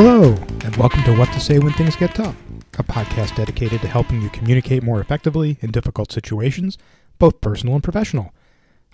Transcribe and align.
Hello, 0.00 0.32
and 0.64 0.76
welcome 0.76 1.02
to 1.02 1.16
What 1.16 1.32
to 1.32 1.40
Say 1.40 1.58
When 1.58 1.72
Things 1.72 1.96
Get 1.96 2.14
Tough, 2.14 2.36
a 2.78 2.84
podcast 2.84 3.34
dedicated 3.34 3.80
to 3.80 3.88
helping 3.88 4.22
you 4.22 4.30
communicate 4.30 4.84
more 4.84 5.00
effectively 5.00 5.58
in 5.60 5.72
difficult 5.72 6.12
situations, 6.12 6.78
both 7.18 7.40
personal 7.40 7.74
and 7.74 7.82
professional. 7.82 8.32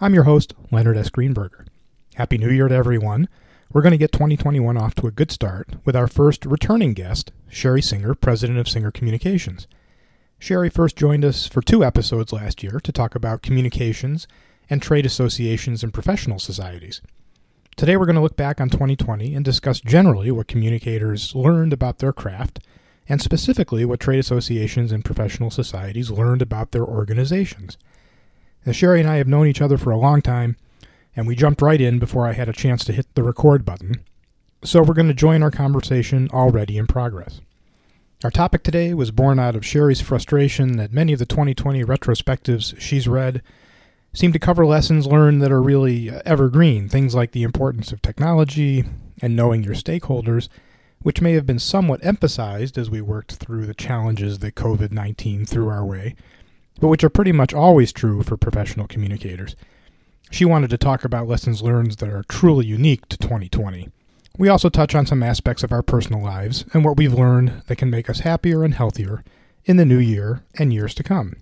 I'm 0.00 0.14
your 0.14 0.22
host, 0.22 0.54
Leonard 0.72 0.96
S. 0.96 1.10
Greenberger. 1.10 1.66
Happy 2.14 2.38
New 2.38 2.48
Year 2.48 2.68
to 2.68 2.74
everyone. 2.74 3.28
We're 3.70 3.82
going 3.82 3.92
to 3.92 3.98
get 3.98 4.12
2021 4.12 4.78
off 4.78 4.94
to 4.94 5.06
a 5.06 5.10
good 5.10 5.30
start 5.30 5.68
with 5.84 5.94
our 5.94 6.06
first 6.06 6.46
returning 6.46 6.94
guest, 6.94 7.32
Sherry 7.50 7.82
Singer, 7.82 8.14
president 8.14 8.58
of 8.58 8.66
Singer 8.66 8.90
Communications. 8.90 9.66
Sherry 10.38 10.70
first 10.70 10.96
joined 10.96 11.22
us 11.26 11.46
for 11.46 11.60
two 11.60 11.84
episodes 11.84 12.32
last 12.32 12.62
year 12.62 12.80
to 12.80 12.92
talk 12.92 13.14
about 13.14 13.42
communications 13.42 14.26
and 14.70 14.80
trade 14.80 15.04
associations 15.04 15.84
and 15.84 15.92
professional 15.92 16.38
societies. 16.38 17.02
Today, 17.76 17.96
we're 17.96 18.06
going 18.06 18.14
to 18.14 18.22
look 18.22 18.36
back 18.36 18.60
on 18.60 18.70
2020 18.70 19.34
and 19.34 19.44
discuss 19.44 19.80
generally 19.80 20.30
what 20.30 20.46
communicators 20.46 21.34
learned 21.34 21.72
about 21.72 21.98
their 21.98 22.12
craft, 22.12 22.60
and 23.08 23.20
specifically 23.20 23.84
what 23.84 23.98
trade 23.98 24.20
associations 24.20 24.92
and 24.92 25.04
professional 25.04 25.50
societies 25.50 26.08
learned 26.08 26.40
about 26.40 26.70
their 26.70 26.84
organizations. 26.84 27.76
Now, 28.64 28.70
Sherry 28.70 29.00
and 29.00 29.10
I 29.10 29.16
have 29.16 29.26
known 29.26 29.48
each 29.48 29.60
other 29.60 29.76
for 29.76 29.90
a 29.90 29.98
long 29.98 30.22
time, 30.22 30.56
and 31.16 31.26
we 31.26 31.34
jumped 31.34 31.60
right 31.60 31.80
in 31.80 31.98
before 31.98 32.28
I 32.28 32.32
had 32.34 32.48
a 32.48 32.52
chance 32.52 32.84
to 32.84 32.92
hit 32.92 33.12
the 33.14 33.24
record 33.24 33.64
button. 33.64 34.04
So, 34.62 34.80
we're 34.80 34.94
going 34.94 35.08
to 35.08 35.14
join 35.14 35.42
our 35.42 35.50
conversation 35.50 36.28
already 36.32 36.78
in 36.78 36.86
progress. 36.86 37.40
Our 38.22 38.30
topic 38.30 38.62
today 38.62 38.94
was 38.94 39.10
born 39.10 39.40
out 39.40 39.56
of 39.56 39.66
Sherry's 39.66 40.00
frustration 40.00 40.76
that 40.76 40.92
many 40.92 41.12
of 41.12 41.18
the 41.18 41.26
2020 41.26 41.82
retrospectives 41.82 42.78
she's 42.80 43.08
read 43.08 43.42
seem 44.14 44.32
to 44.32 44.38
cover 44.38 44.64
lessons 44.64 45.06
learned 45.06 45.42
that 45.42 45.52
are 45.52 45.60
really 45.60 46.08
evergreen, 46.24 46.88
things 46.88 47.14
like 47.14 47.32
the 47.32 47.42
importance 47.42 47.92
of 47.92 48.00
technology 48.00 48.84
and 49.20 49.36
knowing 49.36 49.62
your 49.62 49.74
stakeholders, 49.74 50.48
which 51.02 51.20
may 51.20 51.32
have 51.32 51.44
been 51.44 51.58
somewhat 51.58 52.04
emphasized 52.04 52.78
as 52.78 52.88
we 52.88 53.00
worked 53.00 53.34
through 53.34 53.66
the 53.66 53.74
challenges 53.74 54.38
that 54.38 54.54
COVID 54.54 54.92
19 54.92 55.44
threw 55.44 55.68
our 55.68 55.84
way, 55.84 56.14
but 56.80 56.88
which 56.88 57.04
are 57.04 57.10
pretty 57.10 57.32
much 57.32 57.52
always 57.52 57.92
true 57.92 58.22
for 58.22 58.36
professional 58.36 58.86
communicators. 58.86 59.56
She 60.30 60.44
wanted 60.44 60.70
to 60.70 60.78
talk 60.78 61.04
about 61.04 61.28
lessons 61.28 61.62
learned 61.62 61.92
that 61.92 62.08
are 62.08 62.24
truly 62.28 62.66
unique 62.66 63.06
to 63.08 63.18
2020. 63.18 63.90
We 64.38 64.48
also 64.48 64.68
touch 64.68 64.94
on 64.94 65.06
some 65.06 65.22
aspects 65.22 65.62
of 65.62 65.70
our 65.70 65.82
personal 65.82 66.22
lives 66.22 66.64
and 66.72 66.84
what 66.84 66.96
we've 66.96 67.14
learned 67.14 67.62
that 67.66 67.76
can 67.76 67.90
make 67.90 68.08
us 68.08 68.20
happier 68.20 68.64
and 68.64 68.74
healthier 68.74 69.22
in 69.64 69.76
the 69.76 69.84
new 69.84 69.98
year 69.98 70.42
and 70.58 70.72
years 70.72 70.94
to 70.94 71.02
come. 71.02 71.36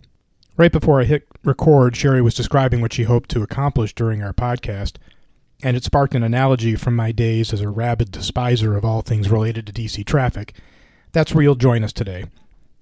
Right 0.62 0.70
before 0.70 1.00
I 1.00 1.04
hit 1.06 1.26
record, 1.42 1.96
Sherry 1.96 2.22
was 2.22 2.36
describing 2.36 2.80
what 2.80 2.92
she 2.92 3.02
hoped 3.02 3.28
to 3.30 3.42
accomplish 3.42 3.96
during 3.96 4.22
our 4.22 4.32
podcast, 4.32 4.94
and 5.60 5.76
it 5.76 5.82
sparked 5.82 6.14
an 6.14 6.22
analogy 6.22 6.76
from 6.76 6.94
my 6.94 7.10
days 7.10 7.52
as 7.52 7.60
a 7.60 7.68
rabid 7.68 8.12
despiser 8.12 8.76
of 8.76 8.84
all 8.84 9.02
things 9.02 9.28
related 9.28 9.66
to 9.66 9.72
DC 9.72 10.06
traffic. 10.06 10.54
That's 11.10 11.34
where 11.34 11.42
you'll 11.42 11.56
join 11.56 11.82
us 11.82 11.92
today, 11.92 12.26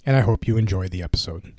and 0.04 0.14
I 0.14 0.20
hope 0.20 0.46
you 0.46 0.58
enjoy 0.58 0.88
the 0.88 1.02
episode. 1.02 1.54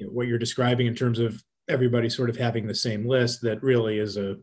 What 0.00 0.26
you're 0.26 0.38
describing 0.38 0.86
in 0.86 0.94
terms 0.94 1.18
of 1.18 1.42
everybody 1.66 2.10
sort 2.10 2.28
of 2.28 2.36
having 2.36 2.66
the 2.66 2.74
same 2.74 3.08
list 3.08 3.40
that 3.40 3.62
really 3.62 3.98
is 3.98 4.18
a 4.18 4.36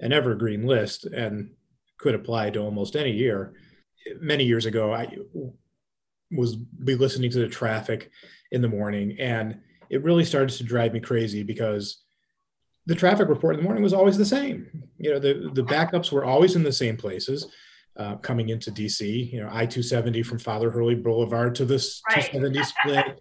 an 0.00 0.12
evergreen 0.12 0.66
list 0.66 1.04
and 1.04 1.50
could 1.98 2.14
apply 2.14 2.50
to 2.50 2.60
almost 2.60 2.96
any 2.96 3.12
year. 3.12 3.54
Many 4.20 4.44
years 4.44 4.66
ago, 4.66 4.92
I 4.92 5.16
was 6.30 6.56
be 6.56 6.96
listening 6.96 7.30
to 7.30 7.38
the 7.38 7.48
traffic 7.48 8.10
in 8.50 8.62
the 8.62 8.68
morning, 8.68 9.16
and 9.20 9.60
it 9.90 10.02
really 10.02 10.24
started 10.24 10.56
to 10.56 10.64
drive 10.64 10.92
me 10.92 11.00
crazy 11.00 11.42
because 11.42 12.02
the 12.86 12.94
traffic 12.94 13.28
report 13.28 13.54
in 13.54 13.60
the 13.60 13.64
morning 13.64 13.82
was 13.82 13.92
always 13.92 14.18
the 14.18 14.24
same. 14.24 14.66
You 14.98 15.12
know, 15.12 15.18
the 15.18 15.50
the 15.54 15.62
backups 15.62 16.10
were 16.10 16.24
always 16.24 16.56
in 16.56 16.62
the 16.62 16.72
same 16.72 16.96
places. 16.96 17.46
Uh, 17.94 18.16
coming 18.16 18.48
into 18.48 18.72
DC, 18.72 19.30
you 19.32 19.40
know, 19.40 19.50
I 19.52 19.66
two 19.66 19.82
seventy 19.82 20.22
from 20.22 20.38
Father 20.38 20.70
Hurley 20.70 20.94
Boulevard 20.94 21.54
to 21.56 21.66
this 21.66 22.00
right. 22.08 22.24
270 22.24 22.64
split, 22.64 23.20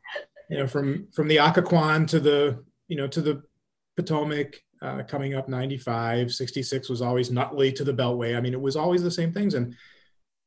you 0.49 0.57
know, 0.57 0.67
from 0.67 1.07
from 1.13 1.27
the 1.27 1.37
Occoquan 1.37 2.07
to 2.07 2.19
the 2.19 2.63
you 2.87 2.95
know 2.95 3.07
to 3.07 3.21
the 3.21 3.43
Potomac, 3.97 4.63
uh, 4.81 5.03
coming 5.03 5.35
up 5.35 5.47
95 5.47 6.33
66 6.33 6.89
was 6.89 7.01
always 7.01 7.31
nutley 7.31 7.71
to 7.71 7.83
the 7.83 7.93
beltway. 7.93 8.35
I 8.37 8.41
mean 8.41 8.53
it 8.53 8.61
was 8.61 8.75
always 8.75 9.03
the 9.03 9.11
same 9.11 9.31
things. 9.31 9.53
And 9.53 9.75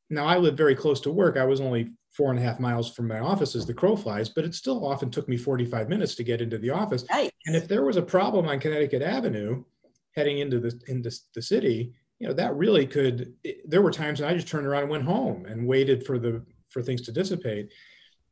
now 0.09 0.25
i 0.25 0.37
live 0.37 0.55
very 0.55 0.75
close 0.75 0.99
to 1.01 1.11
work. 1.11 1.37
I 1.37 1.45
was 1.45 1.61
only 1.61 1.91
four 2.11 2.31
and 2.31 2.39
a 2.39 2.41
half 2.41 2.59
miles 2.59 2.93
from 2.93 3.07
my 3.07 3.19
office 3.19 3.55
as 3.55 3.65
the 3.65 3.73
crow 3.73 3.95
flies 3.95 4.29
but 4.29 4.45
it 4.45 4.55
still 4.55 4.85
often 4.85 5.11
took 5.11 5.27
me 5.27 5.35
45 5.35 5.89
minutes 5.89 6.15
to 6.15 6.23
get 6.23 6.41
into 6.41 6.57
the 6.57 6.69
office. 6.69 7.05
Nice. 7.09 7.31
and 7.45 7.55
if 7.55 7.67
there 7.67 7.83
was 7.83 7.97
a 7.97 8.01
problem 8.01 8.47
on 8.47 8.59
connecticut 8.59 9.01
avenue 9.01 9.63
heading 10.15 10.39
into 10.39 10.59
the 10.59 10.79
into 10.87 11.11
the 11.33 11.41
city 11.41 11.93
you 12.19 12.27
know 12.27 12.33
that 12.33 12.55
really 12.55 12.87
could 12.87 13.33
it, 13.43 13.69
there 13.69 13.81
were 13.81 13.91
times 13.91 14.21
when 14.21 14.29
i 14.29 14.33
just 14.33 14.47
turned 14.47 14.65
around 14.65 14.83
and 14.83 14.91
went 14.91 15.03
home 15.03 15.45
and 15.45 15.67
waited 15.67 16.05
for 16.05 16.17
the 16.17 16.41
for 16.75 16.81
things 16.81 17.01
to 17.03 17.11
dissipate. 17.11 17.71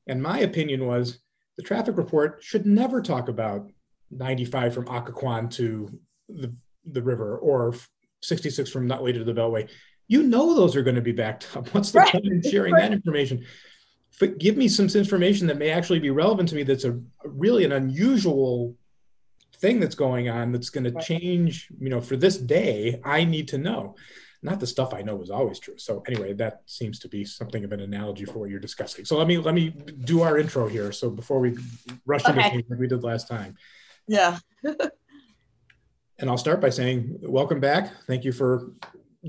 And 0.06 0.22
my 0.22 0.40
opinion 0.40 0.86
was 0.86 1.20
the 1.56 1.64
traffic 1.64 1.98
report 1.98 2.44
should 2.44 2.66
never 2.66 3.02
talk 3.02 3.30
about 3.30 3.72
95 4.18 4.74
from 4.74 4.86
Occoquan 4.86 5.50
to 5.52 6.00
the, 6.30 6.54
the 6.86 7.02
river 7.02 7.38
or 7.38 7.76
66 8.22 8.70
from 8.70 8.88
Nutley 8.88 9.14
to 9.14 9.24
the 9.24 9.34
Beltway, 9.34 9.70
you 10.08 10.24
know 10.24 10.56
those 10.56 10.76
are 10.76 10.84
going 10.84 10.96
to 10.96 11.02
be 11.02 11.12
backed 11.12 11.48
up. 11.56 11.68
What's 11.74 11.92
the 11.92 12.00
right. 12.00 12.12
point 12.12 12.26
in 12.26 12.42
sharing 12.42 12.74
right. 12.74 12.82
that 12.82 12.94
information? 12.94 13.46
But 14.20 14.38
give 14.38 14.58
me 14.58 14.68
some 14.68 14.88
information 14.88 15.48
that 15.48 15.58
may 15.58 15.72
actually 15.72 16.00
be 16.00 16.12
relevant 16.12 16.50
to 16.50 16.56
me 16.56 16.64
that's 16.64 16.84
a 16.84 17.00
really 17.24 17.66
an 17.66 17.72
unusual 17.72 18.76
thing 19.58 19.80
that's 19.80 19.96
going 19.96 20.30
on 20.30 20.52
that's 20.52 20.70
going 20.70 20.84
to 20.84 21.02
change, 21.02 21.70
you 21.80 21.90
know, 21.90 22.02
for 22.02 22.16
this 22.16 22.38
day, 22.38 23.00
I 23.04 23.24
need 23.24 23.48
to 23.50 23.58
know. 23.58 23.96
Not 24.42 24.60
the 24.60 24.68
stuff 24.68 24.94
I 24.94 25.02
know 25.02 25.22
is 25.22 25.30
always 25.30 25.58
true. 25.58 25.78
So 25.78 26.04
anyway, 26.06 26.34
that 26.34 26.64
seems 26.66 27.00
to 27.00 27.08
be 27.08 27.24
something 27.24 27.64
of 27.64 27.72
an 27.72 27.80
analogy 27.80 28.26
for 28.26 28.40
what 28.40 28.50
you're 28.50 28.60
discussing. 28.60 29.06
So 29.06 29.18
let 29.18 29.26
me 29.26 29.38
let 29.38 29.56
me 29.56 29.70
do 29.70 30.22
our 30.22 30.38
intro 30.38 30.68
here. 30.68 30.92
So 30.92 31.10
before 31.10 31.40
we 31.40 31.58
rush 32.06 32.26
okay. 32.26 32.32
into 32.32 32.50
things 32.50 32.70
like 32.70 32.80
we 32.80 32.88
did 32.88 33.04
last 33.04 33.30
time. 33.30 33.56
Yeah. 34.08 34.38
and 34.64 36.30
I'll 36.30 36.38
start 36.38 36.62
by 36.62 36.70
saying, 36.70 37.18
welcome 37.22 37.60
back. 37.60 37.92
Thank 38.08 38.24
you 38.24 38.32
for 38.32 38.74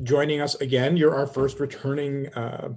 joining 0.03 0.41
us 0.41 0.55
again. 0.57 0.97
You're 0.97 1.15
our 1.15 1.27
first 1.27 1.61
returning. 1.61 2.29
Uh, 2.35 2.71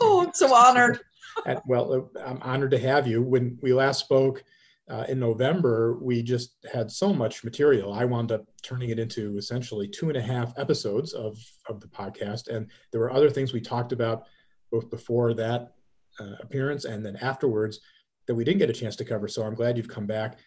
oh, 0.00 0.26
I'm 0.26 0.34
so 0.34 0.54
honored. 0.54 1.00
at, 1.46 1.62
well, 1.66 2.10
I'm 2.24 2.40
honored 2.42 2.70
to 2.72 2.78
have 2.78 3.06
you. 3.06 3.22
When 3.22 3.58
we 3.62 3.72
last 3.72 4.00
spoke 4.00 4.44
uh, 4.90 5.04
in 5.08 5.18
November, 5.18 5.98
we 6.00 6.22
just 6.22 6.56
had 6.72 6.90
so 6.90 7.12
much 7.12 7.44
material. 7.44 7.92
I 7.92 8.04
wound 8.04 8.32
up 8.32 8.44
turning 8.62 8.90
it 8.90 8.98
into 8.98 9.36
essentially 9.36 9.88
two 9.88 10.08
and 10.08 10.16
a 10.16 10.22
half 10.22 10.52
episodes 10.58 11.12
of, 11.12 11.38
of 11.68 11.80
the 11.80 11.88
podcast. 11.88 12.48
And 12.48 12.70
there 12.90 13.00
were 13.00 13.12
other 13.12 13.30
things 13.30 13.52
we 13.52 13.60
talked 13.60 13.92
about 13.92 14.24
both 14.70 14.90
before 14.90 15.34
that 15.34 15.74
uh, 16.20 16.34
appearance 16.40 16.84
and 16.84 17.04
then 17.04 17.16
afterwards 17.16 17.80
that 18.26 18.34
we 18.34 18.44
didn't 18.44 18.58
get 18.58 18.70
a 18.70 18.74
chance 18.74 18.96
to 18.96 19.04
cover. 19.04 19.28
So 19.28 19.42
I'm 19.42 19.54
glad 19.54 19.76
you've 19.76 19.88
come 19.88 20.06
back 20.06 20.38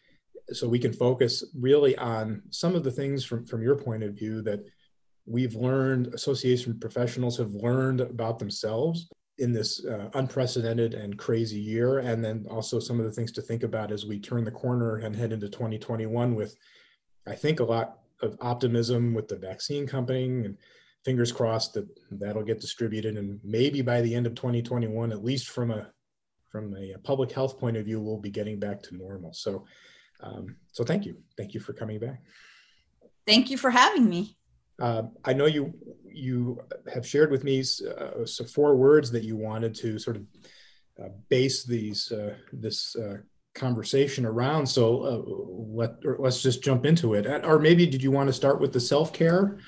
so 0.52 0.68
we 0.68 0.80
can 0.80 0.94
focus 0.94 1.44
really 1.58 1.98
on 1.98 2.42
some 2.50 2.76
of 2.76 2.84
the 2.84 2.92
things 2.92 3.24
from, 3.24 3.46
from 3.46 3.64
your 3.64 3.76
point 3.76 4.04
of 4.04 4.14
view 4.14 4.42
that 4.44 4.64
we've 5.26 5.56
learned 5.56 6.08
association 6.14 6.80
professionals 6.80 7.38
have 7.38 7.52
learned 7.54 8.02
about 8.02 8.38
themselves 8.38 9.10
in 9.38 9.52
this 9.52 9.84
uh, 9.86 10.10
unprecedented 10.14 10.94
and 10.94 11.18
crazy 11.18 11.60
year. 11.60 12.00
And 12.00 12.24
then 12.24 12.46
also 12.50 12.80
some 12.80 13.00
of 13.00 13.06
the 13.06 13.12
things 13.12 13.32
to 13.34 13.42
think 13.42 13.64
about 13.64 13.92
as 13.92 14.06
we 14.06 14.20
turn 14.20 14.44
the 14.44 14.52
corner 14.52 14.98
and 14.98 15.16
head 15.16 15.34
into 15.34 15.50
2021 15.50 16.36
with 16.36 16.56
i 17.28 17.34
think 17.34 17.60
a 17.60 17.64
lot 17.64 18.00
of 18.22 18.38
optimism 18.40 19.14
with 19.14 19.28
the 19.28 19.36
vaccine 19.36 19.86
coming 19.86 20.46
and 20.46 20.58
fingers 21.04 21.32
crossed 21.32 21.74
that 21.74 21.88
that'll 22.12 22.44
get 22.44 22.60
distributed. 22.60 23.18
And 23.18 23.40
maybe 23.44 23.82
by 23.82 24.02
the 24.02 24.14
end 24.14 24.26
of 24.26 24.36
2021 24.36 25.12
at 25.12 25.24
least 25.24 25.50
from 25.50 25.72
a 25.72 25.88
from 26.50 26.76
a 26.76 26.98
public 27.04 27.32
health 27.32 27.60
point 27.60 27.76
of 27.78 27.86
view 27.86 28.00
we'll 28.00 28.20
be 28.20 28.32
getting 28.32 28.60
back 28.60 28.82
to 28.84 28.96
normal. 28.96 29.34
So 29.34 29.66
um, 30.22 30.56
so 30.72 30.84
thank 30.84 31.06
you. 31.06 31.18
Thank 31.38 31.54
you 31.54 31.60
for 31.60 31.74
coming 31.74 32.00
back. 32.00 32.22
Thank 33.26 33.50
you 33.50 33.58
for 33.58 33.70
having 33.70 34.10
me. 34.10 34.38
Uh, 34.80 35.04
I 35.24 35.34
know 35.34 35.46
you 35.46 35.74
you 36.04 36.60
have 36.94 37.06
shared 37.08 37.32
with 37.32 37.44
me 37.44 37.60
uh, 37.62 38.26
so 38.26 38.46
four 38.46 38.76
words 38.76 39.12
that 39.12 39.24
you 39.24 39.36
wanted 39.36 39.74
to 39.76 40.00
sort 40.00 40.18
of 40.18 40.24
uh, 41.02 41.10
base 41.30 41.64
these 41.64 42.12
uh, 42.12 42.36
this 42.52 42.96
uh, 42.96 43.18
conversation 43.54 44.26
around. 44.26 44.66
So 44.66 45.04
uh, 45.04 45.22
let 45.82 45.96
let's 46.20 46.42
just 46.42 46.64
jump 46.64 46.86
into 46.86 47.14
it. 47.14 47.26
Or 47.46 47.60
maybe 47.60 47.86
did 47.86 48.04
you 48.04 48.12
want 48.12 48.28
to 48.28 48.34
start 48.34 48.60
with 48.60 48.74
the 48.74 48.80
self 48.80 49.14
care? 49.14 49.60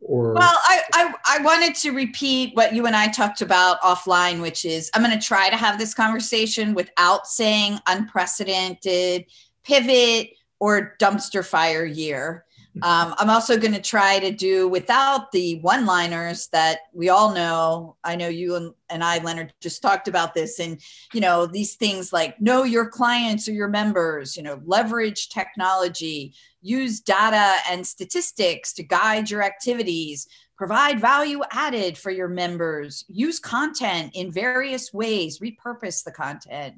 Or 0.00 0.34
well, 0.34 0.56
I, 0.64 0.82
I 0.92 1.14
I 1.26 1.42
wanted 1.42 1.74
to 1.76 1.90
repeat 1.90 2.54
what 2.54 2.72
you 2.72 2.86
and 2.86 2.94
I 2.94 3.08
talked 3.08 3.40
about 3.40 3.80
offline, 3.82 4.40
which 4.40 4.64
is 4.64 4.90
I'm 4.94 5.02
going 5.02 5.18
to 5.18 5.24
try 5.24 5.50
to 5.50 5.56
have 5.56 5.78
this 5.78 5.92
conversation 5.92 6.72
without 6.74 7.26
saying 7.26 7.80
unprecedented 7.88 9.26
pivot 9.68 10.30
or 10.58 10.96
dumpster 10.98 11.44
fire 11.44 11.84
year. 11.84 12.44
Um, 12.80 13.14
I'm 13.18 13.30
also 13.30 13.58
going 13.58 13.74
to 13.74 13.80
try 13.80 14.20
to 14.20 14.30
do 14.30 14.68
without 14.68 15.32
the 15.32 15.58
one 15.60 15.84
liners 15.84 16.46
that 16.52 16.80
we 16.92 17.08
all 17.08 17.34
know. 17.34 17.96
I 18.04 18.14
know 18.14 18.28
you 18.28 18.54
and, 18.54 18.72
and 18.88 19.02
I, 19.02 19.18
Leonard, 19.18 19.52
just 19.60 19.82
talked 19.82 20.06
about 20.06 20.32
this. 20.32 20.60
And, 20.60 20.80
you 21.12 21.20
know, 21.20 21.46
these 21.46 21.74
things 21.74 22.12
like 22.12 22.40
know 22.40 22.62
your 22.62 22.88
clients 22.88 23.48
or 23.48 23.52
your 23.52 23.68
members, 23.68 24.36
you 24.36 24.44
know, 24.44 24.60
leverage 24.64 25.28
technology, 25.28 26.34
use 26.62 27.00
data 27.00 27.56
and 27.68 27.84
statistics 27.84 28.72
to 28.74 28.84
guide 28.84 29.28
your 29.28 29.42
activities, 29.42 30.28
provide 30.58 31.00
value 31.00 31.40
added 31.52 31.96
for 31.96 32.10
your 32.10 32.28
members, 32.28 33.04
use 33.08 33.38
content 33.38 34.10
in 34.14 34.30
various 34.30 34.92
ways, 34.92 35.38
repurpose 35.38 36.02
the 36.02 36.10
content. 36.10 36.74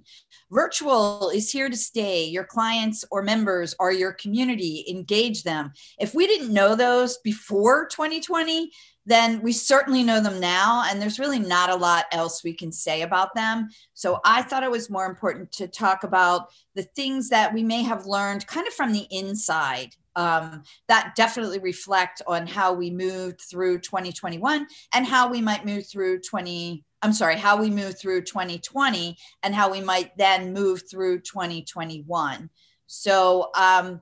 Virtual 0.50 1.31
is 1.31 1.50
here 1.50 1.71
to 1.71 1.77
stay. 1.77 2.27
Your 2.27 2.44
clients 2.44 3.05
or 3.11 3.23
members 3.23 3.75
are 3.81 3.91
your 3.91 4.12
community, 4.12 4.85
engage 4.88 5.43
them. 5.43 5.73
If 5.99 6.15
we 6.15 6.27
didn't 6.27 6.53
know 6.53 6.77
those 6.77 7.19
before 7.25 7.87
2020, 7.87 8.71
then 9.06 9.41
we 9.41 9.50
certainly 9.50 10.05
know 10.05 10.21
them 10.21 10.38
now. 10.38 10.85
And 10.87 11.00
there's 11.00 11.19
really 11.19 11.38
not 11.38 11.71
a 11.71 11.75
lot 11.75 12.05
else 12.12 12.44
we 12.44 12.53
can 12.53 12.71
say 12.71 13.00
about 13.00 13.35
them. 13.35 13.71
So 13.94 14.21
I 14.26 14.43
thought 14.43 14.62
it 14.62 14.71
was 14.71 14.91
more 14.91 15.06
important 15.06 15.50
to 15.53 15.67
talk 15.67 16.05
about 16.05 16.53
the 16.75 16.83
things 16.83 17.31
that 17.31 17.55
we 17.55 17.62
may 17.62 17.83
have 17.83 18.05
learned 18.05 18.47
kind 18.47 18.67
of 18.67 18.75
from 18.75 18.93
the 18.93 19.06
inside 19.11 19.97
um, 20.17 20.62
that 20.89 21.15
definitely 21.17 21.59
reflect 21.59 22.23
on 22.27 22.47
how 22.47 22.73
we 22.73 22.91
moved 22.91 23.41
through 23.43 23.79
2021 23.79 24.67
and 24.95 25.07
how 25.07 25.29
we 25.29 25.41
might 25.41 25.65
move 25.65 25.87
through 25.87 26.21
20 26.21 26.85
i'm 27.03 27.12
sorry 27.12 27.37
how 27.37 27.61
we 27.61 27.71
move 27.71 27.99
through 27.99 28.23
2020 28.23 29.17
and 29.43 29.55
how 29.55 29.71
we 29.71 29.81
might 29.81 30.17
then 30.17 30.53
move 30.53 30.83
through 30.91 31.21
2021 31.21 32.51
so 32.87 33.51
um, 33.57 34.01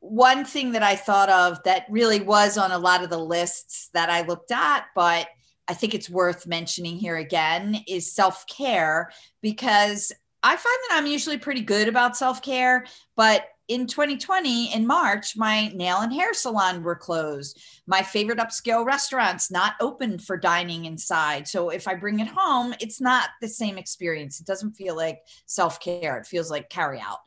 one 0.00 0.44
thing 0.44 0.72
that 0.72 0.82
i 0.82 0.96
thought 0.96 1.28
of 1.28 1.62
that 1.64 1.86
really 1.90 2.20
was 2.20 2.56
on 2.58 2.72
a 2.72 2.78
lot 2.78 3.04
of 3.04 3.10
the 3.10 3.18
lists 3.18 3.90
that 3.92 4.10
i 4.10 4.22
looked 4.22 4.52
at 4.52 4.86
but 4.94 5.28
i 5.68 5.74
think 5.74 5.94
it's 5.94 6.10
worth 6.10 6.46
mentioning 6.46 6.96
here 6.96 7.16
again 7.16 7.76
is 7.86 8.12
self-care 8.12 9.10
because 9.42 10.12
I 10.42 10.56
find 10.56 10.78
that 10.88 10.98
I'm 10.98 11.06
usually 11.06 11.38
pretty 11.38 11.60
good 11.60 11.86
about 11.86 12.16
self 12.16 12.42
care, 12.42 12.84
but 13.16 13.44
in 13.68 13.86
2020 13.86 14.74
in 14.74 14.86
march 14.86 15.36
my 15.36 15.68
nail 15.68 15.98
and 16.00 16.12
hair 16.12 16.34
salon 16.34 16.82
were 16.82 16.96
closed. 16.96 17.60
My 17.86 18.02
favorite 18.02 18.38
upscale 18.38 18.84
restaurants 18.84 19.50
not 19.50 19.74
open 19.80 20.18
for 20.18 20.36
dining 20.36 20.84
inside. 20.84 21.46
So 21.46 21.70
if 21.70 21.86
i 21.86 21.94
bring 21.94 22.20
it 22.20 22.28
home 22.28 22.74
it's 22.80 23.00
not 23.00 23.30
the 23.40 23.48
same 23.48 23.78
experience. 23.78 24.40
It 24.40 24.46
doesn't 24.46 24.72
feel 24.72 24.96
like 24.96 25.20
self-care. 25.46 26.18
It 26.18 26.26
feels 26.26 26.50
like 26.50 26.68
carry 26.68 27.00
out 27.00 27.18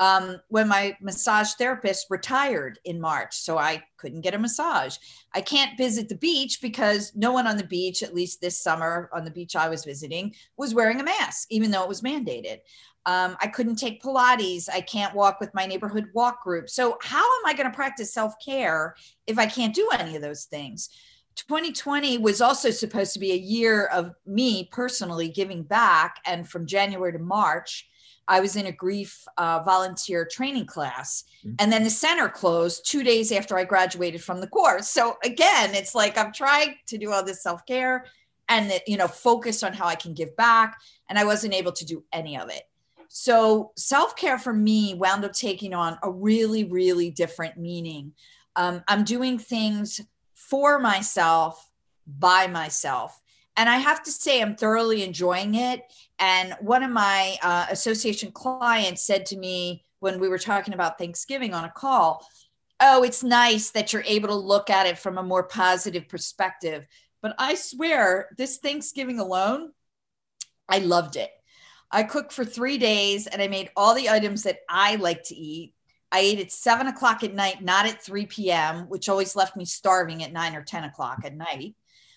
um, 0.00 0.40
when 0.48 0.66
my 0.66 0.96
massage 1.02 1.52
therapist 1.52 2.06
retired 2.08 2.78
in 2.86 2.98
March, 2.98 3.36
so 3.36 3.58
I 3.58 3.82
couldn't 3.98 4.22
get 4.22 4.32
a 4.32 4.38
massage. 4.38 4.96
I 5.34 5.42
can't 5.42 5.76
visit 5.76 6.08
the 6.08 6.16
beach 6.16 6.62
because 6.62 7.12
no 7.14 7.32
one 7.32 7.46
on 7.46 7.58
the 7.58 7.64
beach, 7.64 8.02
at 8.02 8.14
least 8.14 8.40
this 8.40 8.58
summer 8.58 9.10
on 9.12 9.26
the 9.26 9.30
beach 9.30 9.54
I 9.54 9.68
was 9.68 9.84
visiting, 9.84 10.34
was 10.56 10.74
wearing 10.74 11.00
a 11.00 11.04
mask, 11.04 11.48
even 11.50 11.70
though 11.70 11.82
it 11.82 11.88
was 11.88 12.00
mandated. 12.00 12.60
Um, 13.04 13.36
I 13.42 13.48
couldn't 13.48 13.76
take 13.76 14.02
Pilates. 14.02 14.70
I 14.72 14.80
can't 14.80 15.14
walk 15.14 15.38
with 15.38 15.52
my 15.52 15.66
neighborhood 15.66 16.06
walk 16.14 16.42
group. 16.42 16.70
So, 16.70 16.96
how 17.02 17.22
am 17.22 17.46
I 17.46 17.52
going 17.52 17.70
to 17.70 17.76
practice 17.76 18.12
self 18.12 18.34
care 18.42 18.96
if 19.26 19.38
I 19.38 19.46
can't 19.46 19.74
do 19.74 19.86
any 19.92 20.16
of 20.16 20.22
those 20.22 20.44
things? 20.44 20.88
2020 21.36 22.18
was 22.18 22.40
also 22.40 22.70
supposed 22.70 23.12
to 23.12 23.18
be 23.18 23.32
a 23.32 23.36
year 23.36 23.86
of 23.86 24.14
me 24.26 24.68
personally 24.72 25.28
giving 25.28 25.62
back. 25.62 26.16
And 26.24 26.48
from 26.48 26.66
January 26.66 27.12
to 27.12 27.18
March, 27.18 27.86
I 28.30 28.40
was 28.40 28.56
in 28.56 28.66
a 28.66 28.72
grief 28.72 29.26
uh, 29.36 29.60
volunteer 29.64 30.24
training 30.24 30.66
class. 30.66 31.24
Mm-hmm. 31.44 31.56
And 31.58 31.72
then 31.72 31.82
the 31.84 31.90
center 31.90 32.28
closed 32.28 32.88
two 32.88 33.02
days 33.02 33.32
after 33.32 33.58
I 33.58 33.64
graduated 33.64 34.22
from 34.22 34.40
the 34.40 34.46
course. 34.46 34.88
So, 34.88 35.18
again, 35.24 35.74
it's 35.74 35.94
like 35.94 36.16
I'm 36.16 36.32
trying 36.32 36.76
to 36.86 36.96
do 36.96 37.12
all 37.12 37.24
this 37.24 37.42
self 37.42 37.66
care 37.66 38.06
and, 38.48 38.72
you 38.86 38.96
know, 38.96 39.08
focus 39.08 39.62
on 39.62 39.72
how 39.72 39.86
I 39.86 39.96
can 39.96 40.14
give 40.14 40.34
back. 40.36 40.78
And 41.08 41.18
I 41.18 41.24
wasn't 41.24 41.54
able 41.54 41.72
to 41.72 41.84
do 41.84 42.04
any 42.12 42.38
of 42.38 42.48
it. 42.50 42.62
So 43.12 43.72
self 43.76 44.14
care 44.14 44.38
for 44.38 44.52
me 44.52 44.94
wound 44.94 45.24
up 45.24 45.32
taking 45.32 45.74
on 45.74 45.98
a 46.04 46.10
really, 46.10 46.62
really 46.62 47.10
different 47.10 47.56
meaning. 47.56 48.12
Um, 48.54 48.84
I'm 48.86 49.02
doing 49.02 49.36
things 49.36 50.00
for 50.34 50.78
myself, 50.78 51.68
by 52.06 52.46
myself. 52.46 53.20
And 53.56 53.68
I 53.68 53.78
have 53.78 54.02
to 54.04 54.12
say, 54.12 54.40
I'm 54.40 54.54
thoroughly 54.54 55.02
enjoying 55.02 55.56
it. 55.56 55.82
And 56.20 56.54
one 56.60 56.82
of 56.82 56.90
my 56.90 57.36
uh, 57.42 57.66
association 57.70 58.30
clients 58.30 59.02
said 59.02 59.26
to 59.26 59.36
me 59.36 59.84
when 60.00 60.20
we 60.20 60.28
were 60.28 60.38
talking 60.38 60.74
about 60.74 60.98
Thanksgiving 60.98 61.54
on 61.54 61.64
a 61.64 61.70
call, 61.70 62.24
Oh, 62.82 63.02
it's 63.02 63.22
nice 63.22 63.70
that 63.70 63.92
you're 63.92 64.02
able 64.06 64.28
to 64.28 64.34
look 64.34 64.70
at 64.70 64.86
it 64.86 64.98
from 64.98 65.18
a 65.18 65.22
more 65.22 65.42
positive 65.42 66.08
perspective. 66.08 66.86
But 67.20 67.34
I 67.38 67.54
swear, 67.54 68.30
this 68.38 68.56
Thanksgiving 68.56 69.18
alone, 69.18 69.72
I 70.66 70.78
loved 70.78 71.16
it. 71.16 71.30
I 71.90 72.04
cooked 72.04 72.32
for 72.32 72.44
three 72.44 72.78
days 72.78 73.26
and 73.26 73.42
I 73.42 73.48
made 73.48 73.68
all 73.76 73.94
the 73.94 74.08
items 74.08 74.44
that 74.44 74.60
I 74.68 74.96
like 74.96 75.24
to 75.24 75.34
eat. 75.34 75.74
I 76.12 76.20
ate 76.20 76.40
at 76.40 76.52
seven 76.52 76.86
o'clock 76.86 77.22
at 77.22 77.34
night, 77.34 77.62
not 77.62 77.86
at 77.86 78.02
3 78.02 78.26
p.m., 78.26 78.88
which 78.88 79.08
always 79.08 79.36
left 79.36 79.56
me 79.56 79.64
starving 79.64 80.22
at 80.22 80.32
nine 80.32 80.54
or 80.54 80.62
10 80.62 80.84
o'clock 80.84 81.20
at 81.24 81.36
night. 81.36 81.74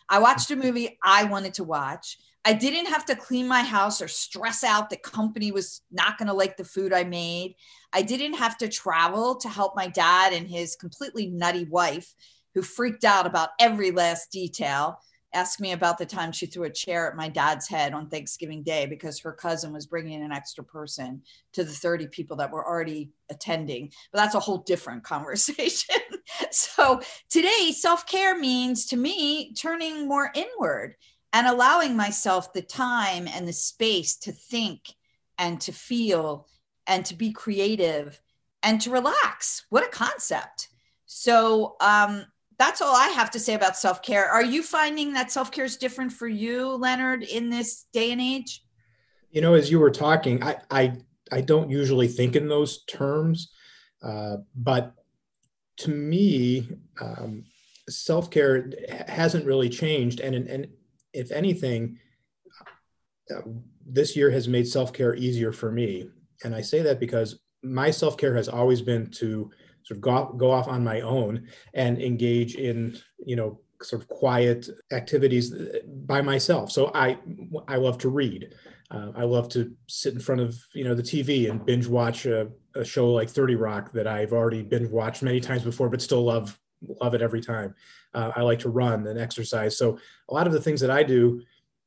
I 0.08 0.20
watched 0.20 0.50
a 0.52 0.56
movie 0.56 0.98
I 1.04 1.26
wanted 1.26 1.56
to 1.56 1.64
watch. 1.64 2.18
I 2.46 2.54
didn't 2.54 2.88
have 2.88 3.06
to 3.06 3.16
clean 3.16 3.48
my 3.48 3.62
house 3.62 4.02
or 4.02 4.08
stress 4.08 4.64
out 4.64 4.90
the 4.90 4.98
company 4.98 5.52
was 5.52 5.82
not 5.92 6.18
going 6.18 6.28
to 6.28 6.34
like 6.34 6.58
the 6.58 6.66
food 6.66 6.92
I 6.92 7.06
made. 7.06 7.56
I 7.94 8.02
didn't 8.02 8.34
have 8.34 8.58
to 8.58 8.68
travel 8.68 9.36
to 9.38 9.48
help 9.48 9.76
my 9.76 9.88
dad 9.88 10.34
and 10.34 10.48
his 10.48 10.76
completely 10.76 11.28
nutty 11.28 11.66
wife, 11.66 12.14
who 12.54 12.62
freaked 12.62 13.06
out 13.06 13.26
about 13.26 13.50
every 13.60 13.92
last 13.92 14.32
detail 14.32 15.00
asked 15.34 15.60
me 15.60 15.72
about 15.72 15.98
the 15.98 16.06
time 16.06 16.32
she 16.32 16.46
threw 16.46 16.64
a 16.64 16.70
chair 16.70 17.10
at 17.10 17.16
my 17.16 17.28
dad's 17.28 17.68
head 17.68 17.94
on 17.94 18.08
Thanksgiving 18.08 18.64
Day 18.64 18.86
because 18.86 19.20
her 19.20 19.32
cousin 19.32 19.74
was 19.74 19.86
bringing 19.86 20.22
an 20.22 20.32
extra 20.32 20.64
person 20.64 21.22
to 21.54 21.64
the 21.64 21.72
30 21.72 22.08
people 22.08 22.38
that 22.38 22.52
were 22.52 22.66
already 22.66 23.12
attending. 23.30 23.92
But 24.12 24.20
that's 24.20 24.36
a 24.36 24.40
whole 24.40 24.60
different 24.60 25.04
conversation. 25.04 25.96
so 26.52 27.02
today, 27.30 27.72
self 27.72 28.06
care 28.06 28.38
means 28.38 28.86
to 28.88 28.98
me 28.98 29.54
turning 29.54 30.08
more 30.08 30.32
inward 30.36 30.96
and 31.34 31.48
allowing 31.48 31.98
myself 31.98 32.54
the 32.54 32.62
time 32.62 33.28
and 33.28 33.48
the 33.48 33.54
space 33.54 34.16
to 34.18 34.32
think 34.32 34.82
and 35.40 35.60
to 35.60 35.72
feel 35.74 36.48
and 36.88 37.04
to 37.06 37.16
be 37.16 37.32
creative 37.32 38.22
and 38.62 38.80
to 38.82 38.92
relax. 38.92 39.66
What 39.70 39.84
a 39.84 39.90
concept. 39.90 40.70
So, 41.06 41.76
um, 41.82 42.26
that's 42.60 42.82
all 42.82 42.96
I 42.96 43.08
have 43.10 43.32
to 43.32 43.40
say 43.40 43.56
about 43.56 43.76
self 43.76 44.02
care. 44.04 44.30
Are 44.30 44.44
you 44.44 44.62
finding 44.62 45.14
that 45.14 45.32
self 45.32 45.52
care 45.52 45.66
is 45.66 45.76
different 45.76 46.14
for 46.14 46.28
you, 46.28 46.70
Leonard, 46.76 47.24
in 47.24 47.50
this 47.50 47.86
day 47.92 48.12
and 48.12 48.22
age? 48.22 48.64
You 49.32 49.42
know, 49.42 49.56
as 49.56 49.72
you 49.72 49.80
were 49.80 49.92
talking, 49.92 50.42
I 50.44 50.58
I, 50.70 50.94
I 51.32 51.42
don't 51.42 51.70
usually 51.70 52.08
think 52.08 52.36
in 52.36 52.48
those 52.48 52.86
terms, 52.86 53.52
uh, 54.04 54.38
but 54.56 54.94
to 55.78 55.90
me, 55.90 56.70
um, 57.02 57.44
self 57.90 58.30
care 58.30 58.72
hasn't 59.08 59.46
really 59.46 59.70
changed, 59.70 60.20
and 60.20 60.36
and 60.36 60.68
if 61.14 61.32
anything, 61.32 62.00
uh, 63.34 63.42
this 63.86 64.16
year 64.16 64.30
has 64.32 64.48
made 64.48 64.68
self 64.68 64.94
care 64.94 65.16
easier 65.16 65.52
for 65.52 65.72
me. 65.72 66.10
And 66.44 66.54
I 66.54 66.62
say 66.62 66.82
that 66.82 67.00
because 67.00 67.40
my 67.64 67.92
self 67.92 68.18
care 68.18 68.36
has 68.36 68.50
always 68.50 68.82
been 68.82 69.10
to 69.12 69.50
sort 69.84 69.98
of 69.98 70.02
go, 70.02 70.34
go 70.38 70.52
off 70.52 70.68
on 70.68 70.84
my 70.84 71.02
own 71.02 71.48
and 71.74 72.02
engage 72.02 72.56
in, 72.56 72.98
you 73.26 73.36
know, 73.36 73.60
sort 73.82 74.02
of 74.02 74.08
quiet 74.08 74.70
activities 74.92 75.54
by 76.06 76.22
myself. 76.22 76.72
So 76.72 76.92
I, 76.94 77.18
I 77.68 77.76
love 77.76 77.98
to 78.00 78.10
read. 78.10 78.54
Uh, 78.92 79.12
I 79.16 79.24
love 79.24 79.50
to 79.50 79.74
sit 79.88 80.14
in 80.14 80.20
front 80.20 80.42
of, 80.42 80.56
you 80.74 80.84
know, 80.84 80.96
the 80.96 81.04
TV 81.04 81.50
and 81.50 81.66
binge 81.66 81.88
watch 81.88 82.26
a, 82.26 82.50
a 82.76 82.86
show 82.86 83.12
like 83.12 83.30
30 83.30 83.56
Rock 83.56 83.92
that 83.94 84.08
I've 84.08 84.34
already 84.34 84.62
binge 84.62 84.90
watched 84.90 85.24
many 85.24 85.40
times 85.40 85.64
before, 85.64 85.90
but 85.90 86.02
still 86.02 86.24
love, 86.24 86.58
love 87.02 87.14
it 87.14 87.22
every 87.22 87.42
time. 87.42 87.74
Uh, 88.14 88.32
I 88.36 88.42
like 88.42 88.60
to 88.60 88.70
run 88.70 89.08
and 89.08 89.20
exercise. 89.20 89.78
So 89.78 89.98
a 90.30 90.34
lot 90.34 90.48
of 90.48 90.54
the 90.54 90.62
things 90.62 90.82
that 90.82 90.92
I 90.92 91.04
do 91.04 91.42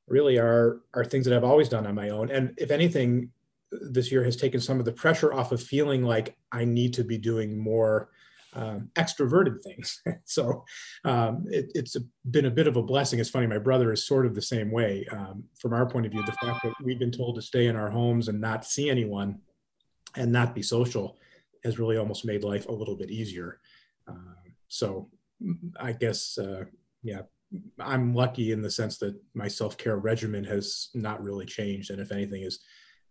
really 0.09 0.39
are, 0.39 0.81
are 0.95 1.05
things 1.05 1.25
that 1.27 1.35
I've 1.35 1.45
always 1.45 1.69
done 1.69 1.87
on 1.87 1.95
my 1.95 2.11
own. 2.11 2.31
And 2.31 2.55
if 2.57 2.71
anything, 2.71 3.31
this 3.73 4.13
year 4.13 4.25
has 4.25 4.37
taken 4.37 4.61
some 4.61 4.79
of 4.79 4.85
the 4.85 4.93
pressure 4.93 5.33
off 5.33 5.53
of 5.53 5.63
feeling 5.63 6.05
like 6.05 6.37
I 6.53 6.65
need 6.65 6.95
to 6.95 7.05
be 7.05 7.19
doing 7.19 7.59
more 7.59 8.11
um, 8.57 8.91
extroverted 8.95 9.63
things. 9.63 10.03
so 10.25 10.65
um, 11.05 11.45
it, 11.49 11.71
has 11.77 11.97
been 12.31 12.47
a 12.47 12.51
bit 12.51 12.67
of 12.67 12.77
a 12.77 12.83
blessing. 12.83 13.21
It's 13.21 13.31
funny, 13.31 13.47
my 13.47 13.59
brother 13.59 13.93
is 13.93 14.07
sort 14.07 14.27
of 14.27 14.35
the 14.35 14.43
same 14.43 14.71
way. 14.71 15.07
Um, 15.11 15.45
from 15.61 15.73
our 15.73 15.89
point 15.89 16.07
of 16.07 16.13
view, 16.13 16.25
the 16.25 16.33
fact 16.33 16.63
that 16.63 16.73
we've 16.83 16.99
been 16.99 17.11
told 17.11 17.37
to 17.37 17.43
stay 17.43 17.67
in 17.67 17.77
our 17.77 17.91
homes 17.91 18.29
and 18.29 18.41
not 18.41 18.65
see 18.65 18.89
anyone 18.89 19.41
and 20.17 20.33
not 20.33 20.55
be 20.55 20.63
social 20.63 21.19
has 21.65 21.79
really 21.79 21.97
almost 21.97 22.25
made 22.25 22.45
life 22.45 22.67
a 22.69 22.73
little 22.73 22.97
bit 22.97 23.11
easier. 23.11 23.61
Uh, 24.09 24.35
so 24.69 25.11
I 25.79 25.93
guess, 25.93 26.39
uh, 26.39 26.65
yeah, 27.03 27.23
I'm 27.79 28.15
lucky 28.15 28.53
in 28.53 28.63
the 28.63 28.71
sense 28.71 28.99
that 28.99 29.15
my 29.35 29.49
self 29.49 29.77
care 29.77 29.97
regimen 29.97 30.45
has 30.45 30.89
not 30.95 31.23
really 31.23 31.47
changed, 31.47 31.91
and 31.91 32.01
if 32.01 32.13
anything, 32.13 32.43
has 32.43 32.61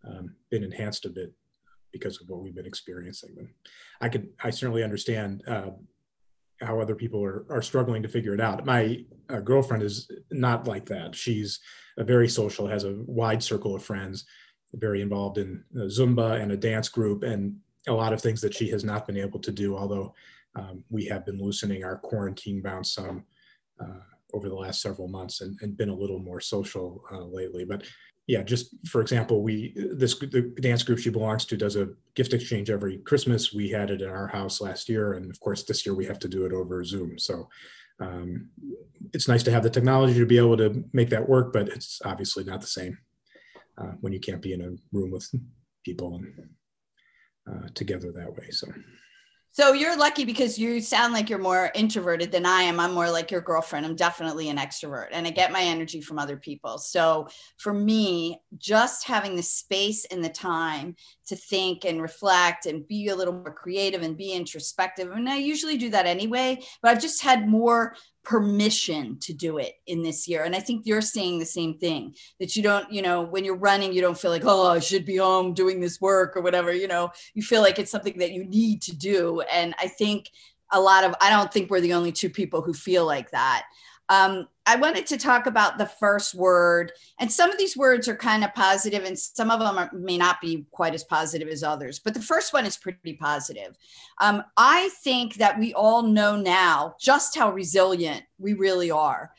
um, 0.06 0.34
been 0.50 0.62
enhanced 0.62 1.04
a 1.06 1.10
bit 1.10 1.32
because 1.92 2.20
of 2.20 2.28
what 2.28 2.42
we've 2.42 2.54
been 2.54 2.66
experiencing. 2.66 3.34
And 3.38 3.48
I 4.00 4.08
could, 4.08 4.28
I 4.42 4.50
certainly 4.50 4.82
understand 4.82 5.42
uh, 5.46 5.70
how 6.60 6.80
other 6.80 6.94
people 6.94 7.22
are, 7.24 7.46
are 7.50 7.62
struggling 7.62 8.02
to 8.02 8.08
figure 8.08 8.34
it 8.34 8.40
out. 8.40 8.66
My 8.66 9.04
uh, 9.28 9.40
girlfriend 9.40 9.82
is 9.82 10.10
not 10.30 10.66
like 10.66 10.86
that. 10.86 11.14
She's 11.14 11.60
very 11.98 12.28
social, 12.28 12.66
has 12.66 12.84
a 12.84 13.02
wide 13.06 13.42
circle 13.42 13.74
of 13.74 13.82
friends, 13.82 14.24
very 14.74 15.00
involved 15.00 15.38
in 15.38 15.64
uh, 15.74 15.84
Zumba 15.84 16.40
and 16.40 16.52
a 16.52 16.56
dance 16.56 16.88
group, 16.88 17.22
and 17.22 17.56
a 17.88 17.92
lot 17.92 18.12
of 18.12 18.20
things 18.20 18.40
that 18.40 18.54
she 18.54 18.68
has 18.70 18.84
not 18.84 19.06
been 19.06 19.16
able 19.16 19.38
to 19.40 19.52
do. 19.52 19.76
Although 19.76 20.14
um, 20.56 20.82
we 20.90 21.04
have 21.06 21.24
been 21.24 21.38
loosening 21.38 21.84
our 21.84 21.96
quarantine 21.96 22.62
bounds 22.62 22.92
some 22.92 23.24
uh, 23.80 24.00
over 24.32 24.48
the 24.48 24.54
last 24.54 24.80
several 24.82 25.08
months 25.08 25.40
and, 25.40 25.58
and 25.62 25.76
been 25.76 25.88
a 25.88 25.94
little 25.94 26.18
more 26.18 26.40
social 26.40 27.02
uh, 27.12 27.24
lately. 27.24 27.64
But 27.64 27.84
yeah, 28.26 28.42
just 28.42 28.74
for 28.88 29.00
example, 29.00 29.42
we 29.42 29.72
this 29.76 30.18
the 30.18 30.52
dance 30.60 30.82
group 30.82 30.98
she 30.98 31.10
belongs 31.10 31.44
to 31.46 31.56
does 31.56 31.76
a 31.76 31.90
gift 32.14 32.32
exchange 32.32 32.70
every 32.70 32.98
Christmas. 32.98 33.52
We 33.52 33.70
had 33.70 33.90
it 33.90 34.02
in 34.02 34.08
our 34.08 34.26
house 34.26 34.60
last 34.60 34.88
year, 34.88 35.12
and 35.12 35.30
of 35.30 35.38
course 35.38 35.62
this 35.62 35.86
year 35.86 35.94
we 35.94 36.06
have 36.06 36.18
to 36.20 36.28
do 36.28 36.44
it 36.44 36.52
over 36.52 36.82
Zoom. 36.82 37.18
So 37.18 37.48
um, 38.00 38.48
it's 39.14 39.28
nice 39.28 39.44
to 39.44 39.52
have 39.52 39.62
the 39.62 39.70
technology 39.70 40.18
to 40.18 40.26
be 40.26 40.38
able 40.38 40.56
to 40.56 40.84
make 40.92 41.08
that 41.10 41.28
work, 41.28 41.52
but 41.52 41.68
it's 41.68 42.00
obviously 42.04 42.42
not 42.42 42.60
the 42.60 42.66
same 42.66 42.98
uh, 43.78 43.92
when 44.00 44.12
you 44.12 44.18
can't 44.18 44.42
be 44.42 44.54
in 44.54 44.60
a 44.60 44.96
room 44.96 45.12
with 45.12 45.30
people 45.84 46.16
and 46.16 46.48
uh, 47.48 47.68
together 47.74 48.10
that 48.10 48.34
way. 48.34 48.50
So. 48.50 48.66
So 49.56 49.72
you're 49.72 49.96
lucky 49.96 50.26
because 50.26 50.58
you 50.58 50.82
sound 50.82 51.14
like 51.14 51.30
you're 51.30 51.38
more 51.38 51.70
introverted 51.74 52.30
than 52.30 52.44
I 52.44 52.60
am. 52.60 52.78
I'm 52.78 52.92
more 52.92 53.10
like 53.10 53.30
your 53.30 53.40
girlfriend. 53.40 53.86
I'm 53.86 53.96
definitely 53.96 54.50
an 54.50 54.58
extrovert 54.58 55.06
and 55.12 55.26
I 55.26 55.30
get 55.30 55.50
my 55.50 55.62
energy 55.62 56.02
from 56.02 56.18
other 56.18 56.36
people. 56.36 56.76
So 56.76 57.28
for 57.56 57.72
me, 57.72 58.38
just 58.58 59.06
having 59.06 59.34
the 59.34 59.42
space 59.42 60.04
and 60.10 60.22
the 60.22 60.28
time 60.28 60.94
to 61.28 61.36
think 61.36 61.86
and 61.86 62.02
reflect 62.02 62.66
and 62.66 62.86
be 62.86 63.08
a 63.08 63.16
little 63.16 63.32
more 63.32 63.54
creative 63.54 64.02
and 64.02 64.14
be 64.14 64.34
introspective. 64.34 65.10
And 65.10 65.26
I 65.26 65.38
usually 65.38 65.78
do 65.78 65.88
that 65.88 66.04
anyway, 66.04 66.62
but 66.82 66.90
I've 66.90 67.00
just 67.00 67.22
had 67.22 67.48
more 67.48 67.96
permission 68.26 69.16
to 69.20 69.32
do 69.32 69.58
it 69.58 69.74
in 69.86 70.02
this 70.02 70.26
year. 70.26 70.42
And 70.42 70.56
I 70.56 70.58
think 70.58 70.84
you're 70.84 71.00
saying 71.00 71.38
the 71.38 71.46
same 71.46 71.78
thing 71.78 72.16
that 72.40 72.56
you 72.56 72.62
don't, 72.62 72.90
you 72.92 73.00
know, 73.00 73.22
when 73.22 73.44
you're 73.44 73.56
running, 73.56 73.92
you 73.92 74.00
don't 74.00 74.18
feel 74.18 74.32
like, 74.32 74.44
oh, 74.44 74.66
I 74.66 74.80
should 74.80 75.06
be 75.06 75.16
home 75.16 75.54
doing 75.54 75.78
this 75.78 76.00
work 76.00 76.36
or 76.36 76.42
whatever, 76.42 76.72
you 76.72 76.88
know, 76.88 77.10
you 77.34 77.42
feel 77.42 77.62
like 77.62 77.78
it's 77.78 77.90
something 77.90 78.18
that 78.18 78.32
you 78.32 78.44
need 78.44 78.82
to 78.82 78.96
do. 78.96 79.42
And 79.42 79.76
I 79.78 79.86
think 79.86 80.30
a 80.72 80.80
lot 80.80 81.04
of, 81.04 81.14
I 81.20 81.30
don't 81.30 81.52
think 81.52 81.70
we're 81.70 81.80
the 81.80 81.94
only 81.94 82.10
two 82.10 82.28
people 82.28 82.62
who 82.62 82.74
feel 82.74 83.06
like 83.06 83.30
that. 83.30 83.66
Um, 84.08 84.48
I 84.68 84.74
wanted 84.74 85.06
to 85.06 85.16
talk 85.16 85.46
about 85.46 85.78
the 85.78 85.86
first 85.86 86.34
word, 86.34 86.90
and 87.20 87.30
some 87.30 87.50
of 87.52 87.58
these 87.58 87.76
words 87.76 88.08
are 88.08 88.16
kind 88.16 88.42
of 88.42 88.52
positive, 88.52 89.04
and 89.04 89.16
some 89.16 89.48
of 89.48 89.60
them 89.60 89.78
are, 89.78 89.90
may 89.92 90.18
not 90.18 90.40
be 90.40 90.66
quite 90.72 90.92
as 90.92 91.04
positive 91.04 91.46
as 91.46 91.62
others. 91.62 92.00
But 92.00 92.14
the 92.14 92.20
first 92.20 92.52
one 92.52 92.66
is 92.66 92.76
pretty 92.76 93.14
positive. 93.14 93.76
Um, 94.20 94.42
I 94.56 94.90
think 95.04 95.34
that 95.36 95.56
we 95.56 95.72
all 95.72 96.02
know 96.02 96.34
now 96.34 96.96
just 97.00 97.38
how 97.38 97.52
resilient 97.52 98.24
we 98.38 98.54
really 98.54 98.90
are. 98.90 99.30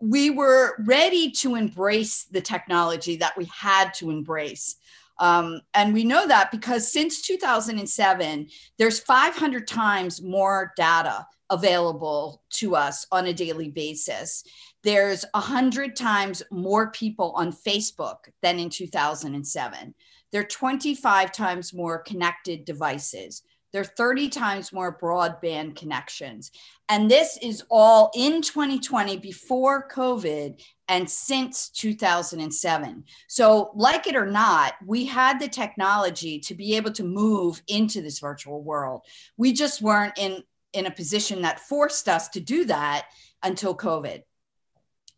We 0.00 0.30
were 0.30 0.76
ready 0.86 1.32
to 1.32 1.56
embrace 1.56 2.24
the 2.24 2.40
technology 2.40 3.16
that 3.16 3.36
we 3.36 3.46
had 3.46 3.92
to 3.94 4.10
embrace. 4.10 4.76
Um, 5.18 5.60
and 5.74 5.92
we 5.92 6.04
know 6.04 6.26
that 6.26 6.50
because 6.50 6.92
since 6.92 7.22
2007, 7.22 8.48
there's 8.78 9.00
500 9.00 9.66
times 9.66 10.22
more 10.22 10.72
data 10.76 11.26
available 11.52 12.42
to 12.50 12.74
us 12.74 13.06
on 13.12 13.26
a 13.26 13.32
daily 13.32 13.68
basis. 13.68 14.42
There's 14.82 15.24
100 15.34 15.94
times 15.94 16.42
more 16.50 16.90
people 16.90 17.32
on 17.36 17.52
Facebook 17.52 18.16
than 18.42 18.58
in 18.58 18.70
2007. 18.70 19.94
There 20.32 20.40
are 20.40 20.44
25 20.44 21.30
times 21.30 21.74
more 21.74 21.98
connected 21.98 22.64
devices. 22.64 23.42
There 23.72 23.82
are 23.82 23.84
30 23.84 24.28
times 24.28 24.72
more 24.72 24.98
broadband 24.98 25.76
connections. 25.76 26.50
And 26.88 27.10
this 27.10 27.38
is 27.40 27.64
all 27.70 28.10
in 28.14 28.42
2020 28.42 29.16
before 29.18 29.88
COVID 29.88 30.62
and 30.88 31.08
since 31.08 31.70
2007. 31.70 33.04
So, 33.28 33.70
like 33.74 34.06
it 34.06 34.16
or 34.16 34.26
not, 34.26 34.74
we 34.84 35.06
had 35.06 35.40
the 35.40 35.48
technology 35.48 36.38
to 36.40 36.54
be 36.54 36.76
able 36.76 36.92
to 36.92 37.04
move 37.04 37.62
into 37.66 38.02
this 38.02 38.18
virtual 38.18 38.62
world. 38.62 39.02
We 39.38 39.54
just 39.54 39.80
weren't 39.80 40.18
in 40.18 40.42
in 40.72 40.86
a 40.86 40.90
position 40.90 41.42
that 41.42 41.60
forced 41.60 42.08
us 42.08 42.28
to 42.30 42.40
do 42.40 42.64
that 42.66 43.06
until 43.42 43.76
COVID. 43.76 44.22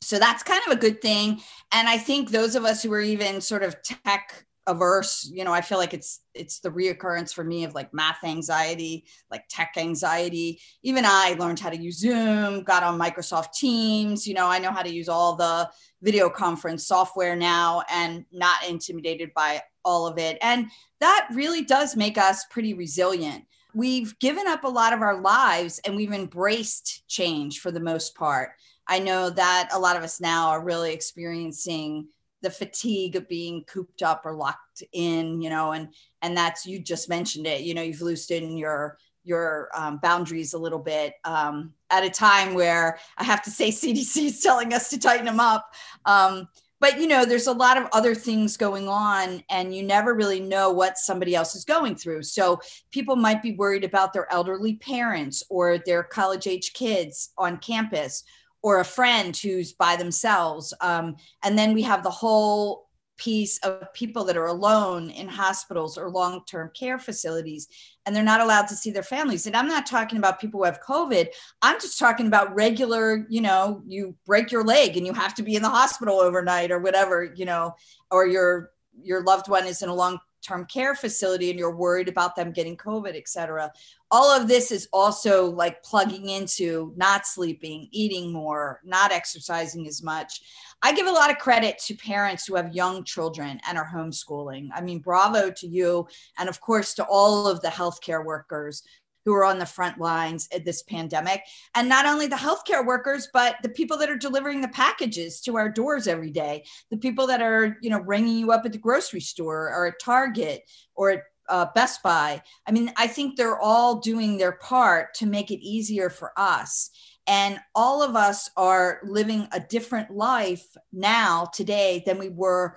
So 0.02 0.18
that's 0.18 0.42
kind 0.42 0.60
of 0.66 0.72
a 0.72 0.80
good 0.80 1.00
thing. 1.00 1.40
And 1.72 1.88
I 1.88 1.96
think 1.96 2.30
those 2.30 2.56
of 2.56 2.64
us 2.64 2.82
who 2.82 2.92
are 2.92 3.00
even 3.00 3.40
sort 3.40 3.62
of 3.62 3.76
tech 3.82 4.44
averse, 4.66 5.30
you 5.32 5.44
know, 5.44 5.52
I 5.52 5.60
feel 5.60 5.78
like 5.78 5.94
it's 5.94 6.20
it's 6.34 6.60
the 6.60 6.70
reoccurrence 6.70 7.32
for 7.32 7.44
me 7.44 7.64
of 7.64 7.74
like 7.74 7.92
math 7.92 8.24
anxiety, 8.24 9.04
like 9.30 9.44
tech 9.48 9.74
anxiety. 9.76 10.60
Even 10.82 11.04
I 11.06 11.36
learned 11.38 11.60
how 11.60 11.70
to 11.70 11.76
use 11.76 11.98
Zoom, 11.98 12.62
got 12.64 12.82
on 12.82 12.98
Microsoft 12.98 13.52
Teams, 13.52 14.26
you 14.26 14.34
know, 14.34 14.46
I 14.46 14.58
know 14.58 14.70
how 14.70 14.82
to 14.82 14.92
use 14.92 15.08
all 15.08 15.36
the 15.36 15.70
video 16.02 16.28
conference 16.28 16.86
software 16.86 17.36
now 17.36 17.82
and 17.90 18.24
not 18.32 18.68
intimidated 18.68 19.32
by 19.34 19.62
all 19.84 20.06
of 20.06 20.18
it. 20.18 20.38
And 20.42 20.70
that 21.00 21.28
really 21.32 21.62
does 21.62 21.96
make 21.96 22.18
us 22.18 22.44
pretty 22.50 22.74
resilient 22.74 23.44
we've 23.74 24.18
given 24.18 24.46
up 24.46 24.64
a 24.64 24.68
lot 24.68 24.92
of 24.92 25.02
our 25.02 25.20
lives 25.20 25.80
and 25.84 25.96
we've 25.96 26.12
embraced 26.12 27.06
change 27.08 27.60
for 27.60 27.70
the 27.70 27.80
most 27.80 28.14
part. 28.14 28.50
I 28.86 28.98
know 28.98 29.30
that 29.30 29.70
a 29.72 29.78
lot 29.78 29.96
of 29.96 30.02
us 30.02 30.20
now 30.20 30.50
are 30.50 30.62
really 30.62 30.92
experiencing 30.92 32.08
the 32.42 32.50
fatigue 32.50 33.16
of 33.16 33.28
being 33.28 33.64
cooped 33.64 34.02
up 34.02 34.22
or 34.24 34.34
locked 34.34 34.82
in, 34.92 35.40
you 35.40 35.48
know, 35.48 35.72
and 35.72 35.88
and 36.22 36.36
that's 36.36 36.66
you 36.66 36.78
just 36.78 37.08
mentioned 37.08 37.46
it. 37.46 37.62
You 37.62 37.74
know, 37.74 37.82
you've 37.82 38.02
loosened 38.02 38.58
your 38.58 38.98
your 39.24 39.70
um, 39.74 39.98
boundaries 40.02 40.52
a 40.52 40.58
little 40.58 40.78
bit 40.78 41.14
um, 41.24 41.72
at 41.90 42.04
a 42.04 42.10
time 42.10 42.52
where 42.52 42.98
I 43.16 43.24
have 43.24 43.42
to 43.44 43.50
say 43.50 43.70
CDC 43.70 44.26
is 44.26 44.40
telling 44.40 44.74
us 44.74 44.90
to 44.90 44.98
tighten 44.98 45.24
them 45.24 45.40
up. 45.40 45.72
Um, 46.04 46.48
but 46.84 47.00
you 47.00 47.06
know 47.06 47.24
there's 47.24 47.46
a 47.46 47.52
lot 47.52 47.78
of 47.78 47.88
other 47.94 48.14
things 48.14 48.58
going 48.58 48.90
on 48.90 49.42
and 49.48 49.74
you 49.74 49.82
never 49.82 50.12
really 50.12 50.38
know 50.38 50.70
what 50.70 50.98
somebody 50.98 51.34
else 51.34 51.54
is 51.54 51.64
going 51.64 51.96
through. 51.96 52.22
So 52.22 52.60
people 52.90 53.16
might 53.16 53.42
be 53.42 53.54
worried 53.54 53.84
about 53.84 54.12
their 54.12 54.30
elderly 54.30 54.74
parents 54.74 55.42
or 55.48 55.78
their 55.78 56.02
college 56.02 56.46
age 56.46 56.74
kids 56.74 57.32
on 57.38 57.56
campus 57.56 58.22
or 58.60 58.80
a 58.80 58.84
friend 58.84 59.34
who's 59.34 59.72
by 59.72 59.96
themselves. 59.96 60.74
Um, 60.82 61.16
and 61.42 61.56
then 61.56 61.72
we 61.72 61.80
have 61.80 62.02
the 62.02 62.10
whole 62.10 62.83
piece 63.16 63.58
of 63.58 63.92
people 63.92 64.24
that 64.24 64.36
are 64.36 64.46
alone 64.46 65.10
in 65.10 65.28
hospitals 65.28 65.96
or 65.96 66.10
long-term 66.10 66.70
care 66.74 66.98
facilities 66.98 67.68
and 68.04 68.14
they're 68.14 68.24
not 68.24 68.40
allowed 68.40 68.66
to 68.66 68.74
see 68.74 68.90
their 68.90 69.02
families. 69.02 69.46
And 69.46 69.56
i'm 69.56 69.68
not 69.68 69.86
talking 69.86 70.18
about 70.18 70.40
people 70.40 70.60
who 70.60 70.64
have 70.64 70.80
covid. 70.80 71.28
I'm 71.62 71.80
just 71.80 71.98
talking 71.98 72.26
about 72.26 72.54
regular 72.54 73.26
you 73.28 73.40
know 73.40 73.82
you 73.86 74.16
break 74.26 74.50
your 74.50 74.64
leg 74.64 74.96
and 74.96 75.06
you 75.06 75.12
have 75.12 75.34
to 75.34 75.42
be 75.42 75.56
in 75.56 75.62
the 75.62 75.68
hospital 75.68 76.20
overnight 76.20 76.70
or 76.70 76.80
whatever 76.80 77.32
you 77.36 77.44
know 77.44 77.74
or 78.10 78.26
your 78.26 78.70
your 79.02 79.22
loved 79.22 79.48
one 79.48 79.66
is 79.66 79.82
in 79.82 79.88
a 79.88 79.94
long 79.94 80.18
term 80.44 80.66
care 80.66 80.94
facility 80.94 81.50
and 81.50 81.58
you're 81.58 81.74
worried 81.74 82.08
about 82.08 82.36
them 82.36 82.52
getting 82.52 82.76
COVID, 82.76 83.16
et 83.16 83.28
cetera. 83.28 83.72
All 84.10 84.30
of 84.30 84.46
this 84.46 84.70
is 84.70 84.88
also 84.92 85.50
like 85.50 85.82
plugging 85.82 86.28
into 86.28 86.92
not 86.96 87.26
sleeping, 87.26 87.88
eating 87.90 88.32
more, 88.32 88.80
not 88.84 89.10
exercising 89.10 89.88
as 89.88 90.02
much. 90.02 90.42
I 90.82 90.92
give 90.92 91.06
a 91.06 91.12
lot 91.12 91.30
of 91.30 91.38
credit 91.38 91.78
to 91.86 91.96
parents 91.96 92.46
who 92.46 92.56
have 92.56 92.74
young 92.74 93.04
children 93.04 93.58
and 93.66 93.78
are 93.78 93.90
homeschooling. 93.92 94.68
I 94.74 94.82
mean, 94.82 95.00
bravo 95.00 95.50
to 95.50 95.66
you. 95.66 96.06
And 96.38 96.48
of 96.48 96.60
course, 96.60 96.94
to 96.94 97.04
all 97.06 97.48
of 97.48 97.60
the 97.62 97.68
healthcare 97.68 98.24
workers 98.24 98.82
who 99.24 99.32
are 99.32 99.44
on 99.44 99.58
the 99.58 99.66
front 99.66 99.98
lines 99.98 100.48
at 100.54 100.64
this 100.64 100.82
pandemic. 100.82 101.42
And 101.74 101.88
not 101.88 102.06
only 102.06 102.26
the 102.26 102.36
healthcare 102.36 102.84
workers, 102.84 103.28
but 103.32 103.56
the 103.62 103.68
people 103.68 103.96
that 103.98 104.10
are 104.10 104.16
delivering 104.16 104.60
the 104.60 104.68
packages 104.68 105.40
to 105.42 105.56
our 105.56 105.68
doors 105.68 106.06
every 106.06 106.30
day, 106.30 106.64
the 106.90 106.96
people 106.98 107.26
that 107.28 107.40
are, 107.40 107.76
you 107.80 107.90
know, 107.90 108.00
ringing 108.00 108.38
you 108.38 108.52
up 108.52 108.64
at 108.64 108.72
the 108.72 108.78
grocery 108.78 109.20
store 109.20 109.68
or 109.74 109.86
at 109.86 110.00
Target 110.00 110.62
or 110.94 111.10
at 111.10 111.22
uh, 111.48 111.66
Best 111.74 112.02
Buy. 112.02 112.42
I 112.66 112.72
mean, 112.72 112.92
I 112.96 113.06
think 113.06 113.36
they're 113.36 113.58
all 113.58 114.00
doing 114.00 114.38
their 114.38 114.52
part 114.52 115.14
to 115.14 115.26
make 115.26 115.50
it 115.50 115.60
easier 115.60 116.10
for 116.10 116.32
us. 116.36 116.90
And 117.26 117.58
all 117.74 118.02
of 118.02 118.16
us 118.16 118.50
are 118.56 119.00
living 119.04 119.48
a 119.52 119.60
different 119.60 120.10
life 120.10 120.64
now, 120.92 121.46
today, 121.54 122.02
than 122.04 122.18
we 122.18 122.28
were 122.28 122.76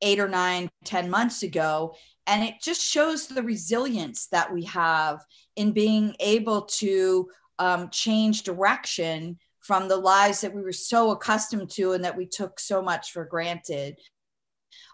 eight 0.00 0.18
or 0.18 0.28
nine, 0.28 0.68
ten 0.84 1.10
months 1.10 1.42
ago. 1.42 1.94
And 2.26 2.42
it 2.42 2.54
just 2.62 2.80
shows 2.80 3.26
the 3.26 3.42
resilience 3.42 4.26
that 4.28 4.52
we 4.52 4.64
have 4.64 5.24
in 5.56 5.72
being 5.72 6.14
able 6.20 6.62
to 6.62 7.28
um, 7.58 7.88
change 7.90 8.42
direction 8.42 9.38
from 9.60 9.88
the 9.88 9.96
lives 9.96 10.40
that 10.40 10.54
we 10.54 10.62
were 10.62 10.72
so 10.72 11.10
accustomed 11.10 11.70
to 11.70 11.92
and 11.92 12.04
that 12.04 12.16
we 12.16 12.26
took 12.26 12.58
so 12.58 12.82
much 12.82 13.12
for 13.12 13.24
granted. 13.24 13.96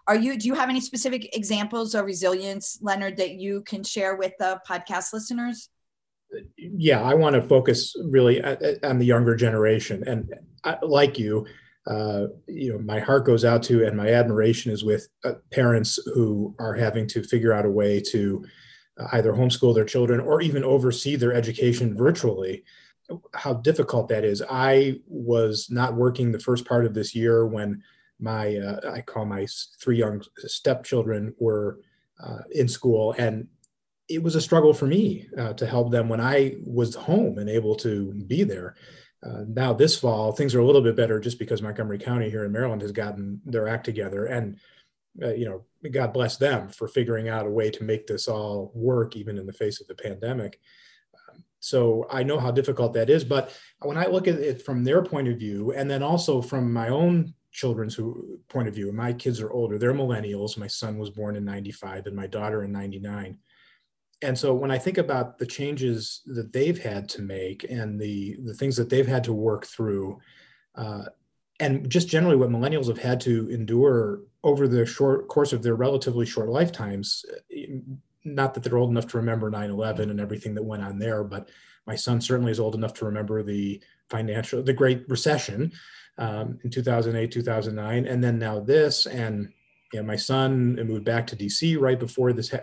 Are 0.07 0.15
you, 0.15 0.37
do 0.37 0.47
you 0.47 0.55
have 0.55 0.69
any 0.69 0.81
specific 0.81 1.35
examples 1.35 1.93
of 1.95 2.05
resilience, 2.05 2.79
Leonard, 2.81 3.17
that 3.17 3.35
you 3.35 3.61
can 3.61 3.83
share 3.83 4.15
with 4.15 4.33
the 4.39 4.59
podcast 4.67 5.13
listeners? 5.13 5.69
Yeah, 6.57 7.01
I 7.01 7.15
want 7.15 7.35
to 7.35 7.41
focus 7.41 7.95
really 8.05 8.41
uh, 8.41 8.55
uh, 8.55 8.87
on 8.87 8.99
the 8.99 9.05
younger 9.05 9.35
generation. 9.35 10.03
And 10.07 10.33
uh, 10.63 10.75
like 10.83 11.17
you, 11.17 11.47
uh, 11.87 12.27
you 12.47 12.71
know, 12.71 12.79
my 12.79 12.99
heart 12.99 13.25
goes 13.25 13.45
out 13.45 13.63
to 13.63 13.85
and 13.85 13.97
my 13.97 14.09
admiration 14.09 14.71
is 14.71 14.83
with 14.83 15.07
uh, 15.23 15.33
parents 15.51 15.99
who 16.13 16.55
are 16.59 16.75
having 16.75 17.07
to 17.07 17.23
figure 17.23 17.53
out 17.53 17.65
a 17.65 17.71
way 17.71 17.99
to 17.99 18.45
uh, 18.99 19.07
either 19.13 19.33
homeschool 19.33 19.73
their 19.73 19.85
children 19.85 20.19
or 20.19 20.41
even 20.41 20.63
oversee 20.63 21.15
their 21.15 21.33
education 21.33 21.97
virtually. 21.97 22.63
How 23.33 23.53
difficult 23.53 24.07
that 24.09 24.23
is. 24.23 24.43
I 24.49 24.99
was 25.07 25.69
not 25.71 25.95
working 25.95 26.31
the 26.31 26.39
first 26.39 26.65
part 26.65 26.85
of 26.85 26.93
this 26.93 27.15
year 27.15 27.45
when 27.45 27.81
my 28.19 28.57
uh, 28.57 28.91
I 28.91 29.01
call 29.01 29.25
my 29.25 29.47
three 29.79 29.97
young 29.97 30.21
stepchildren 30.37 31.33
were 31.39 31.79
uh, 32.21 32.39
in 32.51 32.67
school, 32.67 33.15
and 33.17 33.47
it 34.09 34.21
was 34.21 34.35
a 34.35 34.41
struggle 34.41 34.73
for 34.73 34.85
me 34.85 35.27
uh, 35.37 35.53
to 35.53 35.65
help 35.65 35.91
them 35.91 36.09
when 36.09 36.19
I 36.21 36.57
was 36.63 36.93
home 36.95 37.37
and 37.37 37.49
able 37.49 37.75
to 37.77 38.13
be 38.27 38.43
there. 38.43 38.75
Uh, 39.21 39.43
now 39.47 39.73
this 39.73 39.97
fall, 39.97 40.31
things 40.31 40.55
are 40.55 40.59
a 40.59 40.65
little 40.65 40.81
bit 40.81 40.95
better 40.95 41.19
just 41.19 41.39
because 41.39 41.61
Montgomery 41.61 41.99
County 41.99 42.29
here 42.29 42.45
in 42.45 42.51
Maryland 42.51 42.81
has 42.81 42.91
gotten 42.91 43.41
their 43.45 43.67
act 43.67 43.83
together, 43.83 44.25
and 44.25 44.57
uh, 45.21 45.33
you 45.33 45.45
know, 45.45 45.65
God 45.89 46.13
bless 46.13 46.37
them 46.37 46.69
for 46.69 46.87
figuring 46.87 47.27
out 47.27 47.45
a 47.45 47.49
way 47.49 47.69
to 47.71 47.83
make 47.83 48.07
this 48.07 48.27
all 48.27 48.71
work, 48.73 49.17
even 49.17 49.37
in 49.37 49.45
the 49.45 49.53
face 49.53 49.81
of 49.81 49.87
the 49.87 49.95
pandemic. 49.95 50.59
Um, 51.15 51.43
so 51.59 52.07
I 52.09 52.23
know 52.23 52.39
how 52.39 52.51
difficult 52.51 52.93
that 52.93 53.09
is, 53.09 53.25
but 53.25 53.53
when 53.81 53.97
I 53.97 54.05
look 54.05 54.27
at 54.27 54.35
it 54.35 54.61
from 54.61 54.83
their 54.83 55.03
point 55.03 55.27
of 55.27 55.37
view, 55.37 55.73
and 55.73 55.91
then 55.91 56.03
also 56.03 56.41
from 56.41 56.71
my 56.71 56.87
own 56.87 57.33
children's 57.51 57.95
who, 57.95 58.39
point 58.47 58.69
of 58.69 58.75
view, 58.75 58.93
my 58.93 59.11
kids 59.11 59.41
are 59.41 59.51
older; 59.51 59.77
they're 59.77 59.93
millennials. 59.93 60.57
My 60.57 60.67
son 60.67 60.97
was 60.97 61.09
born 61.09 61.35
in 61.35 61.43
'95, 61.43 62.05
and 62.05 62.15
my 62.15 62.27
daughter 62.27 62.63
in 62.63 62.71
'99 62.71 63.37
and 64.21 64.37
so 64.37 64.53
when 64.53 64.71
I 64.71 64.77
think 64.77 64.97
about 64.97 65.37
the 65.37 65.45
changes 65.45 66.21
that 66.25 66.51
they've 66.51 66.81
had 66.81 67.07
to 67.09 67.21
make 67.21 67.65
and 67.69 67.99
the 67.99 68.37
the 68.43 68.53
things 68.53 68.75
that 68.75 68.89
they've 68.89 69.07
had 69.07 69.23
to 69.25 69.33
work 69.33 69.65
through, 69.65 70.19
uh, 70.75 71.05
and 71.59 71.89
just 71.89 72.09
generally 72.09 72.35
what 72.35 72.49
millennials 72.49 72.87
have 72.87 72.97
had 72.97 73.21
to 73.21 73.49
endure 73.49 74.21
over 74.43 74.67
the 74.67 74.85
short 74.85 75.27
course 75.27 75.53
of 75.53 75.63
their 75.63 75.75
relatively 75.75 76.25
short 76.25 76.49
lifetimes, 76.49 77.25
not 78.25 78.53
that 78.53 78.63
they're 78.63 78.77
old 78.77 78.89
enough 78.89 79.07
to 79.07 79.17
remember 79.17 79.49
9/11 79.49 80.09
and 80.11 80.19
everything 80.19 80.53
that 80.55 80.63
went 80.63 80.83
on 80.83 80.99
there, 80.99 81.23
but 81.23 81.49
my 81.87 81.95
son 81.95 82.19
certainly 82.19 82.51
is 82.51 82.59
old 82.59 82.75
enough 82.75 82.93
to 82.95 83.05
remember 83.05 83.41
the 83.41 83.81
financial 84.09 84.61
the 84.61 84.73
Great 84.73 85.07
Recession 85.07 85.71
um, 86.17 86.59
in 86.65 86.69
2008 86.69 87.31
2009, 87.31 88.05
and 88.05 88.21
then 88.21 88.37
now 88.37 88.59
this 88.59 89.05
and 89.05 89.53
yeah, 89.93 90.01
my 90.01 90.15
son 90.15 90.75
moved 90.75 91.03
back 91.03 91.25
to 91.27 91.35
DC 91.35 91.79
right 91.79 91.99
before 91.99 92.31
this 92.33 92.53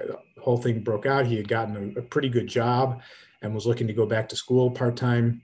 whole 0.40 0.58
thing 0.58 0.82
broke 0.82 1.06
out. 1.06 1.26
He 1.26 1.36
had 1.36 1.48
gotten 1.48 1.94
a, 1.96 2.00
a 2.00 2.02
pretty 2.02 2.28
good 2.28 2.46
job 2.46 3.00
and 3.42 3.54
was 3.54 3.66
looking 3.66 3.86
to 3.88 3.92
go 3.92 4.06
back 4.06 4.28
to 4.28 4.36
school 4.36 4.70
part 4.70 4.96
time. 4.96 5.42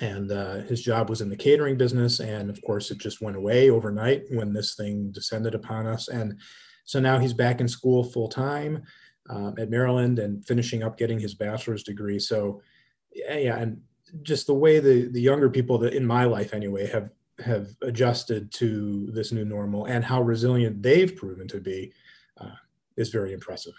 And 0.00 0.30
uh, 0.30 0.56
his 0.62 0.82
job 0.82 1.08
was 1.08 1.20
in 1.20 1.30
the 1.30 1.36
catering 1.36 1.76
business. 1.76 2.20
And 2.20 2.50
of 2.50 2.60
course, 2.62 2.90
it 2.90 2.98
just 2.98 3.22
went 3.22 3.36
away 3.36 3.70
overnight 3.70 4.24
when 4.30 4.52
this 4.52 4.74
thing 4.74 5.10
descended 5.12 5.54
upon 5.54 5.86
us. 5.86 6.08
And 6.08 6.38
so 6.84 7.00
now 7.00 7.18
he's 7.18 7.32
back 7.32 7.60
in 7.60 7.68
school 7.68 8.04
full 8.04 8.28
time 8.28 8.82
um, 9.30 9.54
at 9.58 9.70
Maryland 9.70 10.18
and 10.18 10.44
finishing 10.44 10.82
up 10.82 10.98
getting 10.98 11.18
his 11.18 11.34
bachelor's 11.34 11.82
degree. 11.82 12.18
So, 12.18 12.60
yeah, 13.14 13.38
yeah, 13.38 13.58
and 13.58 13.80
just 14.22 14.46
the 14.46 14.54
way 14.54 14.78
the 14.78 15.08
the 15.08 15.20
younger 15.20 15.50
people 15.50 15.78
that 15.78 15.94
in 15.94 16.06
my 16.06 16.24
life 16.24 16.54
anyway 16.54 16.86
have 16.86 17.10
have 17.44 17.68
adjusted 17.82 18.52
to 18.52 19.10
this 19.12 19.32
new 19.32 19.44
normal 19.44 19.86
and 19.86 20.04
how 20.04 20.22
resilient 20.22 20.82
they've 20.82 21.14
proven 21.14 21.46
to 21.48 21.60
be 21.60 21.92
uh, 22.40 22.54
is 22.96 23.10
very 23.10 23.32
impressive. 23.32 23.74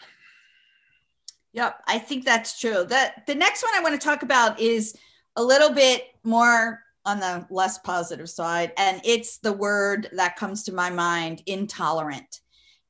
Yep, 1.53 1.81
I 1.87 1.97
think 1.97 2.23
that's 2.23 2.59
true. 2.59 2.85
That 2.85 3.25
the 3.25 3.33
next 3.33 3.63
one 3.63 3.73
I 3.73 3.81
want 3.81 3.99
to 3.99 4.05
talk 4.05 4.21
about 4.21 4.59
is 4.59 4.95
a 5.35 5.43
little 5.43 5.71
bit 5.71 6.05
more 6.23 6.83
on 7.05 7.19
the 7.19 7.47
less 7.49 7.79
positive 7.79 8.29
side, 8.29 8.73
and 8.77 9.01
it's 9.03 9.37
the 9.37 9.53
word 9.53 10.09
that 10.13 10.35
comes 10.35 10.63
to 10.63 10.73
my 10.73 10.89
mind: 10.89 11.41
intolerant. 11.47 12.41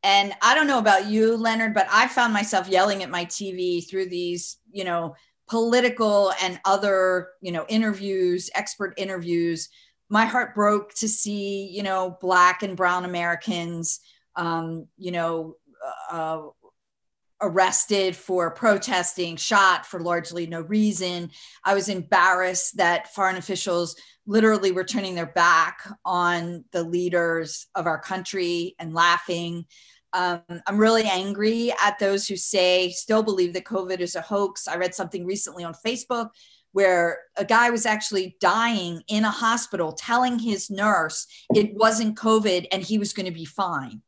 And 0.03 0.33
I 0.41 0.53
don't 0.53 0.67
know 0.67 0.79
about 0.79 1.07
you, 1.07 1.37
Leonard, 1.37 1.73
but 1.73 1.87
I 1.91 2.07
found 2.07 2.33
myself 2.33 2.67
yelling 2.67 3.03
at 3.03 3.09
my 3.09 3.25
TV 3.25 3.87
through 3.87 4.07
these, 4.07 4.57
you 4.71 4.83
know, 4.83 5.15
political 5.49 6.33
and 6.41 6.59
other, 6.65 7.29
you 7.41 7.51
know, 7.51 7.65
interviews, 7.67 8.49
expert 8.53 8.93
interviews 8.97 9.69
my 10.09 10.25
heart 10.25 10.55
broke 10.55 10.93
to 10.95 11.07
see, 11.07 11.67
you 11.67 11.83
know, 11.83 12.17
black 12.21 12.63
and 12.63 12.77
brown 12.77 13.05
Americans, 13.05 13.99
um, 14.35 14.87
you 14.97 15.11
know, 15.11 15.55
uh, 16.11 16.41
arrested 17.41 18.15
for 18.15 18.51
protesting, 18.51 19.35
shot 19.35 19.85
for 19.85 19.99
largely 19.99 20.47
no 20.47 20.61
reason. 20.61 21.29
I 21.63 21.75
was 21.75 21.89
embarrassed 21.89 22.77
that 22.77 23.13
foreign 23.13 23.37
officials 23.37 23.95
literally 24.25 24.71
were 24.71 24.83
turning 24.83 25.15
their 25.15 25.27
back 25.27 25.87
on 26.03 26.65
the 26.71 26.83
leaders 26.83 27.67
of 27.75 27.85
our 27.85 27.99
country 27.99 28.75
and 28.79 28.93
laughing. 28.93 29.65
Um, 30.13 30.41
I'm 30.65 30.77
really 30.77 31.03
angry 31.03 31.71
at 31.83 31.99
those 31.99 32.27
who 32.27 32.37
say, 32.37 32.89
still 32.89 33.21
believe 33.21 33.53
that 33.53 33.65
COVID 33.65 33.99
is 33.99 34.15
a 34.15 34.21
hoax. 34.21 34.67
I 34.67 34.77
read 34.77 34.95
something 34.95 35.25
recently 35.25 35.63
on 35.63 35.75
Facebook 35.85 36.29
where 36.77 37.21
a 37.37 37.43
guy 37.43 37.71
was 37.71 37.87
actually 37.87 38.37
dying 38.39 39.01
in 39.07 39.25
a 39.25 39.31
hospital 39.31 39.93
telling 39.93 40.37
his 40.37 40.69
nurse 40.69 41.25
it 41.55 41.73
wasn't 41.73 42.15
COVID 42.15 42.67
and 42.71 42.83
he 42.83 42.99
was 42.99 43.13
going 43.13 43.25
to 43.25 43.31
be 43.31 43.45
fine. 43.45 43.99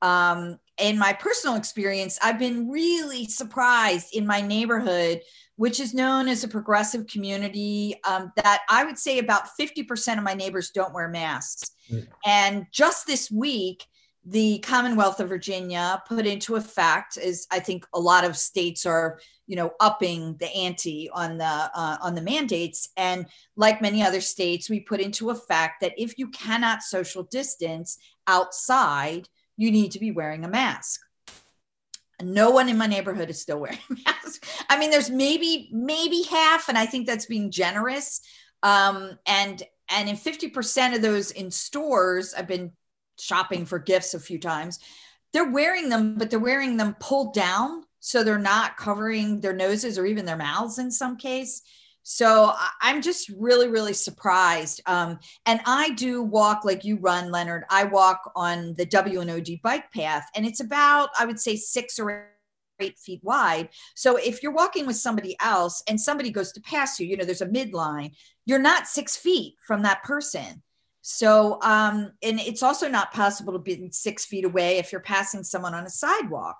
Um, 0.00 0.60
in 0.78 0.96
my 0.96 1.12
personal 1.12 1.56
experience, 1.56 2.16
I've 2.22 2.38
been 2.38 2.70
really 2.70 3.26
surprised 3.26 4.14
in 4.14 4.28
my 4.28 4.40
neighborhood, 4.40 5.22
which 5.56 5.80
is 5.80 5.92
known 5.92 6.28
as 6.28 6.44
a 6.44 6.48
progressive 6.48 7.08
community, 7.08 7.96
um, 8.08 8.30
that 8.36 8.60
I 8.70 8.84
would 8.84 8.96
say 8.96 9.18
about 9.18 9.48
50% 9.60 10.16
of 10.16 10.22
my 10.22 10.34
neighbors 10.34 10.70
don't 10.70 10.94
wear 10.94 11.08
masks. 11.08 11.72
Mm. 11.90 12.06
And 12.24 12.66
just 12.70 13.08
this 13.08 13.28
week, 13.28 13.86
the 14.24 14.58
Commonwealth 14.60 15.20
of 15.20 15.28
Virginia 15.28 16.02
put 16.08 16.26
into 16.26 16.56
effect, 16.56 17.18
is 17.18 17.46
I 17.50 17.60
think 17.60 17.86
a 17.92 18.00
lot 18.00 18.24
of 18.24 18.36
states 18.36 18.86
are 18.86 19.20
you 19.46 19.56
know 19.56 19.72
upping 19.80 20.36
the 20.38 20.50
ante 20.54 21.10
on 21.10 21.38
the 21.38 21.44
uh, 21.44 21.98
on 22.00 22.14
the 22.14 22.22
mandates. 22.22 22.88
And 22.96 23.26
like 23.56 23.82
many 23.82 24.02
other 24.02 24.20
states 24.20 24.70
we 24.70 24.80
put 24.80 25.00
into 25.00 25.30
effect 25.30 25.80
that 25.80 25.92
if 25.98 26.18
you 26.18 26.28
cannot 26.28 26.82
social 26.82 27.24
distance 27.24 27.98
outside 28.26 29.28
you 29.56 29.70
need 29.70 29.92
to 29.92 30.00
be 30.00 30.10
wearing 30.10 30.44
a 30.44 30.48
mask. 30.48 31.00
No 32.20 32.50
one 32.50 32.68
in 32.68 32.78
my 32.78 32.86
neighborhood 32.86 33.30
is 33.30 33.40
still 33.40 33.60
wearing 33.60 33.78
masks 34.06 34.40
i 34.68 34.78
mean 34.78 34.90
there's 34.90 35.10
maybe 35.10 35.68
maybe 35.72 36.22
half 36.22 36.68
and 36.68 36.78
i 36.78 36.86
think 36.86 37.06
that's 37.06 37.26
being 37.26 37.50
generous. 37.50 38.20
Um, 38.62 39.18
and 39.26 39.62
and 39.90 40.08
in 40.08 40.16
50% 40.16 40.94
of 40.94 41.02
those 41.02 41.30
in 41.32 41.50
stores 41.50 42.32
i've 42.34 42.48
been 42.48 42.72
shopping 43.18 43.64
for 43.64 43.78
gifts 43.78 44.14
a 44.14 44.20
few 44.20 44.38
times. 44.38 44.78
They're 45.32 45.50
wearing 45.50 45.88
them 45.88 46.16
but 46.16 46.30
they're 46.30 46.38
wearing 46.38 46.76
them 46.76 46.96
pulled 47.00 47.34
down 47.34 47.84
so 48.00 48.22
they're 48.22 48.38
not 48.38 48.76
covering 48.76 49.40
their 49.40 49.54
noses 49.54 49.98
or 49.98 50.06
even 50.06 50.24
their 50.24 50.36
mouths 50.36 50.78
in 50.78 50.90
some 50.90 51.16
case. 51.16 51.62
So 52.02 52.52
i'm 52.82 53.00
just 53.00 53.30
really 53.38 53.68
really 53.68 53.94
surprised. 53.94 54.80
Um, 54.86 55.18
and 55.46 55.60
i 55.66 55.90
do 55.90 56.22
walk 56.22 56.64
like 56.64 56.84
you 56.84 56.98
run 56.98 57.30
leonard. 57.30 57.64
I 57.70 57.84
walk 57.84 58.30
on 58.36 58.74
the 58.76 58.86
W&OD 58.86 59.60
bike 59.62 59.90
path 59.92 60.28
and 60.34 60.46
it's 60.46 60.60
about 60.60 61.10
i 61.18 61.24
would 61.24 61.40
say 61.40 61.56
six 61.56 61.98
or 61.98 62.30
eight 62.80 62.98
feet 62.98 63.20
wide. 63.22 63.68
So 63.94 64.16
if 64.16 64.42
you're 64.42 64.52
walking 64.52 64.86
with 64.86 64.96
somebody 64.96 65.36
else 65.40 65.82
and 65.88 66.00
somebody 66.00 66.30
goes 66.30 66.52
to 66.52 66.60
pass 66.60 66.98
you 66.98 67.06
you 67.06 67.16
know 67.16 67.24
there's 67.24 67.40
a 67.40 67.46
midline 67.46 68.12
you're 68.46 68.58
not 68.58 68.86
six 68.86 69.16
feet 69.16 69.54
from 69.66 69.82
that 69.82 70.02
person 70.02 70.62
so 71.06 71.60
um, 71.60 72.12
and 72.22 72.40
it's 72.40 72.62
also 72.62 72.88
not 72.88 73.12
possible 73.12 73.52
to 73.52 73.58
be 73.58 73.90
six 73.92 74.24
feet 74.24 74.46
away 74.46 74.78
if 74.78 74.90
you're 74.90 75.02
passing 75.02 75.44
someone 75.44 75.74
on 75.74 75.84
a 75.84 75.90
sidewalk 75.90 76.56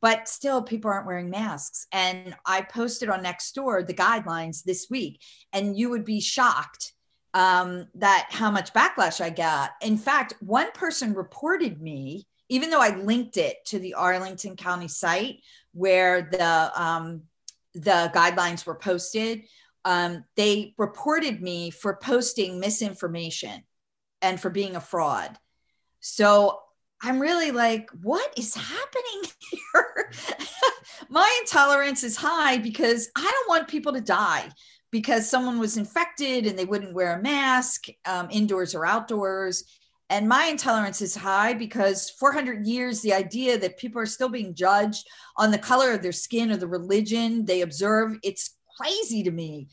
but 0.00 0.28
still 0.28 0.62
people 0.62 0.90
aren't 0.90 1.06
wearing 1.06 1.28
masks. 1.28 1.86
And 1.92 2.34
i 2.46 2.62
posted 2.62 3.10
on 3.10 3.22
Nextdoor 3.22 3.86
the 3.86 3.92
guidelines 3.92 4.64
this 4.64 4.86
week 4.88 5.20
and 5.52 5.76
you 5.76 5.90
would 5.90 6.06
be 6.06 6.20
shocked 6.20 6.94
um, 7.34 7.86
that 7.96 8.28
how 8.30 8.50
much 8.50 8.72
backlash 8.72 9.20
i 9.20 9.28
got. 9.28 9.72
In 9.82 9.98
fact 9.98 10.32
one 10.40 10.72
person 10.72 11.12
reported 11.12 11.82
me 11.82 12.26
even 12.48 12.70
though 12.70 12.80
i 12.80 12.96
linked 12.96 13.36
it 13.36 13.58
to 13.66 13.78
the 13.78 13.92
arlington 13.92 14.56
county 14.56 14.88
site 14.88 15.40
where 15.74 16.30
the 16.32 16.82
um, 16.82 17.24
the 17.74 18.10
guidelines 18.14 18.64
were 18.64 18.74
posted 18.74 19.42
um, 19.84 20.24
they 20.36 20.72
reported 20.78 21.42
me 21.42 21.70
for 21.70 21.96
posting 21.96 22.58
misinformation 22.58 23.62
and 24.22 24.40
for 24.40 24.48
being 24.48 24.76
a 24.76 24.80
fraud 24.80 25.36
so 26.00 26.58
I'm 27.02 27.20
really 27.20 27.50
like, 27.50 27.90
what 28.02 28.32
is 28.36 28.54
happening 28.54 29.30
here? 29.50 30.12
My 31.08 31.28
intolerance 31.40 32.04
is 32.04 32.16
high 32.16 32.58
because 32.58 33.08
I 33.16 33.22
don't 33.22 33.48
want 33.48 33.68
people 33.68 33.92
to 33.92 34.00
die 34.00 34.50
because 34.92 35.28
someone 35.28 35.58
was 35.58 35.76
infected 35.76 36.46
and 36.46 36.56
they 36.56 36.64
wouldn't 36.64 36.94
wear 36.94 37.18
a 37.18 37.22
mask, 37.22 37.86
um, 38.04 38.28
indoors 38.30 38.74
or 38.74 38.86
outdoors. 38.86 39.64
And 40.10 40.28
my 40.28 40.44
intolerance 40.44 41.00
is 41.00 41.16
high 41.16 41.54
because 41.54 42.10
400 42.10 42.66
years, 42.66 43.00
the 43.00 43.14
idea 43.14 43.58
that 43.58 43.78
people 43.78 44.00
are 44.00 44.06
still 44.06 44.28
being 44.28 44.54
judged 44.54 45.08
on 45.38 45.50
the 45.50 45.58
color 45.58 45.92
of 45.92 46.02
their 46.02 46.12
skin 46.12 46.50
or 46.50 46.56
the 46.56 46.66
religion 46.66 47.46
they 47.46 47.62
observe, 47.62 48.18
it's 48.22 48.56
crazy 48.78 49.22
to 49.22 49.30
me. 49.30 49.68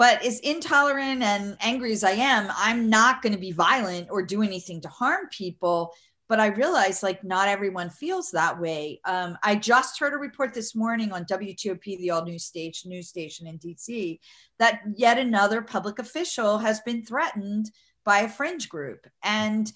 But 0.00 0.24
as 0.24 0.40
intolerant 0.40 1.22
and 1.22 1.58
angry 1.60 1.92
as 1.92 2.04
I 2.04 2.12
am, 2.12 2.50
I'm 2.56 2.88
not 2.88 3.20
going 3.20 3.34
to 3.34 3.38
be 3.38 3.52
violent 3.52 4.08
or 4.10 4.22
do 4.22 4.42
anything 4.42 4.80
to 4.80 4.88
harm 4.88 5.28
people 5.30 5.92
but 6.30 6.38
I 6.38 6.46
realize 6.46 7.02
like 7.02 7.24
not 7.24 7.48
everyone 7.48 7.90
feels 7.90 8.30
that 8.30 8.60
way. 8.60 9.00
Um, 9.04 9.36
I 9.42 9.56
just 9.56 9.98
heard 9.98 10.12
a 10.12 10.16
report 10.16 10.54
this 10.54 10.76
morning 10.76 11.10
on 11.10 11.24
WTOP, 11.24 11.82
the 11.82 12.10
all 12.10 12.24
news 12.24 12.44
stage 12.44 12.84
news 12.86 13.08
station 13.08 13.48
in 13.48 13.58
DC, 13.58 14.20
that 14.60 14.80
yet 14.94 15.18
another 15.18 15.60
public 15.60 15.98
official 15.98 16.58
has 16.58 16.78
been 16.82 17.04
threatened 17.04 17.72
by 18.04 18.20
a 18.20 18.28
fringe 18.28 18.68
group. 18.68 19.08
And, 19.24 19.72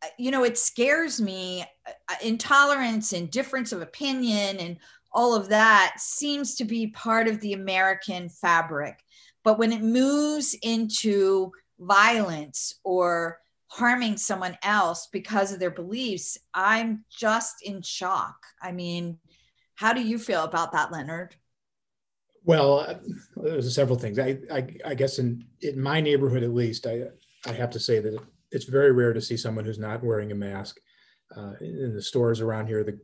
uh, 0.00 0.06
you 0.16 0.30
know, 0.30 0.44
it 0.44 0.56
scares 0.56 1.20
me. 1.20 1.64
Uh, 1.88 2.14
intolerance 2.22 3.12
and 3.12 3.28
difference 3.28 3.72
of 3.72 3.82
opinion 3.82 4.58
and 4.58 4.78
all 5.10 5.34
of 5.34 5.48
that 5.48 5.94
seems 5.98 6.54
to 6.56 6.64
be 6.64 6.88
part 6.88 7.26
of 7.26 7.40
the 7.40 7.54
American 7.54 8.28
fabric. 8.28 9.02
But 9.46 9.60
when 9.60 9.70
it 9.70 9.80
moves 9.80 10.56
into 10.60 11.52
violence 11.78 12.80
or 12.82 13.38
harming 13.68 14.16
someone 14.16 14.58
else 14.64 15.08
because 15.12 15.52
of 15.52 15.60
their 15.60 15.70
beliefs, 15.70 16.36
I'm 16.52 17.04
just 17.16 17.62
in 17.62 17.80
shock. 17.80 18.34
I 18.60 18.72
mean, 18.72 19.18
how 19.76 19.92
do 19.92 20.02
you 20.02 20.18
feel 20.18 20.42
about 20.42 20.72
that, 20.72 20.90
Leonard? 20.90 21.36
Well, 22.42 22.80
uh, 22.80 22.94
there's 23.36 23.72
several 23.72 23.96
things. 23.96 24.18
I, 24.18 24.38
I, 24.52 24.66
I, 24.84 24.94
guess 24.96 25.20
in, 25.20 25.46
in 25.60 25.80
my 25.80 26.00
neighborhood, 26.00 26.42
at 26.42 26.52
least, 26.52 26.84
I, 26.84 27.04
I 27.46 27.52
have 27.52 27.70
to 27.70 27.78
say 27.78 28.00
that 28.00 28.18
it's 28.50 28.64
very 28.64 28.90
rare 28.90 29.12
to 29.12 29.20
see 29.20 29.36
someone 29.36 29.64
who's 29.64 29.78
not 29.78 30.02
wearing 30.02 30.32
a 30.32 30.34
mask 30.34 30.80
uh, 31.36 31.52
in 31.60 31.94
the 31.94 32.02
stores 32.02 32.40
around 32.40 32.66
here, 32.66 32.82
the 32.82 32.98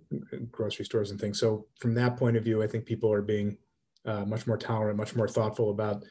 grocery 0.50 0.86
stores 0.86 1.12
and 1.12 1.20
things. 1.20 1.38
So 1.38 1.66
from 1.78 1.94
that 1.94 2.16
point 2.16 2.36
of 2.36 2.42
view, 2.42 2.64
I 2.64 2.66
think 2.66 2.84
people 2.84 3.12
are 3.12 3.22
being 3.22 3.58
uh, 4.04 4.24
much 4.24 4.48
more 4.48 4.58
tolerant, 4.58 4.96
much 4.96 5.14
more 5.14 5.28
thoughtful 5.28 5.70
about 5.70 6.02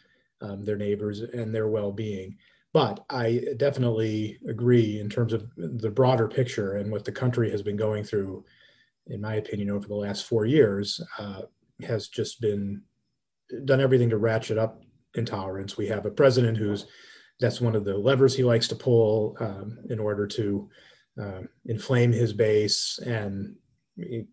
um, 0.41 0.63
their 0.63 0.77
neighbors 0.77 1.21
and 1.21 1.53
their 1.53 1.67
well-being. 1.67 2.37
But 2.73 3.03
I 3.09 3.43
definitely 3.57 4.39
agree 4.47 4.99
in 4.99 5.09
terms 5.09 5.33
of 5.33 5.49
the 5.57 5.89
broader 5.89 6.27
picture 6.27 6.77
and 6.77 6.91
what 6.91 7.03
the 7.03 7.11
country 7.11 7.51
has 7.51 7.61
been 7.61 7.75
going 7.75 8.03
through, 8.03 8.45
in 9.07 9.19
my 9.19 9.35
opinion, 9.35 9.69
over 9.69 9.87
the 9.87 9.95
last 9.95 10.25
four 10.25 10.45
years, 10.45 11.01
uh, 11.19 11.41
has 11.83 12.07
just 12.07 12.39
been 12.39 12.81
done 13.65 13.81
everything 13.81 14.09
to 14.09 14.17
ratchet 14.17 14.57
up 14.57 14.81
intolerance. 15.15 15.75
We 15.77 15.87
have 15.87 16.05
a 16.05 16.11
president 16.11 16.57
who's 16.57 16.85
that's 17.41 17.59
one 17.59 17.75
of 17.75 17.83
the 17.83 17.97
levers 17.97 18.35
he 18.35 18.43
likes 18.43 18.67
to 18.67 18.75
pull 18.75 19.35
um, 19.39 19.79
in 19.89 19.99
order 19.99 20.27
to 20.27 20.69
uh, 21.21 21.41
inflame 21.65 22.11
his 22.11 22.33
base 22.33 22.99
and 22.99 23.55
you 23.97 24.27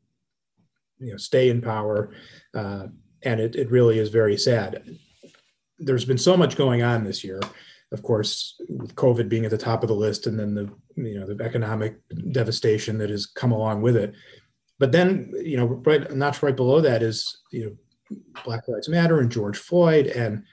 know 1.00 1.16
stay 1.16 1.48
in 1.48 1.60
power. 1.60 2.12
Uh, 2.54 2.86
and 3.22 3.40
it, 3.40 3.56
it 3.56 3.70
really 3.70 3.98
is 3.98 4.10
very 4.10 4.36
sad. 4.36 4.84
There's 5.78 6.04
been 6.04 6.18
so 6.18 6.36
much 6.36 6.56
going 6.56 6.82
on 6.82 7.04
this 7.04 7.22
year 7.22 7.40
of 7.92 8.02
course, 8.02 8.60
with 8.68 8.94
COVID 8.94 9.28
being 9.28 9.44
at 9.44 9.50
the 9.50 9.58
top 9.58 9.82
of 9.82 9.88
the 9.88 9.94
list, 9.94 10.26
and 10.26 10.38
then 10.38 10.54
the 10.54 10.70
you 10.96 11.18
know 11.18 11.26
the 11.26 11.42
economic 11.42 11.98
devastation 12.32 12.98
that 12.98 13.10
has 13.10 13.26
come 13.26 13.52
along 13.52 13.82
with 13.82 13.96
it. 13.96 14.14
But 14.78 14.92
then 14.92 15.32
you 15.42 15.56
know, 15.56 15.66
right 15.66 16.10
notch 16.14 16.42
right 16.42 16.56
below 16.56 16.80
that 16.80 17.02
is 17.02 17.38
you 17.50 17.78
know 18.10 18.20
Black 18.44 18.68
Lives 18.68 18.88
Matter 18.88 19.20
and 19.20 19.30
George 19.30 19.58
Floyd 19.58 20.06
and 20.06 20.44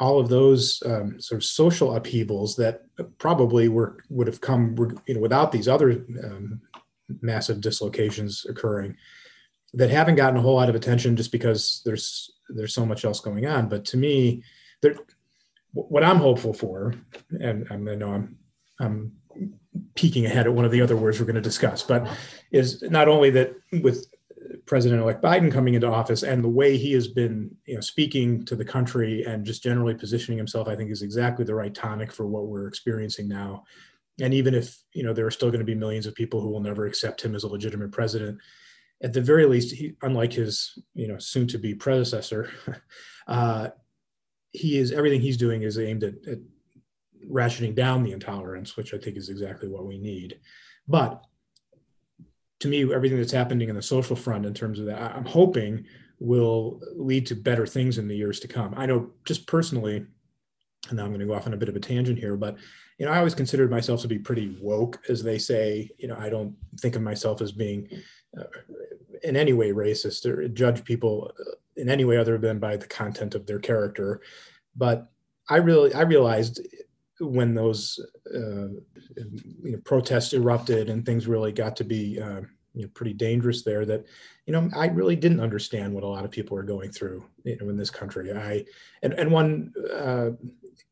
all 0.00 0.18
of 0.18 0.28
those 0.28 0.82
um, 0.86 1.20
sort 1.20 1.40
of 1.40 1.44
social 1.44 1.94
upheavals 1.94 2.56
that 2.56 2.82
probably 3.18 3.68
were 3.68 3.98
would 4.08 4.26
have 4.26 4.40
come 4.40 4.74
you 5.06 5.14
know 5.14 5.20
without 5.20 5.52
these 5.52 5.68
other 5.68 6.04
um, 6.24 6.60
massive 7.20 7.60
dislocations 7.60 8.46
occurring 8.48 8.96
that 9.74 9.90
haven't 9.90 10.16
gotten 10.16 10.38
a 10.38 10.42
whole 10.42 10.56
lot 10.56 10.68
of 10.68 10.74
attention 10.74 11.16
just 11.16 11.30
because 11.30 11.80
there's 11.84 12.32
there's 12.48 12.74
so 12.74 12.84
much 12.84 13.04
else 13.04 13.20
going 13.20 13.46
on. 13.46 13.68
But 13.68 13.84
to 13.86 13.96
me, 13.96 14.42
there 14.82 14.96
what 15.72 16.04
I'm 16.04 16.18
hopeful 16.18 16.52
for, 16.52 16.94
and 17.40 17.66
I 17.70 17.76
know 17.76 18.12
I'm 18.12 18.36
I'm 18.78 19.12
peeking 19.94 20.26
ahead 20.26 20.46
at 20.46 20.52
one 20.52 20.64
of 20.64 20.70
the 20.70 20.82
other 20.82 20.96
words 20.96 21.18
we're 21.18 21.26
going 21.26 21.36
to 21.36 21.40
discuss, 21.40 21.82
but 21.82 22.06
is 22.50 22.82
not 22.82 23.08
only 23.08 23.30
that 23.30 23.54
with 23.80 24.06
President-elect 24.66 25.22
Biden 25.22 25.50
coming 25.50 25.74
into 25.74 25.86
office 25.86 26.22
and 26.22 26.44
the 26.44 26.48
way 26.48 26.76
he 26.76 26.92
has 26.92 27.08
been, 27.08 27.54
you 27.66 27.74
know, 27.74 27.80
speaking 27.80 28.44
to 28.44 28.56
the 28.56 28.64
country 28.64 29.24
and 29.24 29.44
just 29.44 29.62
generally 29.62 29.94
positioning 29.94 30.36
himself, 30.36 30.68
I 30.68 30.76
think 30.76 30.90
is 30.90 31.02
exactly 31.02 31.44
the 31.44 31.54
right 31.54 31.74
tonic 31.74 32.12
for 32.12 32.26
what 32.26 32.46
we're 32.46 32.66
experiencing 32.68 33.28
now. 33.28 33.64
And 34.20 34.34
even 34.34 34.54
if 34.54 34.78
you 34.92 35.02
know 35.04 35.14
there 35.14 35.26
are 35.26 35.30
still 35.30 35.48
going 35.48 35.60
to 35.60 35.64
be 35.64 35.74
millions 35.74 36.06
of 36.06 36.14
people 36.14 36.40
who 36.40 36.50
will 36.50 36.60
never 36.60 36.86
accept 36.86 37.22
him 37.22 37.34
as 37.34 37.44
a 37.44 37.48
legitimate 37.48 37.92
president, 37.92 38.38
at 39.02 39.12
the 39.12 39.22
very 39.22 39.46
least, 39.46 39.74
he, 39.74 39.94
unlike 40.02 40.34
his 40.34 40.78
you 40.94 41.08
know 41.08 41.18
soon-to-be 41.18 41.74
predecessor, 41.76 42.50
uh, 43.26 43.68
he 44.52 44.78
is 44.78 44.92
everything 44.92 45.20
he's 45.20 45.36
doing 45.36 45.62
is 45.62 45.78
aimed 45.78 46.04
at, 46.04 46.14
at 46.26 46.38
ratcheting 47.28 47.74
down 47.74 48.02
the 48.02 48.12
intolerance, 48.12 48.76
which 48.76 48.94
I 48.94 48.98
think 48.98 49.16
is 49.16 49.28
exactly 49.28 49.68
what 49.68 49.86
we 49.86 49.98
need. 49.98 50.38
But 50.86 51.22
to 52.60 52.68
me, 52.68 52.92
everything 52.92 53.18
that's 53.18 53.32
happening 53.32 53.68
in 53.68 53.76
the 53.76 53.82
social 53.82 54.16
front 54.16 54.46
in 54.46 54.54
terms 54.54 54.78
of 54.78 54.86
that, 54.86 55.16
I'm 55.16 55.24
hoping 55.24 55.84
will 56.18 56.80
lead 56.94 57.26
to 57.26 57.34
better 57.34 57.66
things 57.66 57.98
in 57.98 58.06
the 58.06 58.16
years 58.16 58.38
to 58.40 58.48
come. 58.48 58.74
I 58.76 58.86
know 58.86 59.10
just 59.24 59.46
personally, 59.46 60.06
and 60.88 60.96
now 60.96 61.04
I'm 61.04 61.10
going 61.10 61.20
to 61.20 61.26
go 61.26 61.34
off 61.34 61.46
on 61.46 61.54
a 61.54 61.56
bit 61.56 61.68
of 61.68 61.76
a 61.76 61.80
tangent 61.80 62.18
here, 62.18 62.36
but 62.36 62.56
you 62.98 63.06
know, 63.06 63.12
I 63.12 63.18
always 63.18 63.34
considered 63.34 63.70
myself 63.70 64.02
to 64.02 64.08
be 64.08 64.18
pretty 64.18 64.56
woke, 64.60 65.00
as 65.08 65.22
they 65.22 65.38
say. 65.38 65.90
You 65.98 66.08
know, 66.08 66.16
I 66.16 66.28
don't 66.28 66.54
think 66.78 66.94
of 66.94 67.02
myself 67.02 67.40
as 67.40 67.50
being 67.50 67.88
uh, 68.38 68.44
in 69.24 69.34
any 69.34 69.52
way 69.52 69.72
racist 69.72 70.24
or 70.24 70.46
judge 70.48 70.84
people 70.84 71.32
uh, 71.40 71.54
in 71.76 71.88
any 71.88 72.04
way 72.04 72.16
other 72.16 72.38
than 72.38 72.58
by 72.58 72.76
the 72.76 72.86
content 72.86 73.34
of 73.34 73.46
their 73.46 73.58
character. 73.58 74.20
But 74.76 75.08
I 75.48 75.56
really 75.56 75.92
I 75.94 76.02
realized 76.02 76.60
when 77.20 77.54
those 77.54 77.98
uh, 78.34 78.68
you 79.16 79.72
know, 79.72 79.78
protests 79.84 80.32
erupted 80.32 80.88
and 80.88 81.04
things 81.04 81.26
really 81.26 81.52
got 81.52 81.76
to 81.76 81.84
be 81.84 82.20
uh, 82.20 82.40
you 82.74 82.82
know, 82.82 82.88
pretty 82.94 83.12
dangerous 83.12 83.62
there 83.62 83.84
that 83.84 84.04
you 84.46 84.52
know 84.52 84.68
I 84.74 84.86
really 84.86 85.16
didn't 85.16 85.40
understand 85.40 85.92
what 85.92 86.04
a 86.04 86.08
lot 86.08 86.24
of 86.24 86.30
people 86.30 86.56
are 86.56 86.62
going 86.62 86.90
through 86.90 87.24
you 87.44 87.56
know, 87.58 87.68
in 87.68 87.76
this 87.76 87.90
country. 87.90 88.32
I 88.32 88.64
and 89.02 89.12
and 89.14 89.30
one 89.30 89.72
uh, 89.92 90.30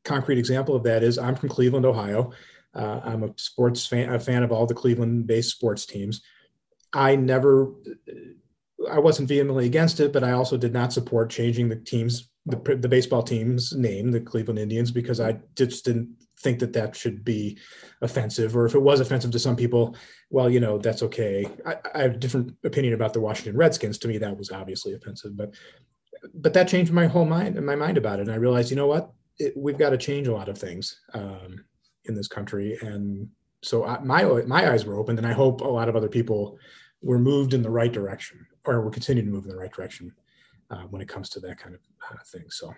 concrete 0.05 0.39
example 0.39 0.75
of 0.75 0.83
that 0.85 1.03
is 1.03 1.19
I'm 1.19 1.37
from 1.37 1.49
Cleveland, 1.49 1.87
Ohio. 1.87 2.33
Uh, 2.75 3.01
I'm 3.03 3.25
a 3.25 3.35
sports 3.37 3.87
fan, 3.87 4.13
a 4.13 4.21
fan 4.21 4.43
of 4.45 4.53
all 4.53 4.67
the 4.67 4.75
Cleveland-based 4.75 5.51
sports 5.51 5.87
teams. 5.87 6.23
I 6.93 7.17
never 7.17 7.73
I 8.89 8.99
wasn't 8.99 9.29
vehemently 9.29 9.67
against 9.67 10.01
it, 10.01 10.13
but 10.13 10.25
I 10.25 10.33
also 10.33 10.57
did 10.57 10.73
not 10.73 10.93
support 10.93 11.31
changing 11.31 11.69
the 11.69 11.77
team's 11.77 12.31
the, 12.47 12.57
the 12.77 12.89
baseball 12.89 13.23
team's 13.23 13.75
name, 13.75 14.11
the 14.11 14.21
Cleveland 14.21 14.59
Indians, 14.59 14.91
because 14.91 15.21
I 15.21 15.39
just 15.57 15.85
didn't 15.85 16.09
think 16.41 16.59
that 16.61 16.73
that 16.73 16.97
should 16.97 17.23
be 17.23 17.59
offensive, 18.01 18.57
or 18.57 18.65
if 18.65 18.75
it 18.75 18.81
was 18.81 19.01
offensive 19.01 19.31
to 19.33 19.39
some 19.39 19.57
people, 19.57 19.95
well, 20.31 20.49
you 20.49 20.59
know, 20.59 20.79
that's 20.79 21.03
okay. 21.03 21.47
I, 21.67 21.77
I 21.95 22.03
have 22.03 22.15
a 22.15 22.19
different 22.19 22.55
opinion 22.65 22.95
about 22.95 23.13
the 23.13 23.21
Washington 23.21 23.57
Redskins. 23.57 23.99
To 23.99 24.09
me, 24.09 24.17
that 24.19 24.37
was 24.37 24.51
obviously 24.51 24.95
offensive, 24.95 25.37
but 25.37 25.55
but 26.35 26.55
that 26.55 26.69
changed 26.69 26.93
my 26.93 27.07
whole 27.07 27.27
mind, 27.27 27.57
and 27.57 27.67
my 27.67 27.77
mind 27.77 27.99
about 27.99 28.19
it, 28.19 28.23
and 28.23 28.33
I 28.33 28.37
realized, 28.37 28.71
you 28.71 28.77
know 28.77 28.87
what, 28.87 29.13
it, 29.39 29.55
we've 29.57 29.79
got 29.79 29.91
to 29.91 29.99
change 29.99 30.29
a 30.29 30.35
lot 30.35 30.49
of 30.49 30.59
things 30.59 30.99
um, 31.13 31.65
in 32.07 32.15
this 32.15 32.29
country, 32.29 32.79
and 32.81 33.29
so 33.63 33.85
I, 33.85 34.01
my 34.01 34.25
my 34.47 34.71
eyes 34.71 34.87
were 34.87 34.99
opened, 34.99 35.19
and 35.19 35.27
I 35.27 35.33
hope 35.33 35.61
a 35.61 35.69
lot 35.69 35.91
of 35.91 35.97
other 35.97 36.09
people 36.09 36.59
were 37.03 37.19
moved 37.19 37.55
in 37.55 37.63
the 37.63 37.71
right 37.71 37.93
direction 37.93 38.47
or 38.65 38.83
we're 38.83 38.91
continuing 38.91 39.27
to 39.27 39.33
move 39.33 39.45
in 39.45 39.51
the 39.51 39.57
right 39.57 39.73
direction 39.73 40.13
uh, 40.71 40.83
when 40.91 41.03
it 41.03 41.09
comes 41.09 41.29
to 41.31 41.41
that 41.41 41.59
kind 41.59 41.75
of 41.75 41.81
uh, 42.11 42.23
thing. 42.27 42.45
So. 42.51 42.75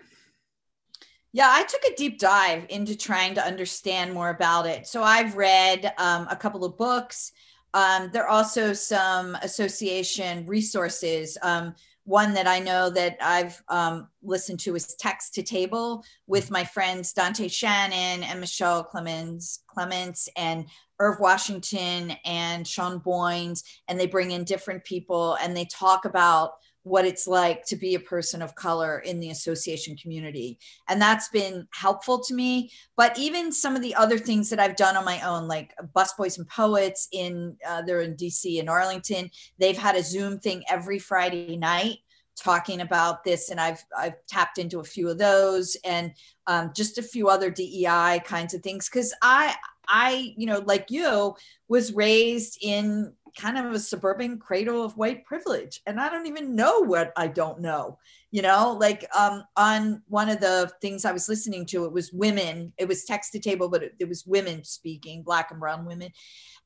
Yeah, 1.33 1.49
I 1.51 1.63
took 1.63 1.83
a 1.83 1.95
deep 1.95 2.19
dive 2.19 2.65
into 2.69 2.95
trying 2.95 3.33
to 3.35 3.45
understand 3.45 4.13
more 4.13 4.29
about 4.29 4.67
it. 4.67 4.85
So 4.85 5.01
I've 5.01 5.35
read 5.35 5.91
um, 5.97 6.27
a 6.29 6.35
couple 6.35 6.63
of 6.63 6.77
books. 6.77 7.31
Um, 7.73 8.11
there 8.13 8.23
are 8.23 8.29
also 8.29 8.71
some 8.73 9.35
association 9.41 10.45
resources. 10.45 11.37
Um, 11.41 11.73
one 12.05 12.33
that 12.33 12.47
I 12.47 12.59
know 12.59 12.89
that 12.89 13.17
I've 13.21 13.61
um, 13.69 14.07
listened 14.21 14.59
to 14.61 14.75
is 14.75 14.95
Text 14.95 15.33
to 15.35 15.43
Table 15.43 16.03
with 16.27 16.51
my 16.51 16.63
friends 16.63 17.13
Dante 17.13 17.47
Shannon 17.47 18.23
and 18.23 18.39
Michelle 18.39 18.83
Clemens, 18.83 19.59
Clements 19.67 20.27
and 20.35 20.65
Irv 20.99 21.19
Washington 21.19 22.13
and 22.25 22.67
Sean 22.67 22.99
Boynes, 22.99 23.63
and 23.87 23.99
they 23.99 24.07
bring 24.07 24.31
in 24.31 24.43
different 24.43 24.83
people 24.83 25.37
and 25.41 25.55
they 25.55 25.65
talk 25.65 26.05
about 26.05 26.53
what 26.83 27.05
it's 27.05 27.27
like 27.27 27.65
to 27.65 27.75
be 27.77 27.95
a 27.95 27.99
person 27.99 28.41
of 28.41 28.55
color 28.55 28.99
in 28.99 29.19
the 29.19 29.29
association 29.29 29.95
community. 29.95 30.59
And 30.89 31.01
that's 31.01 31.29
been 31.29 31.67
helpful 31.71 32.19
to 32.19 32.33
me. 32.33 32.71
But 32.97 33.17
even 33.17 33.51
some 33.51 33.75
of 33.75 33.81
the 33.81 33.95
other 33.95 34.17
things 34.17 34.49
that 34.49 34.59
I've 34.59 34.75
done 34.75 34.97
on 34.97 35.05
my 35.05 35.21
own, 35.21 35.47
like 35.47 35.73
Busboys 35.95 36.37
and 36.37 36.47
Poets 36.47 37.07
in, 37.11 37.55
uh, 37.67 37.81
they're 37.83 38.01
in 38.01 38.15
DC 38.15 38.59
and 38.59 38.69
Arlington, 38.69 39.31
they've 39.57 39.77
had 39.77 39.95
a 39.95 40.03
Zoom 40.03 40.39
thing 40.39 40.63
every 40.69 40.99
Friday 40.99 41.55
night 41.57 41.99
talking 42.35 42.81
about 42.81 43.23
this 43.23 43.49
and 43.49 43.59
I've 43.59 43.83
I've 43.95 44.15
tapped 44.27 44.57
into 44.57 44.79
a 44.79 44.83
few 44.83 45.07
of 45.07 45.19
those 45.19 45.77
and 45.85 46.11
um, 46.47 46.71
just 46.75 46.97
a 46.97 47.03
few 47.03 47.29
other 47.29 47.51
DEI 47.51 48.21
kinds 48.25 48.55
of 48.55 48.63
things 48.63 48.89
because 48.89 49.13
I 49.21 49.55
I 49.87 50.33
you 50.35 50.47
know 50.47 50.59
like 50.65 50.89
you 50.89 51.35
was 51.67 51.93
raised 51.93 52.57
in 52.61 53.13
kind 53.37 53.57
of 53.57 53.73
a 53.73 53.79
suburban 53.79 54.37
cradle 54.37 54.83
of 54.83 54.97
white 54.97 55.25
privilege 55.25 55.81
and 55.85 55.99
i 55.99 56.09
don't 56.09 56.27
even 56.27 56.55
know 56.55 56.79
what 56.79 57.11
i 57.17 57.27
don't 57.27 57.59
know 57.59 57.97
you 58.31 58.41
know? 58.41 58.75
Like 58.79 59.05
um, 59.15 59.43
on 59.55 60.01
one 60.07 60.27
of 60.27 60.39
the 60.39 60.71
things 60.81 61.05
i 61.05 61.11
was 61.11 61.29
listening 61.29 61.65
to 61.67 61.85
it 61.85 61.93
was 61.93 62.11
women 62.11 62.73
it 62.77 62.87
was 62.87 63.05
text 63.05 63.31
to 63.33 63.39
table 63.39 63.69
but 63.69 63.83
it, 63.83 63.93
it 63.99 64.09
was 64.09 64.25
women 64.25 64.63
speaking 64.63 65.21
black 65.21 65.51
and 65.51 65.59
brown 65.59 65.85
women 65.85 66.09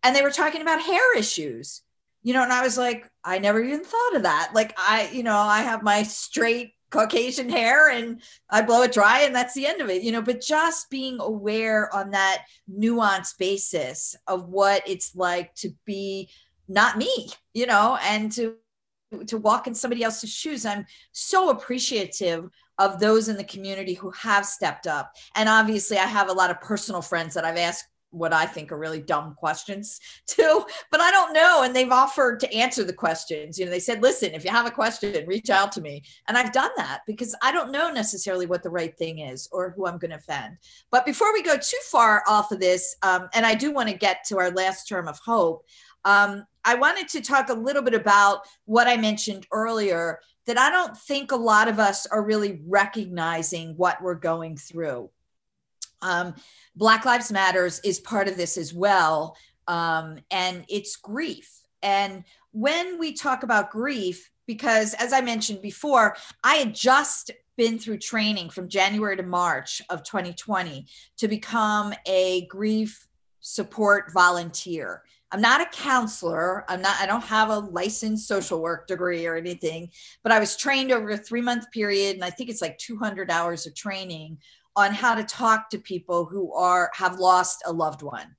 and 0.03 0.15
they 0.15 0.21
were 0.21 0.32
talking 0.32 0.62
about 0.62 0.82
hair 0.82 1.17
issues 1.17 1.82
you 2.23 2.34
know? 2.34 2.43
And 2.43 2.53
i 2.53 2.63
was 2.63 2.77
like 2.77 3.10
i 3.23 3.38
never 3.38 3.62
even 3.62 3.84
thought 3.84 4.15
of 4.15 4.23
that. 4.23 4.51
Like 4.53 4.73
i 4.77 5.10
you 5.12 5.23
know 5.23 5.38
i 5.38 5.62
have 5.62 5.84
my 5.84 6.03
straight 6.03 6.73
Caucasian 6.89 7.49
hair 7.49 7.89
and 7.89 8.21
I 8.49 8.62
blow 8.62 8.84
it 8.84 8.93
dry 8.93 9.21
and 9.21 9.36
that's 9.36 9.53
the 9.53 9.67
end 9.67 9.82
of 9.82 9.89
it, 9.89 10.03
you 10.03 10.12
know. 10.12 10.21
But 10.21 10.41
just 10.41 10.89
being 10.89 11.19
aware 11.19 11.93
on 11.93 12.12
that 12.12 12.45
nuanced 12.73 13.38
basis 13.38 14.15
of 14.25 14.47
what 14.47 14.84
it's 14.88 15.15
like 15.15 15.53
to 15.56 15.71
be 15.86 16.30
not 16.67 16.97
me, 16.97 17.30
you 17.53 17.65
know, 17.65 17.97
and 18.03 18.32
to 18.34 18.56
to 19.27 19.38
walk 19.38 19.67
in 19.67 19.73
somebody 19.73 20.03
else's 20.03 20.34
shoes. 20.34 20.65
I'm 20.65 20.86
so 21.13 21.49
appreciative 21.49 22.49
of 22.77 22.99
those 22.99 23.30
in 23.30 23.38
the 23.38 23.43
community 23.43 23.93
who 23.93 24.12
have 24.12 24.45
stepped 24.45 24.86
up. 24.86 25.13
And 25.36 25.49
obviously 25.49 25.97
I 25.97 26.06
have 26.06 26.30
a 26.30 26.34
lot 26.34 26.51
of 26.51 26.62
personal 26.62 27.01
friends 27.01 27.34
that 27.34 27.45
I've 27.45 27.58
asked 27.58 27.86
what 28.12 28.34
I 28.34 28.45
think 28.45 28.71
are 28.71 28.77
really 28.77 29.01
dumb 29.01 29.36
questions 29.36 29.99
too, 30.27 30.65
but 30.91 31.01
I 31.01 31.12
don't 31.12 31.34
know. 31.34 31.63
And 31.63 31.75
they've 31.75 31.91
offered 31.91 32.39
to 32.39 32.53
answer 32.53 32.84
the 32.84 32.93
questions. 32.93 33.58
You 33.58 33.65
know, 33.65 33.71
they 33.71 33.80
said, 33.80 34.01
listen, 34.01 34.34
if 34.34 34.45
you 34.45 34.51
have 34.51 34.65
a 34.65 34.71
question, 34.71 35.25
reach 35.27 35.49
out 35.49 35.71
to 35.73 35.82
me. 35.82 36.03
And 36.27 36.38
I've 36.38 36.53
done 36.53 36.71
that 36.77 37.01
because 37.06 37.36
I 37.41 37.51
don't 37.51 37.71
know 37.71 37.91
necessarily 37.91 38.45
what 38.45 38.63
the 38.63 38.69
right 38.69 38.97
thing 38.97 39.19
is 39.19 39.49
or 39.51 39.71
who 39.71 39.88
I'm 39.88 39.97
going 39.97 40.12
to 40.12 40.17
offend. 40.17 40.58
But 40.89 41.06
before 41.06 41.34
we 41.34 41.43
go 41.43 41.58
too 41.58 41.80
far 41.86 42.23
off 42.27 42.51
of 42.51 42.60
this, 42.60 42.95
um, 43.03 43.27
and 43.34 43.45
I 43.45 43.56
do 43.56 43.71
want 43.71 43.89
to 43.89 43.95
get 43.95 44.23
to 44.27 44.38
our 44.39 44.51
last 44.51 44.88
term 44.88 45.08
of 45.08 45.19
hope, 45.19 45.65
um, 46.06 46.45
I 46.67 46.75
wanted 46.75 47.08
to 47.10 47.21
talk 47.21 47.47
a 47.47 47.53
little 47.53 47.82
bit 47.82 47.93
about 47.93 48.41
what 48.65 48.88
I 48.88 48.97
mentioned 48.97 49.47
earlier 49.53 50.19
that 50.47 50.58
I 50.58 50.69
don't 50.69 50.97
think 50.97 51.32
a 51.32 51.38
lot 51.38 51.69
of 51.69 51.80
us 51.80 52.06
are 52.08 52.21
really 52.21 52.60
recognizing 52.67 53.77
what 53.77 54.01
we're 54.01 54.15
going 54.15 54.58
through. 54.58 55.10
Um, 56.01 56.36
Black 56.75 57.06
Lives 57.06 57.32
Matters 57.32 57.80
is 57.86 58.01
part 58.01 58.27
of 58.27 58.36
this 58.36 58.58
as 58.58 58.73
well, 58.73 59.38
um, 59.69 60.19
and 60.30 60.65
it's 60.67 60.97
grief. 60.97 61.62
And 61.82 62.25
when 62.51 62.99
we 62.99 63.13
talk 63.13 63.43
about 63.43 63.71
grief, 63.71 64.30
because 64.45 64.93
as 64.95 65.13
I 65.13 65.21
mentioned 65.21 65.62
before, 65.62 66.17
I 66.43 66.56
had 66.56 66.75
just 66.75 67.32
been 67.56 67.80
through 67.80 67.99
training 67.99 68.49
from 68.49 68.67
January 68.67 69.15
to 69.15 69.23
March 69.23 69.82
of 69.89 70.03
2020 70.03 70.86
to 71.15 71.27
become 71.30 71.93
a 72.06 72.45
grief 72.47 73.08
support 73.39 74.12
volunteer. 74.12 75.03
I'm 75.32 75.42
not 75.42 75.62
a 75.62 75.66
counselor. 75.66 76.63
I'm 76.70 76.82
not, 76.82 76.96
I 77.02 77.06
don't 77.06 77.24
have 77.24 77.50
a 77.50 77.60
licensed 77.60 78.28
social 78.28 78.62
work 78.62 78.88
degree 78.88 79.26
or 79.26 79.36
anything, 79.36 79.90
but 80.24 80.32
I 80.32 80.40
was 80.40 80.56
trained 80.56 80.92
over 80.92 81.10
a 81.10 81.18
three 81.18 81.42
month 81.42 81.70
period. 81.72 82.16
And 82.16 82.24
I 82.24 82.30
think 82.30 82.50
it's 82.50 82.62
like 82.62 82.78
200 82.78 83.30
hours 83.30 83.68
of 83.68 83.76
training 83.76 84.38
on 84.76 84.94
how 84.94 85.16
to 85.16 85.24
talk 85.24 85.70
to 85.70 85.80
people 85.80 86.26
who 86.26 86.54
are, 86.54 86.92
have 86.94 87.20
lost 87.20 87.63
a 87.66 87.74
loved 87.74 88.04
one. 88.04 88.36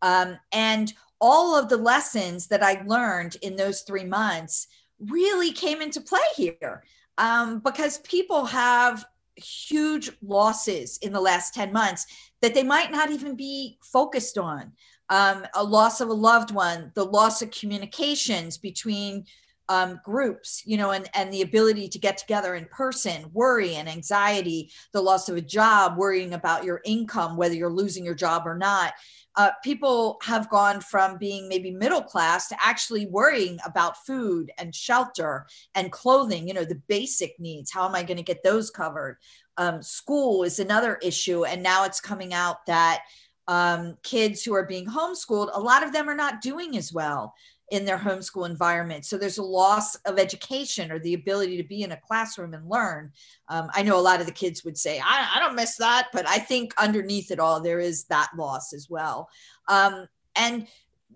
Um, 0.00 0.38
and 0.52 0.92
all 1.20 1.56
of 1.56 1.68
the 1.68 1.76
lessons 1.76 2.48
that 2.48 2.62
I 2.62 2.82
learned 2.86 3.36
in 3.42 3.54
those 3.54 3.82
three 3.82 4.04
months 4.04 4.66
really 4.98 5.52
came 5.52 5.80
into 5.80 6.00
play 6.00 6.20
here 6.36 6.82
um, 7.18 7.60
because 7.60 7.98
people 7.98 8.46
have 8.46 9.04
huge 9.36 10.10
losses 10.22 10.98
in 11.02 11.12
the 11.12 11.20
last 11.20 11.54
10 11.54 11.72
months 11.72 12.06
that 12.42 12.54
they 12.54 12.62
might 12.62 12.90
not 12.90 13.10
even 13.10 13.36
be 13.36 13.78
focused 13.82 14.36
on 14.36 14.72
um, 15.08 15.44
a 15.54 15.62
loss 15.62 16.00
of 16.00 16.08
a 16.08 16.14
loved 16.14 16.52
one, 16.52 16.92
the 16.94 17.04
loss 17.04 17.42
of 17.42 17.50
communications 17.50 18.58
between 18.58 19.24
um, 19.68 20.00
groups, 20.04 20.62
you 20.66 20.76
know, 20.76 20.90
and, 20.90 21.08
and 21.14 21.32
the 21.32 21.42
ability 21.42 21.88
to 21.88 21.98
get 21.98 22.18
together 22.18 22.54
in 22.54 22.66
person, 22.66 23.30
worry 23.32 23.76
and 23.76 23.88
anxiety, 23.88 24.70
the 24.92 25.00
loss 25.00 25.28
of 25.28 25.36
a 25.36 25.40
job, 25.40 25.96
worrying 25.96 26.34
about 26.34 26.64
your 26.64 26.80
income, 26.84 27.36
whether 27.36 27.54
you're 27.54 27.70
losing 27.72 28.04
your 28.04 28.14
job 28.14 28.42
or 28.44 28.56
not. 28.56 28.92
Uh, 29.36 29.50
people 29.64 30.18
have 30.22 30.50
gone 30.50 30.80
from 30.80 31.16
being 31.16 31.48
maybe 31.48 31.70
middle 31.70 32.02
class 32.02 32.48
to 32.48 32.56
actually 32.60 33.06
worrying 33.06 33.58
about 33.64 34.04
food 34.04 34.50
and 34.58 34.74
shelter 34.74 35.46
and 35.74 35.90
clothing, 35.90 36.46
you 36.46 36.52
know, 36.52 36.64
the 36.64 36.82
basic 36.86 37.34
needs. 37.38 37.72
How 37.72 37.88
am 37.88 37.94
I 37.94 38.02
going 38.02 38.18
to 38.18 38.22
get 38.22 38.42
those 38.42 38.68
covered? 38.68 39.16
Um, 39.56 39.82
school 39.82 40.42
is 40.42 40.58
another 40.58 40.96
issue. 41.02 41.44
And 41.44 41.62
now 41.62 41.84
it's 41.84 42.00
coming 42.00 42.34
out 42.34 42.66
that 42.66 43.04
um, 43.48 43.96
kids 44.02 44.42
who 44.42 44.54
are 44.54 44.64
being 44.64 44.86
homeschooled, 44.86 45.50
a 45.52 45.60
lot 45.60 45.82
of 45.82 45.92
them 45.92 46.08
are 46.08 46.14
not 46.14 46.40
doing 46.40 46.76
as 46.76 46.92
well 46.92 47.34
in 47.72 47.86
their 47.86 47.98
homeschool 47.98 48.48
environment. 48.48 49.06
So 49.06 49.16
there's 49.16 49.38
a 49.38 49.42
loss 49.42 49.94
of 50.04 50.18
education 50.18 50.92
or 50.92 50.98
the 50.98 51.14
ability 51.14 51.56
to 51.56 51.62
be 51.62 51.82
in 51.82 51.92
a 51.92 51.96
classroom 51.96 52.52
and 52.52 52.68
learn. 52.68 53.12
Um, 53.48 53.70
I 53.72 53.82
know 53.82 53.98
a 53.98 54.00
lot 54.00 54.20
of 54.20 54.26
the 54.26 54.32
kids 54.32 54.62
would 54.62 54.76
say, 54.76 55.00
I, 55.00 55.30
I, 55.34 55.40
don't 55.40 55.56
miss 55.56 55.76
that, 55.76 56.08
but 56.12 56.28
I 56.28 56.38
think 56.38 56.74
underneath 56.76 57.30
it 57.30 57.40
all, 57.40 57.62
there 57.62 57.80
is 57.80 58.04
that 58.04 58.28
loss 58.36 58.74
as 58.74 58.90
well. 58.90 59.30
Um, 59.68 60.06
and 60.36 60.66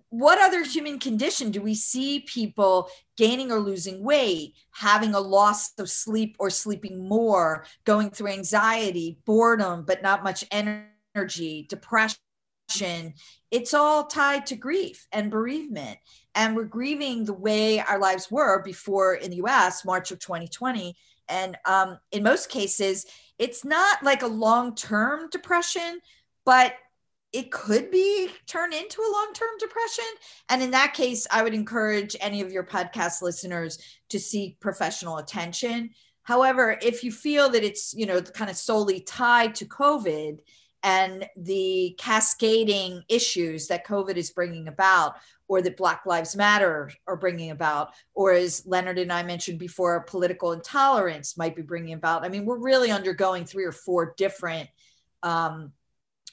what 0.09 0.41
other 0.41 0.63
human 0.63 0.97
condition 0.97 1.51
do 1.51 1.61
we 1.61 1.75
see 1.75 2.21
people 2.21 2.89
gaining 3.17 3.51
or 3.51 3.59
losing 3.59 4.03
weight, 4.03 4.55
having 4.71 5.13
a 5.13 5.19
loss 5.19 5.77
of 5.77 5.91
sleep 5.91 6.35
or 6.39 6.49
sleeping 6.49 7.07
more, 7.07 7.65
going 7.83 8.09
through 8.09 8.29
anxiety, 8.29 9.19
boredom, 9.25 9.83
but 9.85 10.01
not 10.01 10.23
much 10.23 10.43
energy? 10.49 10.87
Energy, 11.17 11.65
depression. 11.67 12.19
It's 13.49 13.73
all 13.73 14.05
tied 14.05 14.45
to 14.47 14.55
grief 14.55 15.07
and 15.11 15.31
bereavement. 15.31 15.97
And 16.35 16.55
we're 16.55 16.65
grieving 16.65 17.25
the 17.25 17.33
way 17.33 17.79
our 17.79 17.99
lives 17.99 18.29
were 18.29 18.61
before 18.61 19.15
in 19.15 19.31
the 19.31 19.37
US, 19.37 19.83
March 19.83 20.11
of 20.11 20.19
2020. 20.19 20.95
And 21.27 21.57
um, 21.65 21.97
in 22.11 22.23
most 22.23 22.49
cases, 22.49 23.05
it's 23.39 23.65
not 23.65 24.03
like 24.03 24.21
a 24.21 24.27
long 24.27 24.75
term 24.75 25.29
depression, 25.29 25.99
but 26.45 26.73
it 27.33 27.51
could 27.51 27.91
be 27.91 28.29
turned 28.45 28.73
into 28.73 29.01
a 29.01 29.11
long 29.11 29.31
term 29.33 29.49
depression. 29.59 30.05
And 30.49 30.61
in 30.61 30.71
that 30.71 30.93
case, 30.93 31.25
I 31.31 31.43
would 31.43 31.53
encourage 31.53 32.15
any 32.19 32.41
of 32.41 32.51
your 32.51 32.63
podcast 32.63 33.21
listeners 33.21 33.79
to 34.09 34.19
seek 34.19 34.59
professional 34.59 35.17
attention. 35.17 35.89
However, 36.23 36.77
if 36.81 37.03
you 37.03 37.11
feel 37.11 37.49
that 37.49 37.63
it's, 37.63 37.93
you 37.93 38.05
know, 38.05 38.21
kind 38.21 38.49
of 38.49 38.57
solely 38.57 38.99
tied 39.01 39.55
to 39.55 39.65
COVID, 39.65 40.39
and 40.87 41.27
the 41.35 41.93
cascading 41.97 43.03
issues 43.09 43.67
that 43.67 43.85
COVID 43.85 44.15
is 44.15 44.29
bringing 44.29 44.69
about, 44.69 45.15
or 45.49 45.61
that 45.61 45.75
Black 45.75 46.05
Lives 46.05 46.33
Matter 46.33 46.89
are 47.07 47.17
bringing 47.17 47.51
about, 47.51 47.89
or 48.13 48.31
as 48.31 48.65
Leonard 48.65 48.97
and 48.97 49.11
I 49.11 49.21
mentioned 49.21 49.59
before, 49.59 49.99
political 49.99 50.53
intolerance 50.53 51.37
might 51.37 51.57
be 51.57 51.61
bringing 51.61 51.93
about. 51.93 52.23
I 52.23 52.29
mean, 52.29 52.45
we're 52.45 52.57
really 52.71 52.89
undergoing 52.89 53.43
three 53.43 53.65
or 53.65 53.73
four 53.73 54.13
different 54.15 54.69
um, 55.23 55.73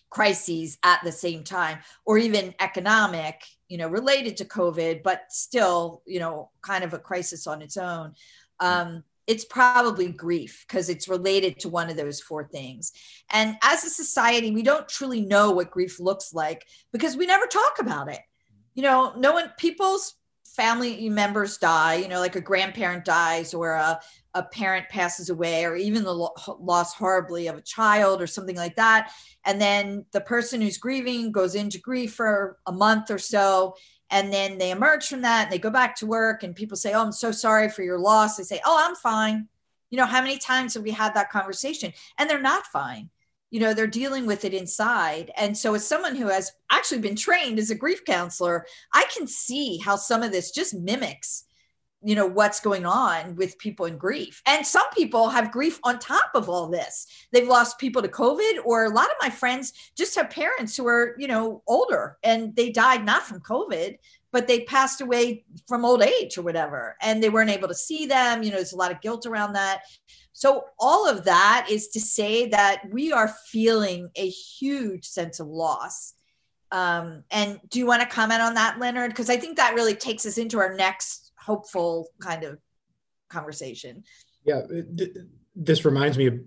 crises 0.09 0.79
at 0.85 1.01
the 1.03 1.11
same 1.11 1.43
time, 1.43 1.79
or 2.05 2.17
even 2.17 2.55
economic, 2.61 3.43
you 3.67 3.77
know, 3.77 3.89
related 3.89 4.37
to 4.37 4.45
COVID, 4.45 5.03
but 5.03 5.23
still, 5.31 6.01
you 6.07 6.21
know, 6.21 6.51
kind 6.63 6.85
of 6.85 6.95
a 6.95 6.99
crisis 7.01 7.49
on 7.49 7.61
its 7.61 7.77
own. 7.77 8.15
Um, 8.61 9.03
it's 9.27 9.45
probably 9.45 10.09
grief 10.11 10.65
because 10.67 10.89
it's 10.89 11.09
related 11.09 11.59
to 11.61 11.69
one 11.69 11.91
of 11.91 11.97
those 11.97 12.21
four 12.21 12.49
things. 12.49 12.93
And 13.31 13.57
as 13.63 13.85
a 13.85 13.91
society, 13.91 14.51
we 14.51 14.63
don't 14.63 14.89
truly 14.89 15.21
know 15.21 15.51
what 15.51 15.71
grief 15.71 15.99
looks 15.99 16.35
like 16.35 16.67
because 16.93 17.17
we 17.17 17.27
never 17.27 17.47
talk 17.47 17.79
about 17.81 18.11
it. 18.11 18.21
You 18.75 18.83
know, 18.83 19.15
no 19.17 19.33
one, 19.33 19.53
people's 19.57 20.15
family 20.55 21.09
members 21.09 21.59
die, 21.59 21.97
you 21.97 22.09
know, 22.09 22.21
like 22.21 22.37
a 22.37 22.41
grandparent 22.41 23.05
dies 23.05 23.55
or 23.55 23.73
a, 23.73 24.01
a 24.35 24.43
parent 24.43 24.89
passes 24.89 25.29
away 25.29 25.65
or 25.65 25.75
even 25.75 26.05
the 26.05 26.13
lo- 26.13 26.35
loss 26.61 26.95
horribly 26.95 27.49
of 27.49 27.57
a 27.57 27.63
child 27.63 28.23
or 28.23 28.27
something 28.27 28.57
like 28.57 28.77
that. 28.77 29.11
And 29.45 29.61
then 29.61 30.05
the 30.13 30.21
person 30.21 30.61
who's 30.61 30.79
grieving 30.79 31.33
goes 31.33 31.55
into 31.55 31.81
grief 31.81 32.15
for 32.15 32.59
a 32.67 32.73
month 32.73 33.11
or 33.11 33.19
so 33.19 33.75
and 34.15 34.33
then 34.33 34.59
they 34.59 34.71
emerge 34.71 35.09
from 35.09 35.23
that 35.23 35.45
and 35.45 35.53
they 35.53 35.59
go 35.59 35.71
back 35.71 35.97
to 35.97 36.07
work 36.07 36.45
and 36.45 36.55
people 36.55 36.77
say 36.77 36.93
oh 36.95 37.03
i'm 37.03 37.13
so 37.13 37.33
sorry 37.33 37.69
for 37.69 37.83
your 37.83 37.99
loss. 37.99 38.37
They 38.37 38.45
say 38.45 38.61
oh 38.65 38.79
i'm 38.81 38.95
fine. 38.95 39.49
You 39.91 39.99
know 39.99 40.07
how 40.07 40.23
many 40.23 40.39
times 40.39 40.75
have 40.75 40.85
we 40.85 40.93
had 40.93 41.15
that 41.15 41.31
conversation? 41.31 41.93
And 42.17 42.31
they're 42.31 42.41
not 42.41 42.67
fine. 42.67 43.11
You 43.51 43.61
know 43.61 43.75
they're 43.75 43.87
dealing 43.87 44.25
with 44.25 44.45
it 44.45 44.55
inside. 44.55 45.33
And 45.37 45.57
so 45.57 45.75
as 45.75 45.87
someone 45.87 46.15
who 46.15 46.29
has 46.29 46.53
actually 46.71 47.01
been 47.01 47.17
trained 47.17 47.59
as 47.59 47.71
a 47.71 47.75
grief 47.75 48.05
counselor 48.05 48.67
i 48.93 49.05
can 49.17 49.27
see 49.27 49.79
how 49.79 49.97
some 49.97 50.23
of 50.23 50.33
this 50.33 50.51
just 50.51 50.75
mimics 50.75 51.45
you 52.05 52.15
know 52.15 52.27
what's 52.27 52.61
going 52.61 52.85
on 52.85 53.35
with 53.35 53.59
people 53.59 53.87
in 53.87 53.97
grief. 53.97 54.43
And 54.47 54.67
some 54.67 54.89
people 54.95 55.29
have 55.31 55.51
grief 55.51 55.81
on 55.83 55.99
top 55.99 56.31
of 56.35 56.49
all 56.49 56.69
this. 56.69 57.07
They've 57.33 57.49
lost 57.49 57.79
people 57.79 58.03
to 58.03 58.09
covid 58.09 58.59
or 58.65 58.85
a 58.85 58.91
lot 58.91 59.07
of 59.07 59.17
my 59.21 59.31
friends 59.31 59.73
just 59.97 60.15
have 60.17 60.31
parents 60.31 60.77
who 60.77 60.87
are 60.87 61.15
you 61.19 61.27
know 61.27 61.63
older 61.67 62.19
and 62.23 62.55
they 62.55 62.71
died 62.71 63.05
not 63.05 63.23
from 63.23 63.41
covid 63.41 63.97
but 64.33 64.49
they 64.49 64.65
passed 64.65 65.01
away 65.01 65.45
from 65.69 65.85
old 65.85 66.03
age 66.03 66.37
or 66.37 66.43
whatever 66.43 66.97
and 67.01 67.23
they 67.23 67.29
weren't 67.29 67.51
able 67.51 67.69
to 67.69 67.75
see 67.75 68.05
them. 68.05 68.43
You 68.43 68.51
know 68.51 68.57
there's 68.57 68.73
a 68.73 68.77
lot 68.77 68.93
of 68.93 69.01
guilt 69.01 69.27
around 69.27 69.55
that. 69.55 69.83
So 70.33 70.65
all 70.79 71.09
of 71.09 71.25
that 71.25 71.69
is 71.71 71.89
to 71.91 72.01
say 72.01 72.49
that 72.49 72.83
we 72.91 73.13
are 73.13 73.33
feeling 73.47 74.11
a 74.17 74.29
huge 74.29 75.07
sense 75.07 75.39
of 75.39 75.47
loss. 75.47 76.15
Um, 76.73 77.23
and 77.31 77.61
do 77.69 77.79
you 77.79 77.87
want 77.87 78.03
to 78.03 78.09
comment 78.09 78.43
on 78.43 78.55
that 78.55 78.81
leonard? 78.81 79.13
Because 79.13 79.31
i 79.31 79.37
think 79.37 79.57
that 79.57 79.75
really 79.75 79.95
takes 79.95 80.27
us 80.27 80.37
into 80.37 80.59
our 80.59 80.75
next 80.75 81.24
hopeful 81.45 82.09
kind 82.21 82.45
of 82.45 82.59
conversation. 83.29 84.05
Yeah, 84.45 84.63
this 85.55 85.85
reminds 85.85 86.19
me 86.19 86.27
of, 86.27 86.39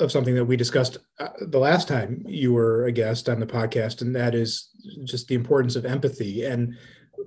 of 0.00 0.12
something 0.12 0.34
that 0.34 0.44
we 0.44 0.56
discussed 0.56 0.98
uh, 1.18 1.28
the 1.48 1.58
last 1.58 1.88
time 1.88 2.24
you 2.26 2.52
were 2.52 2.86
a 2.86 2.92
guest 2.92 3.28
on 3.28 3.40
the 3.40 3.46
podcast, 3.46 4.02
and 4.02 4.14
that 4.16 4.34
is 4.34 4.70
just 5.04 5.28
the 5.28 5.34
importance 5.34 5.76
of 5.76 5.86
empathy. 5.86 6.44
And 6.44 6.74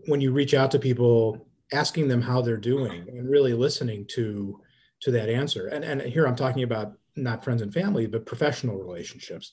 when 0.07 0.21
you 0.21 0.31
reach 0.31 0.53
out 0.53 0.71
to 0.71 0.79
people, 0.79 1.47
asking 1.73 2.07
them 2.07 2.21
how 2.21 2.41
they're 2.41 2.57
doing, 2.57 3.07
and 3.09 3.29
really 3.29 3.53
listening 3.53 4.05
to 4.09 4.61
to 5.01 5.11
that 5.11 5.29
answer. 5.29 5.67
And 5.67 5.83
and 5.83 6.01
here 6.01 6.25
I'm 6.25 6.35
talking 6.35 6.63
about 6.63 6.93
not 7.15 7.43
friends 7.43 7.61
and 7.61 7.73
family, 7.73 8.07
but 8.07 8.25
professional 8.25 8.77
relationships, 8.77 9.51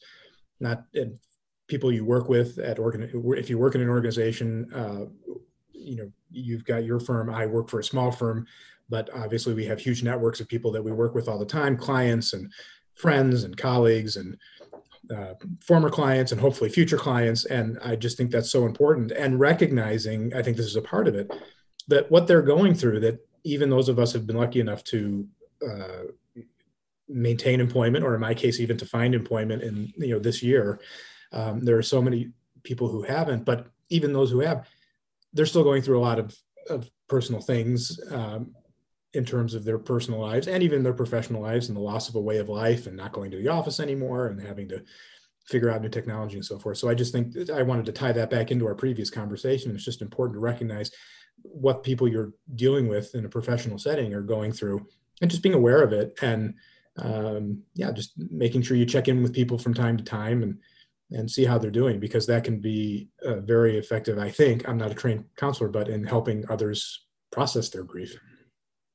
not 0.61 0.85
people 1.67 1.93
you 1.93 2.05
work 2.05 2.29
with 2.29 2.59
at 2.59 2.79
organ. 2.79 3.03
If 3.37 3.49
you 3.51 3.59
work 3.59 3.75
in 3.75 3.81
an 3.81 3.89
organization, 3.89 4.73
uh, 4.75 5.05
you 5.85 5.97
know 5.97 6.11
you've 6.31 6.65
got 6.65 6.85
your 6.85 6.99
firm 6.99 7.31
i 7.31 7.47
work 7.47 7.69
for 7.69 7.81
a 7.81 7.85
small 7.85 8.11
firm 8.11 8.47
but 8.89 9.09
obviously 9.15 9.55
we 9.55 9.65
have 9.65 9.79
huge 9.79 10.03
networks 10.03 10.41
of 10.41 10.49
people 10.49 10.71
that 10.73 10.83
we 10.83 10.93
work 10.93 11.15
with 11.15 11.29
all 11.29 11.39
the 11.39 11.45
time 11.45 11.77
clients 11.77 12.33
and 12.33 12.53
friends 12.95 13.45
and 13.45 13.57
colleagues 13.57 14.17
and 14.17 14.37
uh, 15.15 15.35
former 15.61 15.91
clients 15.91 16.33
and 16.33 16.41
hopefully 16.41 16.71
future 16.71 16.97
clients. 16.97 17.45
And 17.45 17.79
i 17.85 17.97
just 17.97 18.17
think 18.17 18.31
that's 18.31 18.51
so 18.51 18.67
important. 18.67 19.13
And 19.13 19.41
recognizing 19.41 20.35
i 20.35 20.43
think 20.43 20.57
this 20.57 20.67
is 20.67 20.77
a 20.77 20.83
part 20.83 21.09
of 21.09 21.15
it 21.15 21.31
that 21.89 22.11
what 22.11 22.27
they're 22.27 22.43
going 22.43 22.75
through 22.75 23.01
that 23.01 23.19
even 23.45 23.69
those 23.69 23.89
of 23.89 23.99
us 23.99 24.13
have 24.13 24.27
been 24.27 24.37
lucky 24.37 24.61
enough 24.61 24.83
to 24.85 25.27
uh, 25.67 26.05
maintain 27.09 27.61
employment 27.61 28.05
or 28.05 28.15
in 28.15 28.21
my 28.21 28.33
case 28.33 28.61
even 28.61 28.79
to 28.79 28.87
find 28.87 29.15
employment 29.15 29.63
in 29.63 29.93
you 29.97 30.15
know 30.15 30.19
this 30.19 30.43
year 30.43 30.81
um, 31.33 31.61
there 31.61 31.77
are 31.77 31.83
so 31.83 32.01
many 32.01 32.31
people 32.63 32.89
who 32.89 33.03
haven't 33.03 33.45
but 33.45 33.67
even 33.91 34.13
those 34.13 34.31
who 34.31 34.41
have 34.41 34.67
they're 35.35 35.47
still 35.47 35.65
going 35.65 35.83
through 35.83 35.99
a 35.99 36.01
lot 36.01 36.19
of, 36.19 36.37
of 36.71 36.91
personal 37.09 37.41
things 37.41 38.01
um, 38.11 38.53
in 39.13 39.25
terms 39.25 39.55
of 39.55 39.65
their 39.65 39.79
personal 39.79 40.21
lives 40.21 40.49
and 40.49 40.63
even 40.63 40.83
their 40.83 40.95
professional 40.95 41.43
lives 41.43 41.69
and 41.69 41.77
the 41.77 41.83
loss 41.83 42.09
of 42.09 42.15
a 42.15 42.21
way 42.21 42.39
of 42.39 42.49
life 42.49 42.87
and 42.87 42.97
not 42.97 43.13
going 43.13 43.31
to 43.31 43.37
the 43.37 43.49
office 43.49 43.79
anymore 43.79 44.29
and 44.29 44.41
having 44.41 44.69
to 44.69 44.83
figure 45.47 45.71
out 45.71 45.83
new 45.83 45.89
technology 45.89 46.37
and 46.37 46.45
so 46.45 46.59
forth. 46.59 46.79
So 46.79 46.89
I 46.89 46.95
just 46.95 47.13
think 47.13 47.51
I 47.51 47.63
wanted 47.63 47.85
to 47.87 47.93
tie 47.93 48.13
that 48.13 48.31
back 48.31 48.51
into 48.51 48.67
our 48.67 48.75
previous 48.75 49.11
conversation. 49.11 49.75
It's 49.75 49.85
just 49.85 50.03
important 50.03 50.37
to 50.37 50.41
recognize 50.41 50.91
what 51.43 51.83
people 51.83 52.09
you're 52.09 52.33
dealing 52.55 52.89
with 52.89 53.15
in 53.15 53.25
a 53.25 53.29
professional 53.29 53.79
setting 53.79 54.15
are 54.15 54.23
going 54.23 54.53
through 54.53 54.87
and 55.21 55.31
just 55.31 55.43
being 55.43 55.55
aware 55.55 55.83
of 55.83 55.93
it. 55.93 56.19
And 56.23 56.55
um, 56.97 57.63
yeah, 57.75 57.93
just 57.93 58.13
making 58.17 58.63
sure 58.63 58.77
you 58.77 58.87
check 58.87 59.09
in 59.09 59.23
with 59.23 59.35
people 59.35 59.59
from 59.59 59.75
time 59.75 59.97
to 59.97 60.05
time 60.05 60.43
and 60.43 60.59
and 61.11 61.31
see 61.31 61.45
how 61.45 61.59
they're 61.59 61.71
doing 61.71 62.01
because 62.01 62.27
that 62.27 62.45
can 62.45 62.61
be 62.61 63.09
uh, 63.25 63.41
very 63.41 63.79
effective. 63.79 64.19
I 64.19 64.31
think 64.31 64.69
I'm 64.69 64.79
not 64.79 64.91
a 64.91 64.95
trained 64.95 65.25
counselor, 65.37 65.69
but 65.69 65.89
in 65.89 66.05
helping 66.05 66.45
others 66.49 67.07
process 67.31 67.69
their 67.69 67.85
grief. 67.85 68.19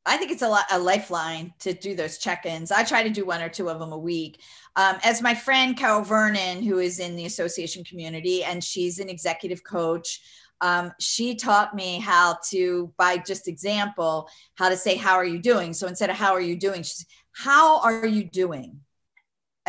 I 0.05 0.17
think 0.17 0.31
it's 0.31 0.41
a, 0.41 0.49
lot, 0.49 0.65
a 0.71 0.79
lifeline 0.79 1.53
to 1.59 1.73
do 1.73 1.93
those 1.95 2.17
check-ins. 2.17 2.71
I 2.71 2.83
try 2.83 3.03
to 3.03 3.09
do 3.09 3.25
one 3.25 3.41
or 3.41 3.49
two 3.49 3.69
of 3.69 3.79
them 3.79 3.91
a 3.91 3.97
week. 3.97 4.41
Um, 4.75 4.97
as 5.03 5.21
my 5.21 5.35
friend 5.35 5.77
Carol 5.77 6.01
Vernon, 6.01 6.63
who 6.63 6.79
is 6.79 6.99
in 6.99 7.15
the 7.15 7.25
association 7.25 7.83
community, 7.83 8.43
and 8.43 8.63
she's 8.63 8.99
an 8.99 9.09
executive 9.09 9.63
coach. 9.63 10.19
Um, 10.61 10.93
she 10.99 11.35
taught 11.35 11.75
me 11.75 11.99
how 11.99 12.37
to, 12.49 12.91
by 12.97 13.17
just 13.17 13.47
example, 13.47 14.27
how 14.55 14.69
to 14.69 14.75
say, 14.75 14.95
"How 14.95 15.13
are 15.13 15.25
you 15.25 15.39
doing?" 15.39 15.73
So 15.73 15.87
instead 15.87 16.09
of 16.09 16.15
"How 16.15 16.33
are 16.33 16.41
you 16.41 16.57
doing," 16.57 16.81
she's, 16.81 17.05
"How 17.33 17.79
are 17.81 18.05
you 18.05 18.23
doing?" 18.23 18.79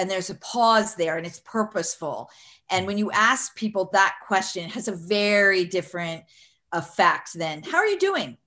And 0.00 0.10
there's 0.10 0.30
a 0.30 0.34
pause 0.36 0.94
there 0.94 1.18
and 1.18 1.26
it's 1.26 1.40
purposeful. 1.40 2.30
And 2.70 2.86
when 2.86 2.96
you 2.96 3.10
ask 3.10 3.54
people 3.54 3.90
that 3.92 4.16
question 4.26 4.64
it 4.64 4.72
has 4.72 4.88
a 4.88 4.92
very 4.92 5.64
different 5.64 6.24
effect 6.72 7.34
than 7.34 7.62
how 7.62 7.78
are 7.78 7.86
you 7.86 7.98
doing? 7.98 8.38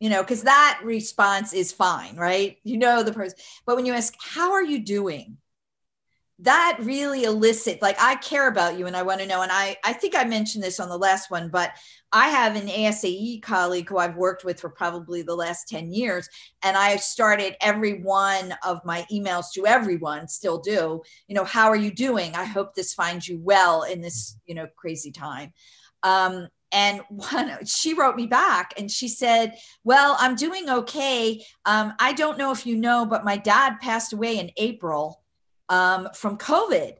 You 0.00 0.10
know 0.10 0.22
because 0.22 0.42
that 0.42 0.80
response 0.82 1.52
is 1.52 1.72
fine 1.72 2.16
right? 2.16 2.58
You 2.64 2.78
know 2.78 3.02
the 3.02 3.12
person. 3.12 3.38
But 3.66 3.76
when 3.76 3.86
you 3.86 3.92
ask 3.92 4.14
how 4.18 4.52
are 4.52 4.64
you 4.64 4.80
doing 4.84 5.36
that 6.40 6.76
really 6.80 7.22
elicit 7.24 7.80
like 7.80 7.96
i 8.00 8.16
care 8.16 8.48
about 8.48 8.76
you 8.76 8.88
and 8.88 8.96
i 8.96 9.02
want 9.02 9.20
to 9.20 9.26
know 9.26 9.42
and 9.42 9.52
i 9.52 9.76
i 9.84 9.92
think 9.92 10.16
i 10.16 10.24
mentioned 10.24 10.64
this 10.64 10.80
on 10.80 10.88
the 10.88 10.98
last 10.98 11.30
one 11.30 11.48
but 11.48 11.70
i 12.10 12.28
have 12.28 12.56
an 12.56 12.66
asae 12.66 13.40
colleague 13.40 13.88
who 13.88 13.98
i've 13.98 14.16
worked 14.16 14.44
with 14.44 14.58
for 14.58 14.68
probably 14.68 15.22
the 15.22 15.34
last 15.34 15.68
10 15.68 15.92
years 15.92 16.28
and 16.64 16.76
i 16.76 16.96
started 16.96 17.54
every 17.60 18.02
one 18.02 18.52
of 18.66 18.84
my 18.84 19.06
emails 19.12 19.52
to 19.54 19.64
everyone 19.64 20.26
still 20.26 20.58
do 20.58 21.00
you 21.28 21.34
know 21.36 21.44
how 21.44 21.68
are 21.68 21.76
you 21.76 21.92
doing? 21.92 22.34
I 22.34 22.44
hope 22.44 22.74
this 22.74 22.94
finds 22.94 23.28
you 23.28 23.38
well 23.40 23.82
in 23.82 24.00
this 24.00 24.36
you 24.46 24.54
know 24.54 24.66
crazy 24.76 25.12
time. 25.12 25.52
Um, 26.02 26.48
and 26.72 27.00
one 27.08 27.64
she 27.64 27.94
wrote 27.94 28.16
me 28.16 28.26
back 28.26 28.74
and 28.76 28.90
she 28.90 29.06
said 29.06 29.54
well 29.84 30.16
i'm 30.18 30.34
doing 30.34 30.68
okay. 30.68 31.44
Um, 31.64 31.94
i 32.00 32.12
don't 32.12 32.38
know 32.38 32.50
if 32.50 32.66
you 32.66 32.76
know 32.76 33.06
but 33.06 33.24
my 33.24 33.36
dad 33.36 33.76
passed 33.80 34.12
away 34.12 34.38
in 34.38 34.50
april 34.56 35.23
um, 35.68 36.08
from 36.14 36.38
COVID. 36.38 36.96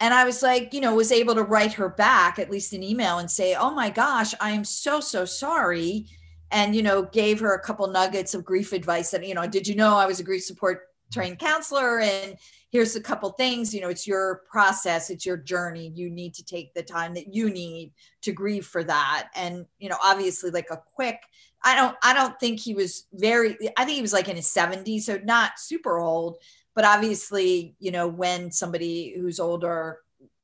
And 0.00 0.14
I 0.14 0.24
was 0.24 0.42
like, 0.42 0.72
you 0.72 0.80
know, 0.80 0.94
was 0.94 1.10
able 1.10 1.34
to 1.34 1.42
write 1.42 1.72
her 1.74 1.88
back 1.88 2.38
at 2.38 2.50
least 2.50 2.72
an 2.72 2.84
email 2.84 3.18
and 3.18 3.30
say, 3.30 3.54
oh 3.54 3.72
my 3.72 3.90
gosh, 3.90 4.32
I 4.40 4.50
am 4.50 4.64
so, 4.64 5.00
so 5.00 5.24
sorry. 5.24 6.06
And, 6.50 6.74
you 6.74 6.82
know, 6.82 7.02
gave 7.02 7.40
her 7.40 7.54
a 7.54 7.60
couple 7.60 7.86
nuggets 7.88 8.32
of 8.34 8.44
grief 8.44 8.72
advice 8.72 9.10
that, 9.10 9.26
you 9.26 9.34
know, 9.34 9.46
did 9.46 9.66
you 9.66 9.74
know 9.74 9.96
I 9.96 10.06
was 10.06 10.20
a 10.20 10.24
grief 10.24 10.44
support 10.44 10.82
trained 11.12 11.38
counselor? 11.38 12.00
And 12.00 12.36
here's 12.70 12.96
a 12.96 13.00
couple 13.00 13.30
things, 13.30 13.74
you 13.74 13.80
know, 13.80 13.88
it's 13.88 14.06
your 14.06 14.42
process, 14.50 15.10
it's 15.10 15.26
your 15.26 15.36
journey. 15.36 15.90
You 15.94 16.10
need 16.10 16.34
to 16.34 16.44
take 16.44 16.74
the 16.74 16.82
time 16.82 17.14
that 17.14 17.34
you 17.34 17.50
need 17.50 17.92
to 18.22 18.32
grieve 18.32 18.66
for 18.66 18.84
that. 18.84 19.30
And, 19.34 19.66
you 19.78 19.88
know, 19.88 19.96
obviously 20.02 20.50
like 20.50 20.68
a 20.70 20.80
quick, 20.94 21.20
I 21.64 21.74
don't, 21.74 21.96
I 22.02 22.14
don't 22.14 22.38
think 22.38 22.60
he 22.60 22.74
was 22.74 23.06
very, 23.12 23.56
I 23.76 23.84
think 23.84 23.96
he 23.96 24.02
was 24.02 24.12
like 24.12 24.28
in 24.28 24.36
his 24.36 24.46
70s, 24.46 25.02
so 25.02 25.18
not 25.24 25.58
super 25.58 25.98
old 25.98 26.36
but 26.74 26.84
obviously 26.84 27.74
you 27.78 27.90
know 27.90 28.06
when 28.06 28.50
somebody 28.50 29.14
who's 29.16 29.40
older 29.40 30.00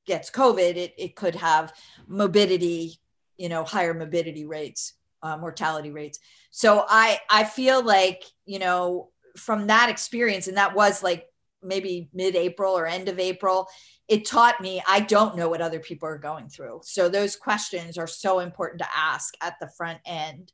gets 0.06 0.30
covid 0.30 0.76
it, 0.76 0.94
it 0.98 1.16
could 1.16 1.34
have 1.34 1.72
morbidity 2.06 2.98
you 3.36 3.48
know 3.48 3.64
higher 3.64 3.94
morbidity 3.94 4.44
rates 4.44 4.94
uh, 5.24 5.38
mortality 5.38 5.90
rates. 5.90 6.18
So 6.50 6.84
i 6.88 7.18
i 7.30 7.44
feel 7.44 7.82
like 7.82 8.22
you 8.44 8.58
know 8.58 9.08
from 9.36 9.66
that 9.66 9.88
experience 9.88 10.46
and 10.46 10.56
that 10.56 10.74
was 10.74 11.02
like 11.02 11.26
maybe 11.62 12.10
mid-april 12.12 12.76
or 12.76 12.86
end 12.86 13.08
of 13.08 13.18
april 13.18 13.66
it 14.06 14.26
taught 14.26 14.60
me 14.60 14.82
i 14.86 15.00
don't 15.00 15.34
know 15.34 15.48
what 15.48 15.62
other 15.62 15.80
people 15.80 16.06
are 16.06 16.18
going 16.18 16.48
through. 16.48 16.80
So 16.84 17.08
those 17.08 17.36
questions 17.36 17.96
are 17.96 18.06
so 18.06 18.40
important 18.40 18.80
to 18.82 18.88
ask 18.94 19.34
at 19.40 19.54
the 19.60 19.68
front 19.68 19.98
end. 20.04 20.52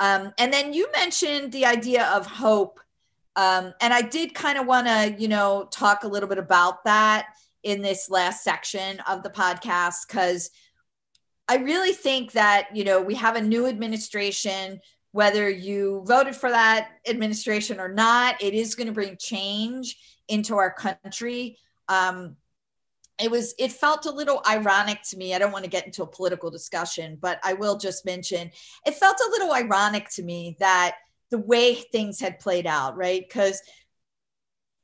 Um, 0.00 0.32
and 0.38 0.52
then 0.52 0.72
you 0.72 0.88
mentioned 0.94 1.52
the 1.52 1.66
idea 1.66 2.06
of 2.06 2.26
hope 2.26 2.80
um, 3.38 3.72
and 3.80 3.94
I 3.94 4.02
did 4.02 4.34
kind 4.34 4.58
of 4.58 4.66
want 4.66 4.88
to, 4.88 5.14
you 5.16 5.28
know, 5.28 5.68
talk 5.70 6.02
a 6.02 6.08
little 6.08 6.28
bit 6.28 6.38
about 6.38 6.82
that 6.84 7.28
in 7.62 7.80
this 7.80 8.10
last 8.10 8.42
section 8.42 8.98
of 9.08 9.22
the 9.22 9.30
podcast 9.30 10.08
because 10.08 10.50
I 11.46 11.58
really 11.58 11.92
think 11.92 12.32
that, 12.32 12.74
you 12.74 12.82
know, 12.82 13.00
we 13.00 13.14
have 13.14 13.36
a 13.36 13.40
new 13.40 13.66
administration, 13.66 14.80
whether 15.12 15.48
you 15.48 16.02
voted 16.04 16.34
for 16.34 16.50
that 16.50 16.90
administration 17.08 17.78
or 17.78 17.88
not, 17.88 18.42
it 18.42 18.54
is 18.54 18.74
going 18.74 18.88
to 18.88 18.92
bring 18.92 19.16
change 19.16 19.96
into 20.26 20.56
our 20.56 20.72
country. 20.72 21.58
Um, 21.88 22.34
it 23.20 23.30
was 23.30 23.54
it 23.56 23.70
felt 23.70 24.06
a 24.06 24.10
little 24.10 24.40
ironic 24.48 25.00
to 25.02 25.16
me 25.16 25.34
i 25.34 25.40
don't 25.40 25.50
want 25.50 25.64
to 25.64 25.70
get 25.70 25.84
into 25.84 26.04
a 26.04 26.06
political 26.06 26.52
discussion 26.52 27.18
but 27.20 27.40
i 27.42 27.52
will 27.52 27.76
just 27.76 28.06
mention 28.06 28.48
it 28.86 28.94
felt 28.94 29.16
a 29.16 29.30
little 29.30 29.52
ironic 29.52 30.08
to 30.08 30.22
me 30.22 30.56
that 30.60 30.94
the 31.30 31.38
way 31.38 31.74
things 31.74 32.20
had 32.20 32.38
played 32.38 32.66
out, 32.66 32.96
right? 32.96 33.24
Because 33.26 33.60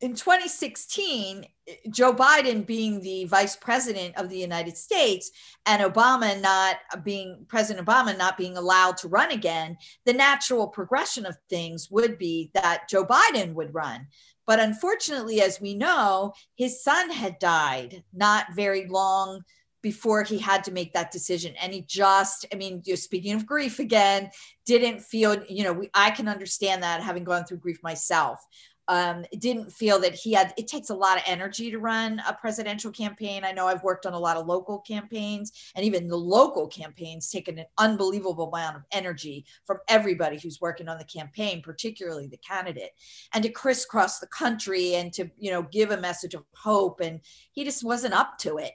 in 0.00 0.14
2016, 0.14 1.46
Joe 1.90 2.12
Biden 2.12 2.66
being 2.66 3.00
the 3.00 3.24
vice 3.24 3.56
president 3.56 4.16
of 4.18 4.28
the 4.28 4.36
United 4.36 4.76
States 4.76 5.30
and 5.64 5.82
Obama 5.82 6.38
not 6.40 6.76
being 7.04 7.46
President 7.48 7.86
Obama 7.86 8.16
not 8.16 8.36
being 8.36 8.56
allowed 8.56 8.98
to 8.98 9.08
run 9.08 9.30
again, 9.30 9.76
the 10.04 10.12
natural 10.12 10.68
progression 10.68 11.24
of 11.24 11.36
things 11.48 11.90
would 11.90 12.18
be 12.18 12.50
that 12.52 12.88
Joe 12.90 13.06
Biden 13.06 13.54
would 13.54 13.72
run. 13.72 14.06
But 14.46 14.60
unfortunately, 14.60 15.40
as 15.40 15.58
we 15.58 15.74
know, 15.74 16.34
his 16.54 16.82
son 16.82 17.10
had 17.10 17.38
died 17.38 18.04
not 18.12 18.52
very 18.54 18.86
long 18.86 19.40
before 19.84 20.22
he 20.22 20.38
had 20.38 20.64
to 20.64 20.72
make 20.72 20.94
that 20.94 21.10
decision. 21.10 21.54
And 21.60 21.70
he 21.70 21.82
just, 21.82 22.46
I 22.50 22.56
mean, 22.56 22.80
you're 22.86 22.96
speaking 22.96 23.34
of 23.34 23.44
grief 23.44 23.78
again, 23.78 24.30
didn't 24.64 25.00
feel, 25.00 25.44
you 25.46 25.62
know, 25.62 25.74
we, 25.74 25.90
I 25.92 26.10
can 26.10 26.26
understand 26.26 26.82
that 26.82 27.02
having 27.02 27.22
gone 27.22 27.44
through 27.44 27.58
grief 27.58 27.82
myself. 27.82 28.40
Um, 28.88 29.24
didn't 29.38 29.72
feel 29.72 29.98
that 30.00 30.14
he 30.14 30.32
had 30.32 30.52
it 30.58 30.66
takes 30.68 30.90
a 30.90 30.94
lot 30.94 31.16
of 31.16 31.22
energy 31.26 31.70
to 31.70 31.78
run 31.78 32.20
a 32.28 32.34
presidential 32.34 32.90
campaign. 32.90 33.42
I 33.42 33.52
know 33.52 33.66
i've 33.66 33.82
worked 33.82 34.04
on 34.04 34.12
a 34.12 34.18
lot 34.18 34.36
of 34.36 34.46
local 34.46 34.80
campaigns 34.80 35.72
and 35.74 35.86
even 35.86 36.06
the 36.06 36.18
local 36.18 36.68
campaigns 36.68 37.30
take 37.30 37.48
an 37.48 37.64
unbelievable 37.78 38.52
amount 38.52 38.76
of 38.76 38.82
energy 38.92 39.46
from 39.64 39.78
everybody 39.88 40.38
who's 40.38 40.60
working 40.60 40.86
on 40.90 40.98
the 40.98 41.04
campaign 41.04 41.62
particularly 41.62 42.26
the 42.26 42.36
candidate. 42.46 42.90
And 43.32 43.42
to 43.44 43.48
crisscross 43.48 44.18
the 44.18 44.26
country 44.26 44.96
and 44.96 45.14
to 45.14 45.30
you 45.38 45.50
know 45.50 45.62
give 45.62 45.90
a 45.90 45.96
message 45.96 46.34
of 46.34 46.44
hope 46.54 47.00
and 47.00 47.20
he 47.52 47.64
just 47.64 47.84
wasn't 47.84 48.12
up 48.12 48.36
to 48.40 48.58
it 48.58 48.74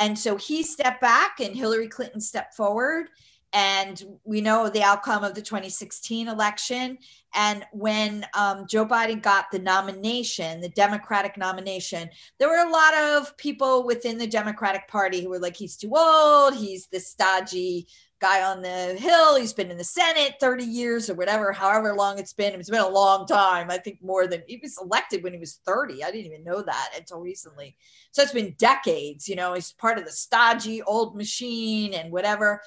and 0.00 0.18
so 0.18 0.36
he 0.36 0.62
stepped 0.62 1.00
back 1.00 1.38
and 1.40 1.54
hillary 1.54 1.88
clinton 1.88 2.20
stepped 2.20 2.54
forward 2.54 3.06
and 3.52 4.02
we 4.24 4.40
know 4.40 4.68
the 4.68 4.82
outcome 4.82 5.24
of 5.24 5.34
the 5.34 5.42
2016 5.42 6.28
election. 6.28 6.98
And 7.34 7.64
when 7.72 8.24
um, 8.34 8.66
Joe 8.68 8.86
Biden 8.86 9.20
got 9.20 9.46
the 9.50 9.58
nomination, 9.58 10.60
the 10.60 10.68
Democratic 10.68 11.36
nomination, 11.36 12.08
there 12.38 12.48
were 12.48 12.66
a 12.66 12.70
lot 12.70 12.94
of 12.94 13.36
people 13.36 13.84
within 13.84 14.18
the 14.18 14.26
Democratic 14.26 14.86
Party 14.88 15.22
who 15.22 15.30
were 15.30 15.40
like, 15.40 15.56
he's 15.56 15.76
too 15.76 15.92
old, 15.96 16.54
he's 16.54 16.86
the 16.88 17.00
stodgy 17.00 17.88
guy 18.20 18.42
on 18.42 18.62
the 18.62 18.94
hill, 18.98 19.36
he's 19.36 19.52
been 19.52 19.70
in 19.70 19.78
the 19.78 19.84
Senate 19.84 20.34
30 20.40 20.64
years 20.64 21.08
or 21.08 21.14
whatever, 21.14 21.52
however 21.52 21.94
long 21.94 22.18
it's 22.18 22.32
been. 22.32 22.54
It's 22.54 22.70
been 22.70 22.80
a 22.80 22.88
long 22.88 23.26
time. 23.26 23.70
I 23.70 23.78
think 23.78 24.02
more 24.02 24.26
than 24.26 24.42
he 24.46 24.58
was 24.62 24.78
elected 24.80 25.22
when 25.22 25.32
he 25.32 25.38
was 25.38 25.60
30. 25.64 26.04
I 26.04 26.10
didn't 26.10 26.26
even 26.26 26.44
know 26.44 26.62
that 26.62 26.90
until 26.96 27.20
recently. 27.20 27.76
So 28.12 28.22
it's 28.22 28.32
been 28.32 28.54
decades, 28.58 29.28
you 29.28 29.36
know, 29.36 29.54
he's 29.54 29.72
part 29.72 29.98
of 29.98 30.04
the 30.04 30.12
stodgy 30.12 30.82
old 30.82 31.16
machine 31.16 31.94
and 31.94 32.12
whatever 32.12 32.60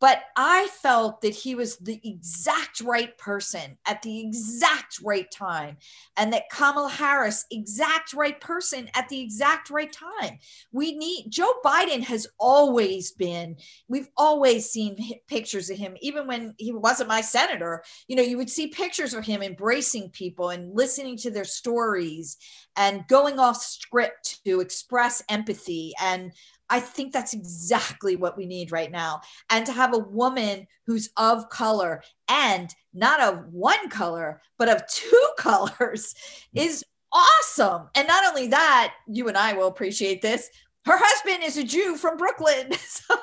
but 0.00 0.22
I 0.36 0.68
felt 0.82 1.22
that 1.22 1.34
he 1.34 1.54
was 1.54 1.76
the 1.78 2.00
exact 2.04 2.80
right 2.80 3.16
person 3.16 3.78
at 3.86 4.02
the 4.02 4.20
exact 4.20 5.00
right 5.02 5.30
time, 5.30 5.78
and 6.16 6.32
that 6.32 6.50
Kamala 6.50 6.90
Harris, 6.90 7.46
exact 7.50 8.12
right 8.12 8.38
person 8.40 8.90
at 8.94 9.08
the 9.08 9.20
exact 9.20 9.70
right 9.70 9.92
time. 9.92 10.38
We 10.72 10.96
need 10.96 11.30
Joe 11.30 11.52
Biden 11.64 12.02
has 12.02 12.26
always 12.38 13.12
been, 13.12 13.56
we've 13.88 14.08
always 14.16 14.70
seen 14.70 14.98
pictures 15.26 15.70
of 15.70 15.78
him, 15.78 15.96
even 16.00 16.26
when 16.26 16.54
he 16.58 16.72
wasn't 16.72 17.08
my 17.08 17.20
senator. 17.20 17.82
You 18.08 18.16
know, 18.16 18.22
you 18.22 18.36
would 18.36 18.50
see 18.50 18.68
pictures 18.68 19.14
of 19.14 19.24
him 19.24 19.42
embracing 19.42 20.10
people 20.10 20.50
and 20.50 20.74
listening 20.74 21.16
to 21.18 21.30
their 21.30 21.44
stories 21.44 22.36
and 22.76 23.06
going 23.08 23.38
off 23.38 23.62
script 23.62 24.44
to 24.44 24.60
express 24.60 25.22
empathy 25.28 25.92
and 26.00 26.32
I 26.68 26.80
think 26.80 27.12
that's 27.12 27.32
exactly 27.32 28.16
what 28.16 28.36
we 28.36 28.46
need 28.46 28.72
right 28.72 28.90
now. 28.90 29.20
And 29.50 29.64
to 29.66 29.72
have 29.72 29.94
a 29.94 29.98
woman 29.98 30.66
who's 30.86 31.10
of 31.16 31.48
color 31.48 32.02
and 32.28 32.74
not 32.92 33.20
of 33.20 33.46
one 33.52 33.88
color, 33.88 34.40
but 34.58 34.68
of 34.68 34.86
two 34.86 35.28
colors 35.38 36.14
is 36.54 36.84
awesome. 37.12 37.88
And 37.94 38.08
not 38.08 38.24
only 38.26 38.48
that, 38.48 38.94
you 39.06 39.28
and 39.28 39.36
I 39.36 39.52
will 39.52 39.68
appreciate 39.68 40.22
this. 40.22 40.48
Her 40.84 40.96
husband 40.96 41.42
is 41.42 41.56
a 41.56 41.64
Jew 41.64 41.96
from 41.96 42.16
Brooklyn. 42.16 42.72
So, 43.08 43.16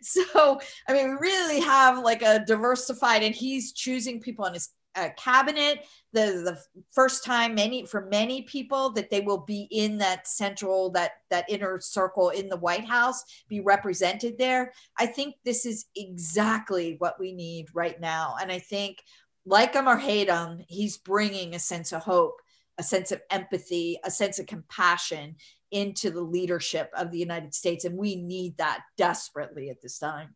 so 0.00 0.60
I 0.88 0.92
mean, 0.92 1.08
we 1.08 1.14
really 1.14 1.60
have 1.60 1.98
like 1.98 2.22
a 2.22 2.44
diversified, 2.46 3.22
and 3.22 3.34
he's 3.34 3.72
choosing 3.72 4.20
people 4.20 4.44
on 4.44 4.54
his 4.54 4.70
uh, 4.98 5.10
cabinet 5.16 5.86
the 6.12 6.42
the 6.44 6.82
first 6.90 7.24
time 7.24 7.54
many 7.54 7.86
for 7.86 8.06
many 8.06 8.42
people 8.42 8.90
that 8.90 9.10
they 9.10 9.20
will 9.20 9.38
be 9.38 9.68
in 9.70 9.98
that 9.98 10.26
central 10.26 10.90
that 10.90 11.12
that 11.30 11.44
inner 11.48 11.78
circle 11.80 12.30
in 12.30 12.48
the 12.48 12.56
white 12.56 12.84
house 12.86 13.24
be 13.48 13.60
represented 13.60 14.38
there. 14.38 14.72
I 14.98 15.06
think 15.06 15.36
this 15.44 15.66
is 15.66 15.86
exactly 15.94 16.96
what 16.98 17.20
we 17.20 17.32
need 17.32 17.68
right 17.74 18.00
now. 18.00 18.36
And 18.40 18.50
i 18.50 18.58
think 18.58 19.02
like 19.46 19.74
him 19.74 19.88
or 19.88 19.96
hate 19.96 20.28
him 20.28 20.64
he's 20.68 20.98
bringing 20.98 21.54
a 21.54 21.58
sense 21.58 21.92
of 21.92 22.02
hope 22.02 22.40
a 22.78 22.82
sense 22.82 23.12
of 23.12 23.20
empathy 23.30 23.98
a 24.04 24.10
sense 24.10 24.38
of 24.38 24.46
compassion 24.46 25.36
into 25.70 26.10
the 26.10 26.20
leadership 26.20 26.90
of 26.96 27.10
the 27.10 27.18
united 27.18 27.54
states. 27.54 27.84
And 27.84 27.96
we 27.96 28.16
need 28.16 28.56
that 28.56 28.80
desperately 28.96 29.68
at 29.68 29.82
this 29.82 29.98
time. 29.98 30.34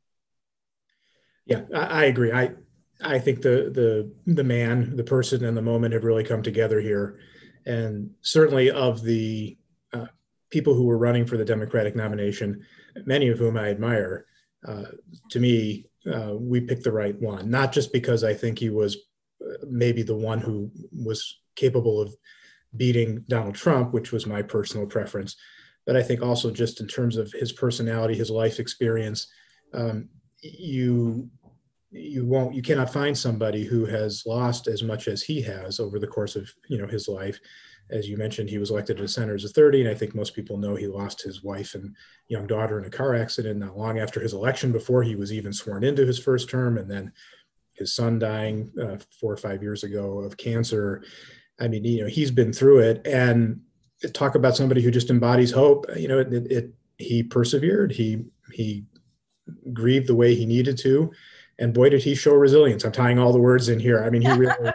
Yeah 1.47 1.63
i, 1.75 2.03
I 2.03 2.05
agree. 2.05 2.33
I 2.33 2.53
I 3.05 3.19
think 3.19 3.43
the 3.43 3.71
the 4.27 4.33
the 4.33 4.45
man, 4.45 4.97
the 4.97 5.05
person, 5.05 5.45
and 5.45 5.57
the 5.57 5.63
moment 5.63 5.95
have 5.95 6.05
really 6.05 6.25
come 6.25 6.43
together 6.43 6.81
here, 6.81 7.19
and 7.67 8.11
certainly 8.23 8.71
of 8.71 9.03
the 9.03 9.57
uh, 9.93 10.07
people 10.51 10.75
who 10.75 10.85
were 10.85 10.99
running 10.99 11.27
for 11.27 11.37
the 11.37 11.45
Democratic 11.45 11.97
nomination, 11.97 12.65
many 13.05 13.29
of 13.29 13.39
whom 13.39 13.57
I 13.57 13.69
admire. 13.69 14.27
Uh, 14.67 14.85
to 15.31 15.41
me, 15.41 15.87
uh, 16.13 16.35
we 16.35 16.61
picked 16.61 16.85
the 16.85 16.93
right 16.93 17.21
one, 17.21 17.51
not 17.51 17.73
just 17.73 17.93
because 17.93 18.23
I 18.23 18.35
think 18.35 18.59
he 18.59 18.71
was 18.71 18.97
uh, 19.45 19.67
maybe 19.69 20.03
the 20.03 20.17
one 20.17 20.39
who 20.39 20.71
was 20.93 21.41
capable 21.57 22.01
of 22.01 22.15
beating 22.77 23.25
Donald 23.29 23.55
Trump, 23.55 23.93
which 23.93 24.13
was 24.13 24.27
my 24.27 24.41
personal 24.43 24.87
preference, 24.87 25.37
but 25.85 25.97
I 25.97 26.03
think 26.03 26.23
also 26.23 26.51
just 26.51 26.81
in 26.81 26.87
terms 26.87 27.17
of 27.17 27.33
his 27.33 27.53
personality, 27.53 28.15
his 28.15 28.31
life 28.31 28.61
experience. 28.61 29.27
Um, 29.75 30.09
you 30.41 31.31
you 31.93 32.25
won't 32.25 32.55
you 32.55 32.63
cannot 32.63 32.93
find 32.93 33.17
somebody 33.17 33.65
who 33.65 33.85
has 33.85 34.25
lost 34.27 34.67
as 34.67 34.83
much 34.83 35.09
as 35.09 35.23
he 35.23 35.43
has 35.43 35.79
over 35.79 35.99
the 35.99 36.07
course 36.07 36.37
of 36.37 36.51
you 36.69 36.79
know 36.79 36.87
his 36.87 37.07
life. 37.07 37.39
As 37.91 38.09
you 38.09 38.17
mentioned 38.17 38.49
he 38.49 38.59
was 38.59 38.71
elected 38.71 39.01
as 39.01 39.15
senator 39.15 39.35
as 39.35 39.45
a 39.45 39.49
30 39.49 39.83
and 39.83 39.91
i 39.91 39.95
think 39.95 40.15
most 40.15 40.35
people 40.35 40.57
know 40.57 40.75
he 40.75 40.87
lost 40.87 41.21
his 41.21 41.43
wife 41.43 41.75
and 41.75 41.95
young 42.29 42.47
daughter 42.47 42.79
in 42.79 42.87
a 42.87 42.91
car 42.91 43.15
accident 43.15 43.59
not 43.59 43.77
long 43.77 43.99
after 43.99 44.21
his 44.21 44.33
election 44.33 44.73
before 44.73 45.03
he 45.03 45.15
was 45.15 45.33
even 45.33 45.53
sworn 45.53 45.85
into 45.85 46.07
his 46.07 46.19
first 46.19 46.49
term 46.49 46.79
and 46.79 46.91
then 46.91 47.13
his 47.75 47.95
son 47.95 48.19
dying 48.19 48.71
uh, 48.81 48.97
four 49.21 49.33
or 49.33 49.37
five 49.37 49.63
years 49.63 49.85
ago 49.85 50.21
of 50.21 50.37
cancer. 50.37 51.03
I 51.61 51.69
mean 51.69 51.85
you 51.85 52.03
know 52.03 52.09
he's 52.09 52.31
been 52.31 52.53
through 52.53 52.79
it. 52.79 53.07
And 53.07 53.61
talk 54.15 54.35
about 54.35 54.57
somebody 54.57 54.83
who 54.83 54.91
just 54.91 55.11
embodies 55.11 55.53
hope. 55.53 55.85
You 55.95 56.09
know 56.09 56.19
it, 56.21 56.33
it, 56.33 56.51
it 56.51 56.75
he 56.97 57.23
persevered. 57.23 57.93
He 57.93 58.25
he 58.53 58.85
grieved 59.73 60.07
the 60.07 60.15
way 60.15 60.35
he 60.35 60.47
needed 60.47 60.79
to 60.79 61.13
and 61.59 61.75
boy 61.75 61.91
did 61.91 62.03
he 62.03 62.15
show 62.15 62.35
resilience. 62.35 62.85
I'm 62.85 62.93
tying 62.93 63.19
all 63.19 63.33
the 63.33 63.39
words 63.39 63.69
in 63.69 63.79
here. 63.79 64.03
I 64.03 64.11
mean 64.11 64.23
he 64.23 64.33
really 64.37 64.73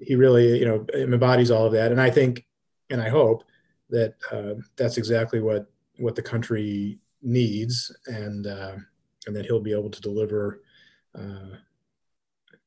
he 0.00 0.14
really 0.14 0.58
you 0.58 0.66
know 0.66 0.86
embodies 0.94 1.50
all 1.50 1.66
of 1.66 1.72
that. 1.72 1.92
And 1.92 2.00
i 2.00 2.10
think 2.10 2.44
and 2.90 3.00
i 3.00 3.08
hope 3.08 3.44
that 3.90 4.14
uh, 4.32 4.54
that's 4.76 4.96
exactly 4.96 5.40
what 5.40 5.70
what 5.98 6.14
the 6.14 6.22
country 6.22 6.98
needs 7.22 7.94
and 8.06 8.46
uh, 8.46 8.76
and 9.26 9.36
that 9.36 9.46
he'll 9.46 9.60
be 9.60 9.72
able 9.72 9.90
to 9.90 10.00
deliver 10.00 10.62
uh, 11.16 11.56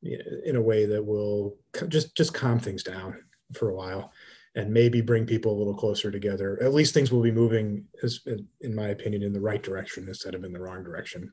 in 0.02 0.56
a 0.56 0.62
way 0.62 0.86
that 0.86 1.04
will 1.04 1.58
just 1.88 2.16
just 2.16 2.34
calm 2.34 2.60
things 2.60 2.84
down 2.84 3.16
for 3.54 3.70
a 3.70 3.76
while 3.76 4.12
and 4.56 4.74
maybe 4.74 5.02
bring 5.02 5.26
people 5.26 5.56
a 5.56 5.60
little 5.60 5.76
closer 5.76 6.10
together. 6.10 6.58
At 6.62 6.74
least 6.74 6.94
things 6.94 7.12
will 7.12 7.22
be 7.22 7.32
moving 7.32 7.86
as 8.04 8.22
in 8.62 8.76
my 8.76 8.88
opinion 8.88 9.24
in 9.24 9.34
the 9.34 9.42
right 9.42 9.62
direction 9.62 10.08
instead 10.08 10.36
of 10.36 10.44
in 10.44 10.54
the 10.54 10.60
wrong 10.60 10.84
direction 10.84 11.32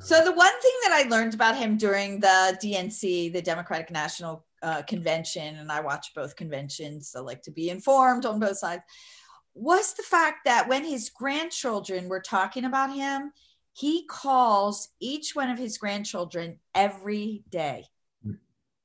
so 0.00 0.24
the 0.24 0.32
one 0.32 0.60
thing 0.60 0.72
that 0.84 0.92
I 0.92 1.08
learned 1.08 1.34
about 1.34 1.56
him 1.56 1.76
during 1.76 2.20
the 2.20 2.58
DNC, 2.62 3.32
the 3.32 3.42
Democratic 3.42 3.90
National 3.90 4.44
uh, 4.62 4.82
Convention, 4.82 5.56
and 5.56 5.70
I 5.70 5.80
watch 5.80 6.12
both 6.14 6.36
conventions, 6.36 7.10
so 7.10 7.20
I 7.20 7.22
like 7.22 7.42
to 7.42 7.50
be 7.50 7.70
informed 7.70 8.24
on 8.24 8.40
both 8.40 8.58
sides, 8.58 8.82
was 9.54 9.94
the 9.94 10.02
fact 10.02 10.44
that 10.46 10.68
when 10.68 10.84
his 10.84 11.10
grandchildren 11.10 12.08
were 12.08 12.20
talking 12.20 12.64
about 12.64 12.94
him, 12.94 13.32
he 13.72 14.06
calls 14.06 14.88
each 15.00 15.34
one 15.34 15.50
of 15.50 15.58
his 15.58 15.78
grandchildren 15.78 16.58
every 16.74 17.44
day 17.50 17.84
mm. 18.26 18.38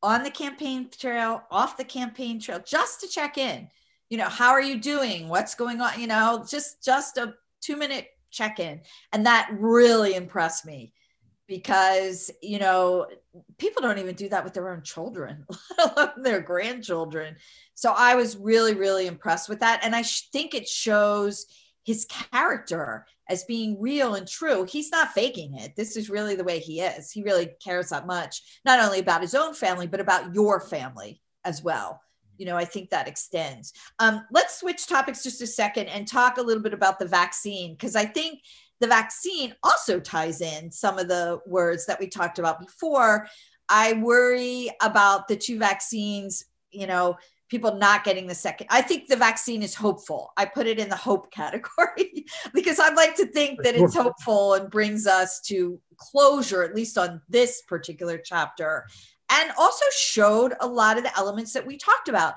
on 0.04 0.24
the 0.24 0.32
campaign 0.32 0.90
trail, 0.90 1.44
off 1.50 1.78
the 1.78 1.84
campaign 1.84 2.40
trail, 2.40 2.60
just 2.66 3.00
to 3.02 3.08
check 3.08 3.38
in. 3.38 3.70
You 4.10 4.18
know, 4.18 4.30
how 4.30 4.50
are 4.50 4.62
you 4.62 4.80
doing? 4.80 5.30
What's 5.30 5.56
going 5.56 5.80
on? 5.80 6.00
You 6.00 6.08
know, 6.08 6.44
just 6.48 6.84
just 6.84 7.18
a 7.18 7.36
two 7.62 7.78
minute 7.78 8.08
check 8.32 8.60
in. 8.60 8.82
And 9.12 9.26
that 9.26 9.50
really 9.52 10.16
impressed 10.16 10.66
me 10.66 10.94
because, 11.48 12.30
you 12.42 12.60
know, 12.60 13.08
people 13.58 13.82
don't 13.82 13.98
even 13.98 14.16
do 14.16 14.30
that 14.30 14.44
with 14.44 14.54
their 14.54 14.70
own 14.70 14.84
children, 14.84 15.46
their 16.18 16.42
grandchildren. 16.42 17.36
So 17.74 17.94
I 17.96 18.16
was 18.16 18.38
really, 18.38 18.76
really 18.76 19.08
impressed 19.08 19.50
with 19.50 19.60
that. 19.62 19.82
And 19.84 19.96
I 19.96 20.04
think 20.04 20.54
it 20.54 20.68
shows 20.68 21.48
his 21.84 22.06
character 22.06 23.06
as 23.28 23.44
being 23.46 23.82
real 23.82 24.16
and 24.16 24.28
true. 24.28 24.66
He's 24.66 24.92
not 24.92 25.14
faking 25.14 25.56
it. 25.56 25.76
This 25.76 25.98
is 25.98 26.10
really 26.10 26.36
the 26.36 26.44
way 26.44 26.60
he 26.60 26.82
is. 26.82 27.12
He 27.12 27.24
really 27.24 27.50
cares 27.64 27.90
that 27.90 28.06
much, 28.06 28.44
not 28.64 28.80
only 28.80 29.00
about 29.00 29.22
his 29.22 29.34
own 29.34 29.54
family, 29.54 29.88
but 29.88 30.00
about 30.00 30.36
your 30.36 30.60
family 30.60 31.22
as 31.46 31.64
well 31.64 32.02
you 32.40 32.46
know, 32.46 32.56
I 32.56 32.66
think 32.66 32.90
that 32.90 33.08
extends. 33.08 33.74
Um, 34.00 34.26
let's 34.32 34.60
switch 34.60 34.88
topics 34.88 35.22
just 35.22 35.42
a 35.42 35.48
second 35.48 35.88
and 35.88 36.08
talk 36.08 36.38
a 36.38 36.42
little 36.42 36.64
bit 36.64 36.74
about 36.74 36.98
the 36.98 37.06
vaccine, 37.06 37.74
because 37.74 37.96
I 37.96 38.06
think 38.06 38.40
the 38.80 38.88
vaccine 38.88 39.54
also 39.62 40.00
ties 40.00 40.42
in 40.42 40.72
some 40.72 40.98
of 40.98 41.10
the 41.10 41.40
words 41.46 41.86
that 41.86 42.00
we 42.00 42.08
talked 42.08 42.40
about 42.40 42.60
before. 42.60 43.28
I 43.68 43.94
worry 43.94 44.70
about 44.82 45.28
the 45.28 45.36
two 45.36 45.60
vaccines, 45.60 46.46
you 46.72 46.88
know, 46.88 47.18
people 47.50 47.76
not 47.76 48.04
getting 48.04 48.26
the 48.26 48.36
second. 48.36 48.68
I 48.70 48.82
think 48.82 49.08
the 49.08 49.18
vaccine 49.18 49.62
is 49.62 49.76
hopeful. 49.76 50.32
I 50.38 50.46
put 50.46 50.66
it 50.68 50.80
in 50.80 50.88
the 50.88 50.96
hope 50.96 51.32
category 51.32 52.26
because 52.54 52.80
I'd 52.80 52.96
like 52.96 53.16
to 53.18 53.26
think 53.26 53.64
that 53.64 53.76
it's 53.76 53.96
hopeful 53.96 54.54
and 54.54 54.70
brings 54.70 55.06
us 55.08 55.42
to 55.48 55.80
closure, 55.98 56.64
at 56.64 56.76
least 56.76 56.98
on 56.98 57.22
this 57.28 57.64
particular 57.68 58.18
chapter, 58.18 58.88
and 59.30 59.52
also 59.58 59.86
showed 59.96 60.54
a 60.60 60.68
lot 60.68 60.98
of 60.98 61.04
the 61.04 61.18
elements 61.18 61.54
that 61.54 61.66
we 61.66 61.78
talked 61.78 62.10
about. 62.10 62.36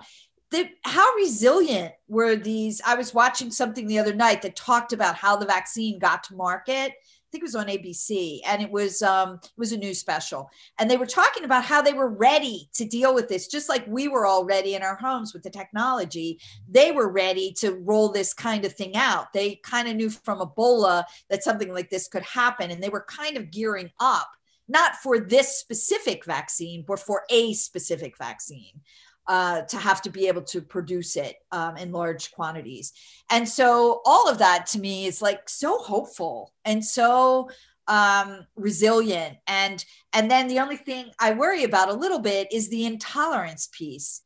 The, 0.50 0.68
how 0.84 1.14
resilient 1.14 1.94
were 2.08 2.36
these? 2.36 2.82
I 2.84 2.94
was 2.94 3.14
watching 3.14 3.50
something 3.50 3.86
the 3.86 3.98
other 3.98 4.14
night 4.14 4.42
that 4.42 4.54
talked 4.54 4.92
about 4.92 5.16
how 5.16 5.36
the 5.36 5.46
vaccine 5.46 5.98
got 5.98 6.24
to 6.24 6.36
market 6.36 6.92
I 7.32 7.38
think 7.38 7.44
it 7.44 7.54
was 7.54 7.54
on 7.54 7.68
ABC, 7.68 8.40
and 8.46 8.60
it 8.60 8.70
was 8.70 9.00
um, 9.00 9.40
it 9.42 9.50
was 9.56 9.72
a 9.72 9.78
new 9.78 9.94
special, 9.94 10.50
and 10.78 10.90
they 10.90 10.98
were 10.98 11.06
talking 11.06 11.44
about 11.44 11.64
how 11.64 11.80
they 11.80 11.94
were 11.94 12.10
ready 12.10 12.68
to 12.74 12.84
deal 12.84 13.14
with 13.14 13.26
this, 13.26 13.48
just 13.48 13.70
like 13.70 13.86
we 13.86 14.06
were 14.06 14.26
all 14.26 14.44
ready 14.44 14.74
in 14.74 14.82
our 14.82 14.96
homes 14.96 15.32
with 15.32 15.42
the 15.42 15.48
technology. 15.48 16.38
They 16.68 16.92
were 16.92 17.10
ready 17.10 17.54
to 17.60 17.76
roll 17.76 18.12
this 18.12 18.34
kind 18.34 18.66
of 18.66 18.74
thing 18.74 18.96
out. 18.96 19.32
They 19.32 19.54
kind 19.64 19.88
of 19.88 19.96
knew 19.96 20.10
from 20.10 20.40
Ebola 20.40 21.04
that 21.30 21.42
something 21.42 21.72
like 21.72 21.88
this 21.88 22.06
could 22.06 22.22
happen, 22.22 22.70
and 22.70 22.82
they 22.82 22.90
were 22.90 23.06
kind 23.08 23.38
of 23.38 23.50
gearing 23.50 23.90
up, 23.98 24.28
not 24.68 24.96
for 24.96 25.18
this 25.18 25.58
specific 25.58 26.24
vaccine, 26.24 26.84
but 26.86 26.98
for 26.98 27.22
a 27.30 27.52
specific 27.52 28.16
vaccine 28.16 28.80
uh, 29.26 29.62
to 29.62 29.76
have 29.76 30.02
to 30.02 30.10
be 30.10 30.28
able 30.28 30.42
to 30.42 30.60
produce 30.60 31.16
it 31.16 31.36
um, 31.52 31.76
in 31.76 31.92
large 31.92 32.32
quantities. 32.32 32.92
And 33.30 33.48
so 33.48 34.00
all 34.04 34.28
of 34.28 34.38
that 34.38 34.66
to 34.68 34.80
me 34.80 35.06
is 35.06 35.22
like 35.22 35.48
so 35.48 35.78
hopeful 35.78 36.52
and 36.64 36.84
so 36.84 37.50
um, 37.88 38.46
resilient. 38.56 39.36
And 39.46 39.84
and 40.12 40.30
then 40.30 40.48
the 40.48 40.60
only 40.60 40.76
thing 40.76 41.10
I 41.20 41.32
worry 41.32 41.64
about 41.64 41.88
a 41.88 41.94
little 41.94 42.20
bit 42.20 42.52
is 42.52 42.68
the 42.68 42.86
intolerance 42.86 43.68
piece. 43.72 44.22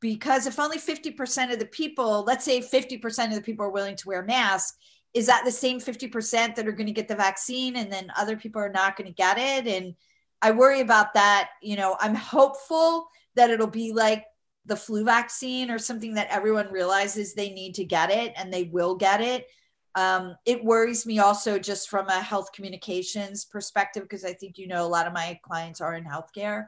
Because 0.00 0.46
if 0.46 0.60
only 0.60 0.78
50% 0.78 1.52
of 1.52 1.58
the 1.58 1.66
people, 1.66 2.22
let's 2.24 2.44
say 2.44 2.60
50% 2.60 3.30
of 3.30 3.34
the 3.34 3.42
people 3.42 3.66
are 3.66 3.70
willing 3.70 3.96
to 3.96 4.06
wear 4.06 4.22
masks, 4.22 4.76
is 5.14 5.26
that 5.26 5.44
the 5.44 5.52
same 5.52 5.80
50% 5.80 6.54
that 6.54 6.66
are 6.66 6.72
going 6.72 6.86
to 6.86 6.92
get 6.92 7.08
the 7.08 7.16
vaccine 7.16 7.76
and 7.76 7.90
then 7.90 8.12
other 8.16 8.36
people 8.36 8.60
are 8.60 8.70
not 8.70 8.96
going 8.96 9.08
to 9.08 9.14
get 9.14 9.38
it? 9.38 9.66
And 9.66 9.94
I 10.42 10.50
worry 10.50 10.80
about 10.80 11.14
that. 11.14 11.50
You 11.62 11.76
know, 11.76 11.96
I'm 11.98 12.14
hopeful 12.14 13.08
that 13.34 13.50
it'll 13.50 13.66
be 13.66 13.92
like 13.92 14.24
the 14.66 14.76
flu 14.76 15.04
vaccine 15.04 15.70
or 15.70 15.78
something 15.78 16.14
that 16.14 16.28
everyone 16.30 16.70
realizes 16.70 17.32
they 17.32 17.50
need 17.50 17.74
to 17.76 17.84
get 17.84 18.10
it 18.10 18.32
and 18.36 18.52
they 18.52 18.64
will 18.64 18.94
get 18.94 19.20
it. 19.20 19.46
Um, 19.94 20.36
it 20.44 20.62
worries 20.62 21.06
me 21.06 21.18
also 21.18 21.58
just 21.58 21.88
from 21.88 22.08
a 22.08 22.20
health 22.20 22.52
communications 22.52 23.44
perspective, 23.44 24.02
because 24.02 24.24
I 24.24 24.32
think 24.32 24.58
you 24.58 24.68
know 24.68 24.86
a 24.86 24.86
lot 24.86 25.06
of 25.06 25.12
my 25.12 25.40
clients 25.42 25.80
are 25.80 25.94
in 25.94 26.04
healthcare. 26.04 26.66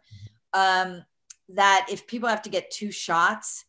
Um, 0.52 1.04
that 1.50 1.86
if 1.90 2.06
people 2.06 2.28
have 2.28 2.42
to 2.42 2.50
get 2.50 2.70
two 2.70 2.90
shots, 2.90 3.64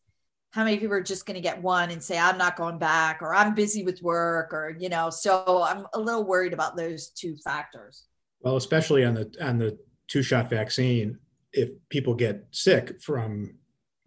how 0.51 0.63
many 0.63 0.77
people 0.77 0.95
are 0.95 1.01
just 1.01 1.25
going 1.25 1.35
to 1.35 1.41
get 1.41 1.61
one 1.61 1.91
and 1.91 2.03
say, 2.03 2.19
I'm 2.19 2.37
not 2.37 2.55
going 2.57 2.77
back, 2.77 3.21
or 3.21 3.33
I'm 3.33 3.55
busy 3.55 3.83
with 3.83 4.01
work, 4.01 4.53
or, 4.53 4.75
you 4.77 4.89
know, 4.89 5.09
so 5.09 5.63
I'm 5.63 5.85
a 5.93 5.99
little 5.99 6.25
worried 6.25 6.53
about 6.53 6.75
those 6.75 7.09
two 7.09 7.35
factors. 7.37 8.05
Well, 8.41 8.57
especially 8.57 9.05
on 9.05 9.13
the, 9.13 9.33
on 9.41 9.57
the 9.57 9.77
two 10.07 10.21
shot 10.21 10.49
vaccine, 10.49 11.17
if 11.53 11.69
people 11.89 12.13
get 12.13 12.45
sick 12.51 13.01
from 13.01 13.55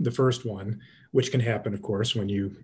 the 0.01 0.11
first 0.11 0.45
one, 0.45 0.81
which 1.13 1.31
can 1.31 1.41
happen, 1.41 1.73
of 1.73 1.81
course, 1.81 2.17
when 2.17 2.29
you 2.29 2.55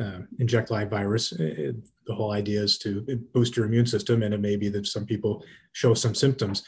uh, 0.00 0.18
inject 0.38 0.70
live 0.70 0.90
virus. 0.90 1.32
It, 1.32 1.76
the 2.06 2.14
whole 2.14 2.32
idea 2.32 2.60
is 2.60 2.76
to 2.78 3.00
boost 3.32 3.56
your 3.56 3.64
immune 3.66 3.86
system, 3.86 4.22
and 4.22 4.34
it 4.34 4.40
may 4.40 4.56
be 4.56 4.68
that 4.70 4.86
some 4.86 5.06
people 5.06 5.44
show 5.72 5.94
some 5.94 6.14
symptoms. 6.14 6.64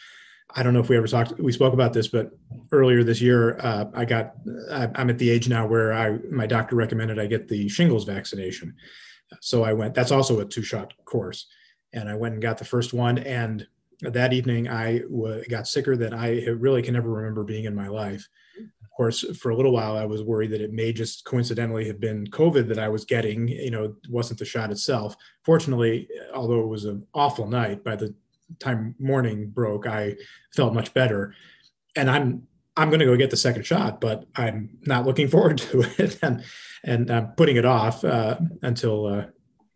I 0.50 0.62
don't 0.62 0.72
know 0.72 0.80
if 0.80 0.88
we 0.88 0.96
ever 0.96 1.08
talked. 1.08 1.38
We 1.38 1.52
spoke 1.52 1.74
about 1.74 1.92
this, 1.92 2.08
but 2.08 2.30
earlier 2.70 3.02
this 3.02 3.20
year, 3.20 3.58
uh, 3.58 3.86
I 3.94 4.04
got. 4.04 4.34
I'm 4.70 5.10
at 5.10 5.18
the 5.18 5.30
age 5.30 5.48
now 5.48 5.66
where 5.66 5.92
I 5.92 6.18
my 6.30 6.46
doctor 6.46 6.76
recommended 6.76 7.18
I 7.18 7.26
get 7.26 7.48
the 7.48 7.68
shingles 7.68 8.04
vaccination. 8.04 8.74
So 9.40 9.64
I 9.64 9.72
went. 9.72 9.94
That's 9.94 10.12
also 10.12 10.40
a 10.40 10.44
two 10.44 10.62
shot 10.62 10.92
course, 11.04 11.46
and 11.92 12.08
I 12.08 12.14
went 12.14 12.34
and 12.34 12.42
got 12.42 12.58
the 12.58 12.64
first 12.64 12.92
one. 12.92 13.18
And 13.18 13.66
that 14.02 14.32
evening, 14.32 14.68
I 14.68 14.98
w- 15.00 15.44
got 15.48 15.66
sicker 15.66 15.96
than 15.96 16.14
I 16.14 16.44
really 16.46 16.82
can 16.82 16.94
never 16.94 17.10
remember 17.10 17.42
being 17.44 17.64
in 17.64 17.74
my 17.74 17.88
life 17.88 18.28
Of 18.82 18.90
course, 18.96 19.24
for 19.38 19.50
a 19.50 19.56
little 19.56 19.72
while, 19.72 19.96
I 19.96 20.04
was 20.04 20.22
worried 20.22 20.50
that 20.52 20.60
it 20.60 20.72
may 20.72 20.92
just 20.92 21.24
coincidentally 21.24 21.86
have 21.88 22.00
been 22.00 22.26
COVID 22.28 22.68
that 22.68 22.78
I 22.78 22.88
was 22.88 23.04
getting. 23.04 23.48
You 23.48 23.70
know, 23.70 23.84
it 23.84 23.92
wasn't 24.08 24.38
the 24.38 24.44
shot 24.44 24.70
itself. 24.70 25.16
Fortunately, 25.42 26.08
although 26.32 26.60
it 26.60 26.68
was 26.68 26.84
an 26.84 27.06
awful 27.14 27.48
night, 27.48 27.82
by 27.82 27.96
the 27.96 28.14
time 28.58 28.94
morning 28.98 29.50
broke, 29.50 29.86
I 29.86 30.16
felt 30.54 30.74
much 30.74 30.94
better. 30.94 31.34
And 31.96 32.10
I'm 32.10 32.46
I'm 32.76 32.90
going 32.90 33.00
to 33.00 33.06
go 33.06 33.16
get 33.16 33.30
the 33.30 33.36
second 33.36 33.64
shot, 33.64 34.00
but 34.00 34.26
I'm 34.34 34.78
not 34.86 35.06
looking 35.06 35.28
forward 35.34 35.58
to 35.58 35.84
it, 35.98 36.18
and 36.22 36.44
and 36.82 37.10
I'm 37.10 37.28
putting 37.32 37.56
it 37.56 37.64
off 37.64 38.04
uh, 38.04 38.38
until 38.62 39.06
uh, 39.06 39.24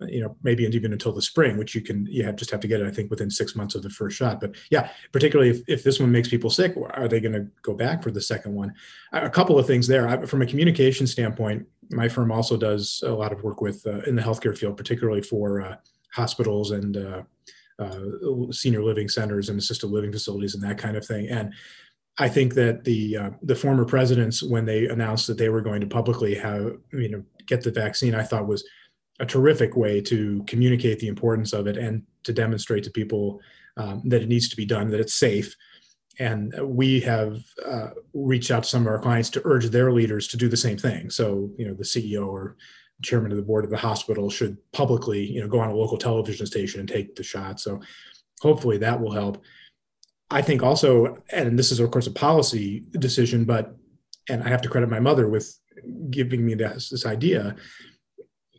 you 0.01 0.21
know 0.21 0.37
maybe 0.43 0.65
even 0.65 0.93
until 0.93 1.13
the 1.13 1.23
spring 1.23 1.57
which 1.57 1.75
you 1.75 1.81
can 1.81 2.07
you 2.07 2.25
have 2.25 2.37
just 2.37 2.51
have 2.51 2.61
to 2.61 2.69
get 2.69 2.81
it 2.81 2.87
i 2.87 2.91
think 2.91 3.11
within 3.11 3.29
six 3.31 3.57
months 3.57 3.75
of 3.75 3.83
the 3.83 3.91
first 3.91 4.17
shot. 4.17 4.41
But 4.41 4.55
yeah 4.71 4.91
particularly 5.13 5.51
if, 5.51 5.63
if 5.67 5.83
this 5.83 5.99
one 5.99 6.13
makes 6.13 6.29
people 6.29 6.51
sick 6.51 6.75
are 6.91 7.09
they 7.09 7.21
going 7.21 7.33
to 7.33 7.49
go 7.63 7.75
back 7.75 8.03
for 8.03 8.11
the 8.11 8.21
second 8.21 8.55
one? 8.55 8.75
A 9.13 9.31
couple 9.31 9.59
of 9.59 9.67
things 9.67 9.87
there. 9.87 10.09
I, 10.09 10.25
from 10.27 10.43
a 10.43 10.47
communication 10.47 11.07
standpoint 11.07 11.67
my 11.91 12.09
firm 12.09 12.31
also 12.31 12.57
does 12.57 13.03
a 13.05 13.13
lot 13.13 13.33
of 13.33 13.43
work 13.43 13.61
with 13.61 13.87
uh, 13.87 14.01
in 14.01 14.15
the 14.15 14.23
healthcare 14.23 14.57
field 14.57 14.77
particularly 14.77 15.23
for 15.23 15.61
uh, 15.61 15.77
hospitals 16.13 16.71
and 16.71 16.97
uh, 17.79 18.51
senior 18.51 18.83
living 18.83 19.09
centers 19.09 19.49
and 19.49 19.59
assisted 19.59 19.89
living 19.89 20.13
facilities 20.13 20.55
and 20.55 20.63
that 20.63 20.79
kind 20.79 20.97
of 20.97 21.07
thing 21.07 21.29
and 21.29 21.53
I 22.19 22.29
think 22.29 22.55
that 22.55 22.85
the 22.85 23.17
uh, 23.17 23.31
the 23.43 23.55
former 23.55 23.85
presidents, 23.85 24.43
when 24.43 24.65
they 24.65 24.89
announced 24.89 25.29
that 25.29 25.39
they 25.39 25.51
were 25.51 25.61
going 25.61 25.81
to 25.81 25.87
publicly 25.87 26.35
have 26.35 26.77
you 26.93 27.09
know 27.09 27.23
get 27.47 27.63
the 27.63 27.71
vaccine, 27.71 28.15
I 28.15 28.25
thought 28.25 28.49
was 28.49 28.65
a 29.21 29.27
terrific 29.27 29.77
way 29.77 30.01
to 30.01 30.43
communicate 30.47 30.99
the 30.99 31.09
importance 31.09 31.53
of 31.53 31.67
it 31.67 31.77
and 31.77 32.03
to 32.25 32.33
demonstrate 32.33 32.85
to 32.85 32.91
people 32.91 33.41
um, 33.77 34.03
that 34.07 34.23
it 34.23 34.29
needs 34.29 34.49
to 34.49 34.57
be 34.57 34.67
done, 34.67 34.91
that 34.91 35.01
it's 35.01 35.15
safe. 35.15 35.57
And 36.21 36.53
we 36.63 37.01
have 37.01 37.43
uh, 37.65 37.91
reached 38.13 38.51
out 38.51 38.65
to 38.65 38.69
some 38.69 38.83
of 38.83 38.89
our 38.89 38.99
clients 38.99 39.31
to 39.31 39.43
urge 39.45 39.67
their 39.67 39.93
leaders 39.93 40.27
to 40.29 40.37
do 40.37 40.49
the 40.49 40.57
same 40.57 40.77
thing. 40.77 41.11
So, 41.11 41.51
you 41.57 41.67
know, 41.67 41.75
the 41.75 41.85
CEO 41.85 42.27
or 42.27 42.57
chairman 43.03 43.31
of 43.31 43.37
the 43.37 43.45
board 43.45 43.65
of 43.65 43.71
the 43.71 43.77
hospital 43.77 44.31
should 44.31 44.57
publicly, 44.73 45.25
you 45.25 45.41
know, 45.41 45.49
go 45.49 45.61
on 45.61 45.71
a 45.71 45.75
local 45.75 45.99
television 45.99 46.47
station 46.47 46.81
and 46.81 46.89
take 46.89 47.15
the 47.15 47.23
shot. 47.23 47.61
So, 47.61 47.81
hopefully, 48.41 48.79
that 48.79 49.01
will 49.01 49.13
help. 49.13 49.43
I 50.31 50.43
think 50.43 50.63
also, 50.63 51.23
and 51.31 51.59
this 51.59 51.73
is 51.73 51.81
of 51.81 51.91
course 51.91 52.07
a 52.07 52.13
policy 52.13 52.85
decision, 52.93 53.45
but 53.45 53.75
and 54.29 54.43
I 54.43 54.49
have 54.49 54.63
to 54.63 54.69
credit 54.69 54.91
my 54.91 55.01
mother 55.01 55.29
with 55.29 55.59
giving 56.11 56.45
me 56.45 56.55
this, 56.55 56.91
this 56.91 57.07
idea 57.07 57.57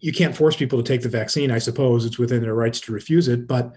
you 0.02 0.14
can't 0.14 0.36
force 0.36 0.56
people 0.56 0.82
to 0.82 0.88
take 0.88 1.02
the 1.02 1.10
vaccine. 1.10 1.52
I 1.52 1.60
suppose 1.60 2.06
it's 2.06 2.20
within 2.20 2.42
their 2.42 2.56
rights 2.56 2.80
to 2.82 2.92
refuse 2.92 3.28
it, 3.28 3.48
but 3.48 3.76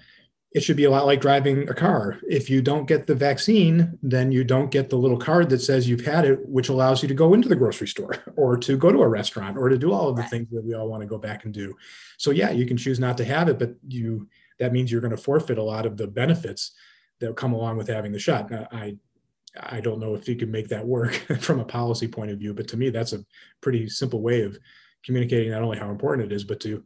it 0.54 0.62
should 0.62 0.76
be 0.76 0.84
a 0.84 0.90
lot 0.90 1.06
like 1.06 1.20
driving 1.20 1.68
a 1.68 1.74
car. 1.74 2.18
If 2.28 2.50
you 2.50 2.60
don't 2.60 2.86
get 2.86 3.06
the 3.06 3.14
vaccine, 3.14 3.98
then 4.02 4.32
you 4.32 4.44
don't 4.44 4.70
get 4.70 4.90
the 4.90 4.96
little 4.96 5.16
card 5.16 5.48
that 5.48 5.60
says 5.60 5.88
you've 5.88 6.04
had 6.04 6.26
it, 6.26 6.46
which 6.46 6.68
allows 6.68 7.02
you 7.02 7.08
to 7.08 7.14
go 7.14 7.32
into 7.32 7.48
the 7.48 7.56
grocery 7.56 7.88
store 7.88 8.16
or 8.36 8.58
to 8.58 8.76
go 8.76 8.92
to 8.92 9.02
a 9.02 9.08
restaurant 9.08 9.56
or 9.56 9.68
to 9.68 9.78
do 9.78 9.92
all 9.92 10.08
of 10.08 10.16
the 10.16 10.22
right. 10.22 10.30
things 10.30 10.48
that 10.50 10.64
we 10.64 10.74
all 10.74 10.88
want 10.88 11.00
to 11.00 11.06
go 11.06 11.16
back 11.16 11.44
and 11.44 11.54
do. 11.54 11.74
So 12.18 12.30
yeah, 12.30 12.50
you 12.50 12.66
can 12.66 12.76
choose 12.76 13.00
not 13.00 13.16
to 13.18 13.24
have 13.24 13.48
it, 13.48 13.58
but 13.58 13.74
you 13.88 14.28
that 14.58 14.72
means 14.72 14.92
you're 14.92 15.00
going 15.00 15.16
to 15.16 15.16
forfeit 15.16 15.58
a 15.58 15.62
lot 15.62 15.86
of 15.86 15.96
the 15.96 16.06
benefits 16.06 16.72
that 17.20 17.34
come 17.36 17.54
along 17.54 17.78
with 17.78 17.88
having 17.88 18.12
the 18.12 18.18
shot. 18.18 18.50
Now, 18.50 18.68
I 18.70 18.96
I 19.58 19.80
don't 19.80 20.00
know 20.00 20.14
if 20.14 20.28
you 20.28 20.36
can 20.36 20.50
make 20.50 20.68
that 20.68 20.86
work 20.86 21.14
from 21.40 21.60
a 21.60 21.64
policy 21.64 22.08
point 22.08 22.30
of 22.30 22.38
view, 22.38 22.52
but 22.54 22.68
to 22.68 22.76
me, 22.76 22.90
that's 22.90 23.12
a 23.12 23.24
pretty 23.60 23.88
simple 23.88 24.20
way 24.20 24.42
of 24.42 24.58
communicating 25.02 25.50
not 25.50 25.62
only 25.62 25.78
how 25.78 25.90
important 25.90 26.30
it 26.30 26.34
is, 26.34 26.44
but 26.44 26.60
to 26.60 26.84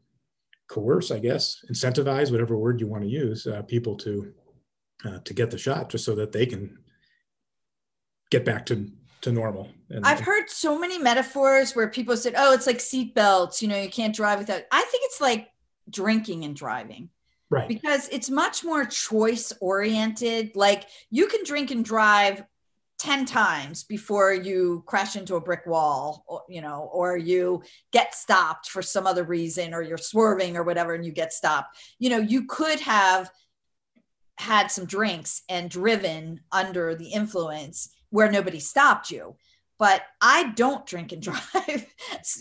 coerce, 0.69 1.11
I 1.11 1.19
guess, 1.19 1.64
incentivize, 1.71 2.31
whatever 2.31 2.57
word 2.57 2.81
you 2.81 2.87
want 2.87 3.05
to 3.05 3.09
use, 3.09 3.47
uh, 3.47 3.62
people 3.62 3.97
to 3.99 4.33
uh, 5.05 5.19
to 5.25 5.35
get 5.35 5.51
the 5.51 5.59
shot, 5.59 5.91
just 5.91 6.05
so 6.05 6.14
that 6.14 6.33
they 6.33 6.47
can 6.47 6.79
get 8.31 8.45
back 8.45 8.67
to 8.67 8.91
to 9.23 9.33
normal. 9.33 9.69
And, 9.91 10.05
I've 10.05 10.21
heard 10.21 10.51
so 10.51 10.79
many 10.79 10.99
metaphors 10.99 11.75
where 11.75 11.89
people 11.89 12.17
said, 12.17 12.35
"Oh, 12.37 12.53
it's 12.53 12.67
like 12.67 12.79
seatbelts. 12.79 13.62
You 13.62 13.69
know, 13.69 13.81
you 13.81 13.91
can't 13.91 14.14
drive 14.14 14.39
without." 14.39 14.62
I 14.71 14.83
think 14.83 15.05
it's 15.05 15.21
like 15.21 15.49
drinking 15.91 16.45
and 16.45 16.57
driving. 16.57 17.11
Right. 17.49 17.69
Because 17.69 18.09
it's 18.09 18.29
much 18.29 18.64
more 18.64 18.85
choice 18.85 19.53
oriented. 19.61 20.57
Like 20.57 20.85
you 21.11 21.29
can 21.29 21.45
drink 21.45 21.71
and 21.71 21.85
drive 21.85 22.43
10 22.99 23.26
times 23.26 23.84
before 23.84 24.32
you 24.32 24.82
crash 24.86 25.16
into 25.16 25.36
a 25.36 25.40
brick 25.40 25.66
wall 25.66 26.24
or, 26.26 26.42
you 26.49 26.62
know 26.62 26.88
or 26.92 27.16
you 27.16 27.62
get 27.92 28.14
stopped 28.14 28.70
for 28.70 28.80
some 28.80 29.07
other 29.07 29.24
reason 29.24 29.74
or 29.74 29.82
you're 29.82 29.99
swerving 29.99 30.57
or 30.57 30.62
whatever 30.62 30.94
and 30.94 31.05
you 31.05 31.12
get 31.12 31.32
stopped. 31.32 31.76
You 31.99 32.11
know 32.11 32.18
you 32.18 32.47
could 32.47 32.80
have 32.80 33.30
had 34.38 34.70
some 34.70 34.86
drinks 34.86 35.42
and 35.49 35.70
driven 35.70 36.40
under 36.53 36.94
the 36.94 37.09
influence 37.09 37.90
where 38.11 38.30
nobody 38.30 38.61
stopped 38.61 39.11
you. 39.11 39.36
But 39.78 40.03
i 40.22 40.53
don't 40.55 40.86
drink 40.86 41.12
and 41.12 41.22
drive 41.55 41.86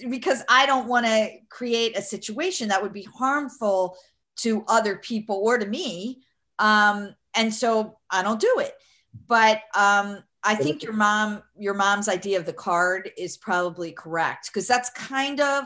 because 0.10 0.41
i 0.47 0.66
don't 0.66 0.88
want 0.88 1.06
to 1.06 1.32
create 1.49 1.97
a 1.97 2.01
situation 2.01 2.70
that 2.70 2.82
would 2.82 2.93
be 2.93 3.08
harmful 3.18 3.97
to 4.38 4.64
other 4.68 4.97
people 4.97 5.41
or 5.43 5.58
to 5.58 5.66
me. 5.66 6.22
Um, 6.60 7.14
and 7.36 7.53
so 7.53 7.97
i 8.10 8.24
don't 8.24 8.39
do 8.39 8.56
it. 8.60 8.74
But 9.28 9.62
um, 9.76 10.24
I 10.46 10.56
think 10.56 10.84
your 10.84 10.93
mom, 10.93 11.41
your 11.58 11.74
mom's 11.74 12.08
idea 12.08 12.38
of 12.38 12.46
the 12.46 12.54
card 12.54 13.10
is 13.18 13.36
probably 13.36 13.91
correct 13.91 14.48
because 14.48 14.68
that's 14.68 14.91
kind 14.91 15.41
of, 15.41 15.66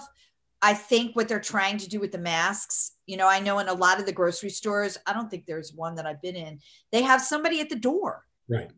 I 0.61 0.73
think, 0.73 1.15
what 1.15 1.27
they're 1.27 1.39
trying 1.39 1.77
to 1.79 1.89
do 1.89 1.99
with 1.99 2.13
the 2.13 2.17
masks. 2.17 2.93
You 3.05 3.17
know, 3.17 3.27
I 3.27 3.39
know 3.39 3.59
in 3.59 3.67
a 3.67 3.73
lot 3.73 3.99
of 3.99 4.05
the 4.05 4.13
grocery 4.13 4.49
stores, 4.49 4.97
I 5.05 5.13
don't 5.13 5.29
think 5.29 5.45
there's 5.45 5.73
one 5.73 5.95
that 5.95 6.05
I've 6.05 6.21
been 6.21 6.35
in. 6.35 6.59
They 6.93 7.01
have 7.01 7.21
somebody 7.21 7.59
at 7.59 7.69
the 7.69 7.75
door, 7.75 8.25
right? 8.47 8.69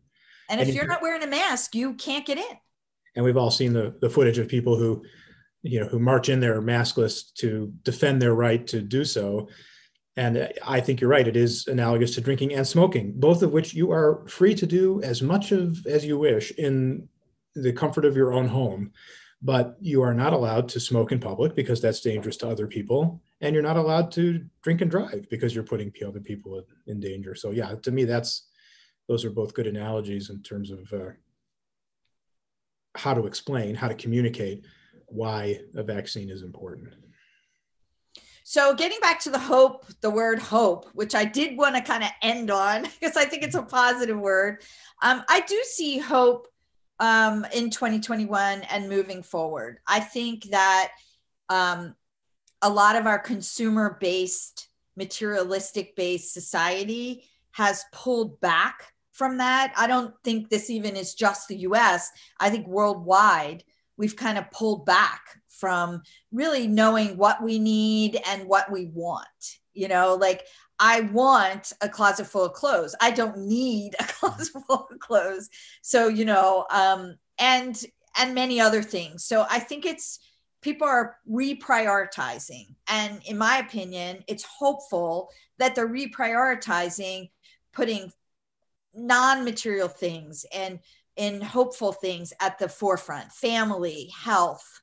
And, 0.50 0.60
and 0.60 0.68
if 0.68 0.74
you're 0.74 0.86
not 0.86 1.02
wearing 1.02 1.22
a 1.22 1.28
mask, 1.28 1.74
you 1.74 1.94
can't 1.94 2.26
get 2.26 2.38
in. 2.38 2.56
And 3.14 3.24
we've 3.24 3.36
all 3.36 3.50
seen 3.50 3.72
the 3.72 3.94
the 4.00 4.10
footage 4.10 4.38
of 4.38 4.48
people 4.48 4.76
who, 4.76 5.04
you 5.62 5.80
know, 5.80 5.86
who 5.86 6.00
march 6.00 6.28
in 6.28 6.40
there 6.40 6.60
maskless 6.60 7.32
to 7.34 7.72
defend 7.84 8.20
their 8.20 8.34
right 8.34 8.66
to 8.66 8.80
do 8.80 9.04
so 9.04 9.48
and 10.16 10.52
I 10.66 10.80
think 10.80 11.00
you're 11.00 11.10
right. 11.10 11.26
It 11.26 11.36
is 11.36 11.66
analogous 11.66 12.14
to 12.14 12.20
drinking 12.20 12.54
and 12.54 12.66
smoking, 12.66 13.12
both 13.16 13.42
of 13.42 13.52
which 13.52 13.72
you 13.72 13.92
are 13.92 14.26
free 14.28 14.54
to 14.54 14.66
do 14.66 15.02
as 15.02 15.22
much 15.22 15.52
of 15.52 15.86
as 15.86 16.04
you 16.04 16.18
wish 16.18 16.50
in 16.52 17.08
the 17.54 17.72
comfort 17.72 18.04
of 18.04 18.16
your 18.16 18.32
own 18.32 18.46
home. 18.46 18.92
But 19.44 19.76
you 19.80 20.02
are 20.02 20.14
not 20.14 20.32
allowed 20.32 20.68
to 20.70 20.80
smoke 20.80 21.10
in 21.10 21.18
public 21.18 21.56
because 21.56 21.80
that's 21.80 22.00
dangerous 22.00 22.36
to 22.38 22.48
other 22.48 22.66
people. 22.66 23.20
And 23.40 23.54
you're 23.54 23.62
not 23.62 23.76
allowed 23.76 24.12
to 24.12 24.44
drink 24.62 24.82
and 24.82 24.90
drive 24.90 25.26
because 25.30 25.52
you're 25.54 25.64
putting 25.64 25.92
other 26.06 26.20
people 26.20 26.62
in 26.86 27.00
danger. 27.00 27.34
So 27.34 27.50
yeah, 27.50 27.74
to 27.82 27.90
me, 27.90 28.04
that's 28.04 28.48
those 29.08 29.24
are 29.24 29.30
both 29.30 29.54
good 29.54 29.66
analogies 29.66 30.30
in 30.30 30.42
terms 30.42 30.70
of 30.70 30.92
uh, 30.92 31.10
how 32.94 33.14
to 33.14 33.26
explain, 33.26 33.74
how 33.74 33.88
to 33.88 33.94
communicate 33.94 34.64
why 35.06 35.60
a 35.74 35.82
vaccine 35.82 36.30
is 36.30 36.42
important. 36.42 36.94
So, 38.52 38.74
getting 38.74 39.00
back 39.00 39.18
to 39.20 39.30
the 39.30 39.38
hope, 39.38 39.86
the 40.02 40.10
word 40.10 40.38
hope, 40.38 40.84
which 40.92 41.14
I 41.14 41.24
did 41.24 41.56
want 41.56 41.74
to 41.74 41.80
kind 41.80 42.04
of 42.04 42.10
end 42.20 42.50
on 42.50 42.82
because 43.00 43.16
I 43.16 43.24
think 43.24 43.44
it's 43.44 43.54
a 43.54 43.62
positive 43.62 44.18
word. 44.18 44.62
Um, 45.00 45.22
I 45.26 45.40
do 45.40 45.58
see 45.64 45.96
hope 45.96 46.48
um, 47.00 47.46
in 47.54 47.70
2021 47.70 48.60
and 48.60 48.90
moving 48.90 49.22
forward. 49.22 49.78
I 49.86 50.00
think 50.00 50.50
that 50.50 50.90
um, 51.48 51.94
a 52.60 52.68
lot 52.68 52.96
of 52.96 53.06
our 53.06 53.18
consumer 53.18 53.96
based, 53.98 54.68
materialistic 54.96 55.96
based 55.96 56.34
society 56.34 57.24
has 57.52 57.86
pulled 57.90 58.38
back 58.42 58.92
from 59.12 59.38
that. 59.38 59.72
I 59.78 59.86
don't 59.86 60.12
think 60.24 60.50
this 60.50 60.68
even 60.68 60.94
is 60.94 61.14
just 61.14 61.48
the 61.48 61.56
US. 61.56 62.10
I 62.38 62.50
think 62.50 62.66
worldwide, 62.66 63.64
we've 63.96 64.14
kind 64.14 64.36
of 64.36 64.50
pulled 64.50 64.84
back 64.84 65.40
from 65.62 66.02
really 66.32 66.66
knowing 66.66 67.16
what 67.16 67.40
we 67.40 67.56
need 67.60 68.20
and 68.26 68.48
what 68.48 68.68
we 68.72 68.86
want. 68.86 69.60
You 69.74 69.86
know, 69.86 70.16
like 70.20 70.44
I 70.80 71.02
want 71.02 71.72
a 71.80 71.88
closet 71.88 72.26
full 72.26 72.46
of 72.46 72.52
clothes. 72.52 72.96
I 73.00 73.12
don't 73.12 73.38
need 73.38 73.94
a 74.00 74.04
closet 74.08 74.60
full 74.66 74.88
of 74.90 74.98
clothes. 74.98 75.50
So, 75.80 76.08
you 76.08 76.24
know, 76.24 76.66
um, 76.72 77.14
and 77.38 77.80
and 78.18 78.34
many 78.34 78.60
other 78.60 78.82
things. 78.82 79.24
So 79.24 79.46
I 79.48 79.60
think 79.60 79.86
it's 79.86 80.18
people 80.62 80.88
are 80.88 81.16
reprioritizing. 81.30 82.74
And 82.88 83.20
in 83.24 83.38
my 83.38 83.58
opinion, 83.58 84.24
it's 84.26 84.44
hopeful 84.44 85.30
that 85.58 85.76
they're 85.76 85.88
reprioritizing, 85.88 87.30
putting 87.72 88.10
non-material 88.94 89.88
things 89.88 90.44
and 90.52 90.80
in 91.14 91.40
hopeful 91.40 91.92
things 91.92 92.32
at 92.40 92.58
the 92.58 92.68
forefront 92.68 93.30
family 93.30 94.10
health 94.12 94.81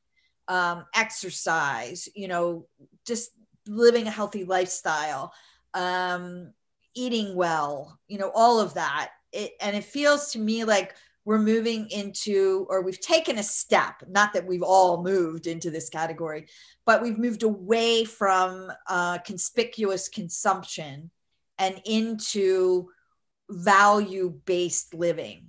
um, 0.50 0.86
exercise, 0.96 2.10
you 2.16 2.28
know, 2.28 2.66
just 3.06 3.32
living 3.68 4.08
a 4.08 4.12
healthy 4.12 4.44
lifestyle, 4.44 5.32
um, 5.76 6.52
eating 6.96 7.36
well, 7.36 8.00
you 8.08 8.18
know, 8.18 8.32
all 8.34 8.60
of 8.60 8.74
that. 8.74 9.12
It, 9.32 9.52
and 9.62 9.76
it 9.76 9.84
feels 9.84 10.32
to 10.32 10.40
me 10.40 10.66
like 10.66 10.96
we're 11.24 11.38
moving 11.38 11.88
into, 11.92 12.66
or 12.70 12.82
we've 12.82 13.00
taken 13.00 13.38
a 13.38 13.44
step, 13.44 14.02
not 14.08 14.34
that 14.34 14.48
we've 14.48 14.64
all 14.64 15.04
moved 15.04 15.46
into 15.46 15.70
this 15.70 15.88
category, 15.88 16.48
but 16.86 17.04
we've 17.04 17.20
moved 17.20 17.44
away 17.44 18.04
from 18.04 18.72
uh, 18.88 19.20
conspicuous 19.20 20.10
consumption 20.10 21.12
and 21.60 21.80
into 21.86 22.90
value 23.52 24.34
based 24.46 24.96
living. 24.96 25.46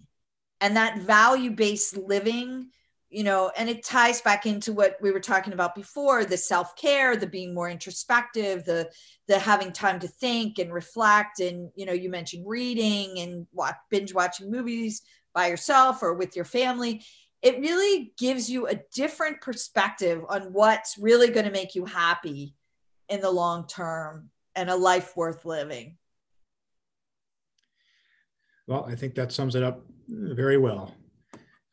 And 0.61 0.77
that 0.77 0.99
value 0.99 1.53
based 1.53 1.97
living 1.97 2.69
you 3.11 3.25
know 3.25 3.51
and 3.57 3.69
it 3.69 3.85
ties 3.85 4.21
back 4.21 4.47
into 4.47 4.73
what 4.73 4.97
we 5.01 5.11
were 5.11 5.21
talking 5.21 5.53
about 5.53 5.75
before 5.75 6.25
the 6.25 6.37
self-care 6.37 7.17
the 7.17 7.27
being 7.27 7.53
more 7.53 7.69
introspective 7.69 8.65
the 8.65 8.89
the 9.31 9.39
having 9.39 9.71
time 9.71 10.01
to 10.01 10.09
think 10.09 10.59
and 10.59 10.75
reflect. 10.75 11.39
And 11.39 11.71
you 11.77 11.87
know 11.87 11.93
you 11.93 12.11
mentioned 12.11 12.45
reading 12.49 13.21
and 13.21 13.47
watch, 13.53 13.77
binge 13.89 14.13
watching 14.13 14.51
movies 14.51 15.03
by 15.33 15.47
yourself 15.47 16.03
or 16.03 16.15
with 16.15 16.35
your 16.35 16.45
family. 16.45 17.05
It 17.41 17.61
really 17.61 18.13
gives 18.19 18.51
you 18.51 18.67
a 18.67 18.81
different 18.93 19.41
perspective 19.41 20.23
on 20.29 20.53
what's 20.53 20.99
really 20.99 21.29
going 21.31 21.47
to 21.47 21.53
make 21.53 21.77
you 21.77 21.87
happy 21.87 22.57
in 23.09 23.21
the 23.21 23.31
long 23.31 23.69
term 23.69 24.31
and 24.57 24.69
a 24.69 24.75
life 24.75 25.17
worth 25.17 25.45
living. 25.45 25.97
Well 28.67 28.85
i 28.89 28.97
think 28.97 29.15
that 29.15 29.31
sums 29.31 29.55
it 29.55 29.63
up 29.63 29.85
very 30.09 30.59
well. 30.59 30.95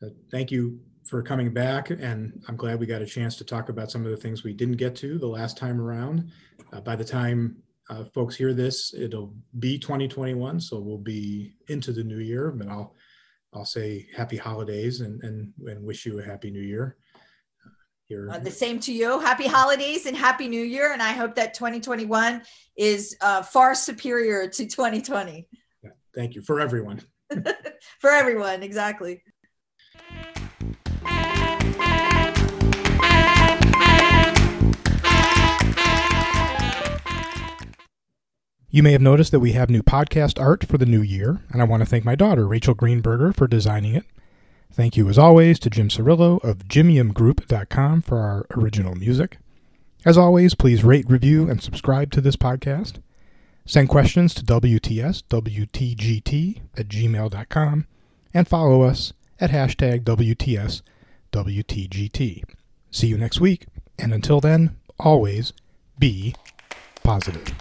Uh, 0.00 0.10
thank 0.30 0.52
you 0.52 0.78
for 1.08 1.22
coming 1.22 1.52
back. 1.52 1.90
And 1.90 2.42
I'm 2.48 2.56
glad 2.56 2.78
we 2.78 2.86
got 2.86 3.02
a 3.02 3.06
chance 3.06 3.36
to 3.36 3.44
talk 3.44 3.70
about 3.70 3.90
some 3.90 4.04
of 4.04 4.10
the 4.10 4.16
things 4.16 4.44
we 4.44 4.52
didn't 4.52 4.76
get 4.76 4.94
to 4.96 5.18
the 5.18 5.26
last 5.26 5.56
time 5.56 5.80
around. 5.80 6.30
Uh, 6.72 6.80
by 6.80 6.96
the 6.96 7.04
time 7.04 7.56
uh, 7.88 8.04
folks 8.04 8.36
hear 8.36 8.52
this, 8.52 8.92
it'll 8.94 9.34
be 9.58 9.78
2021. 9.78 10.60
So 10.60 10.78
we'll 10.78 10.98
be 10.98 11.54
into 11.68 11.92
the 11.92 12.04
new 12.04 12.18
year, 12.18 12.50
but 12.50 12.68
I'll, 12.68 12.94
I'll 13.54 13.64
say 13.64 14.06
happy 14.14 14.36
holidays 14.36 15.00
and, 15.00 15.22
and, 15.22 15.52
and 15.66 15.82
wish 15.82 16.04
you 16.04 16.18
a 16.18 16.22
happy 16.22 16.50
new 16.50 16.60
year. 16.60 16.98
Uh, 18.10 18.32
uh, 18.32 18.38
the 18.38 18.50
same 18.50 18.78
to 18.80 18.92
you. 18.92 19.18
Happy 19.20 19.46
holidays 19.46 20.06
and 20.06 20.16
happy 20.16 20.48
new 20.48 20.62
year. 20.62 20.92
And 20.92 21.02
I 21.02 21.12
hope 21.12 21.34
that 21.36 21.54
2021 21.54 22.42
is 22.76 23.16
uh, 23.20 23.42
far 23.42 23.74
superior 23.74 24.48
to 24.48 24.66
2020. 24.66 25.46
Yeah, 25.82 25.90
thank 26.14 26.34
you 26.34 26.42
for 26.42 26.60
everyone. 26.60 27.02
for 28.00 28.10
everyone, 28.10 28.62
exactly. 28.62 29.22
You 38.70 38.82
may 38.82 38.92
have 38.92 39.00
noticed 39.00 39.32
that 39.32 39.40
we 39.40 39.52
have 39.52 39.70
new 39.70 39.82
podcast 39.82 40.38
art 40.38 40.62
for 40.62 40.76
the 40.76 40.84
new 40.84 41.00
year, 41.00 41.40
and 41.50 41.62
I 41.62 41.64
want 41.64 41.80
to 41.80 41.86
thank 41.86 42.04
my 42.04 42.14
daughter, 42.14 42.46
Rachel 42.46 42.74
Greenberger, 42.74 43.34
for 43.34 43.46
designing 43.46 43.94
it. 43.94 44.04
Thank 44.70 44.94
you, 44.94 45.08
as 45.08 45.16
always, 45.16 45.58
to 45.60 45.70
Jim 45.70 45.88
Cirillo 45.88 46.44
of 46.44 46.68
JimiumGroup.com 46.68 48.02
for 48.02 48.18
our 48.18 48.44
original 48.50 48.94
music. 48.94 49.38
As 50.04 50.18
always, 50.18 50.54
please 50.54 50.84
rate, 50.84 51.08
review, 51.08 51.48
and 51.48 51.62
subscribe 51.62 52.10
to 52.12 52.20
this 52.20 52.36
podcast. 52.36 53.00
Send 53.64 53.88
questions 53.88 54.34
to 54.34 54.44
WTSWTGT 54.44 55.00
at 56.76 56.88
gmail.com 56.88 57.86
and 58.34 58.48
follow 58.48 58.82
us 58.82 59.14
at 59.40 59.50
hashtag 59.50 60.04
WTSWTGT. 61.32 62.44
See 62.90 63.06
you 63.06 63.16
next 63.16 63.40
week, 63.40 63.64
and 63.98 64.12
until 64.12 64.40
then, 64.40 64.76
always 64.98 65.54
be 65.98 66.34
positive. 67.02 67.54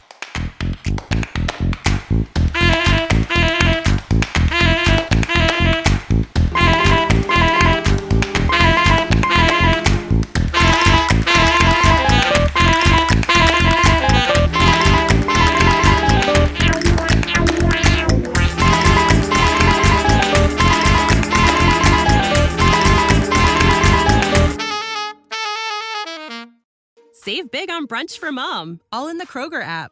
Save 27.27 27.51
big 27.51 27.69
on 27.69 27.87
brunch 27.87 28.17
for 28.17 28.31
mom, 28.31 28.79
all 28.89 29.09
in 29.09 29.17
the 29.17 29.25
Kroger 29.25 29.61
app. 29.61 29.91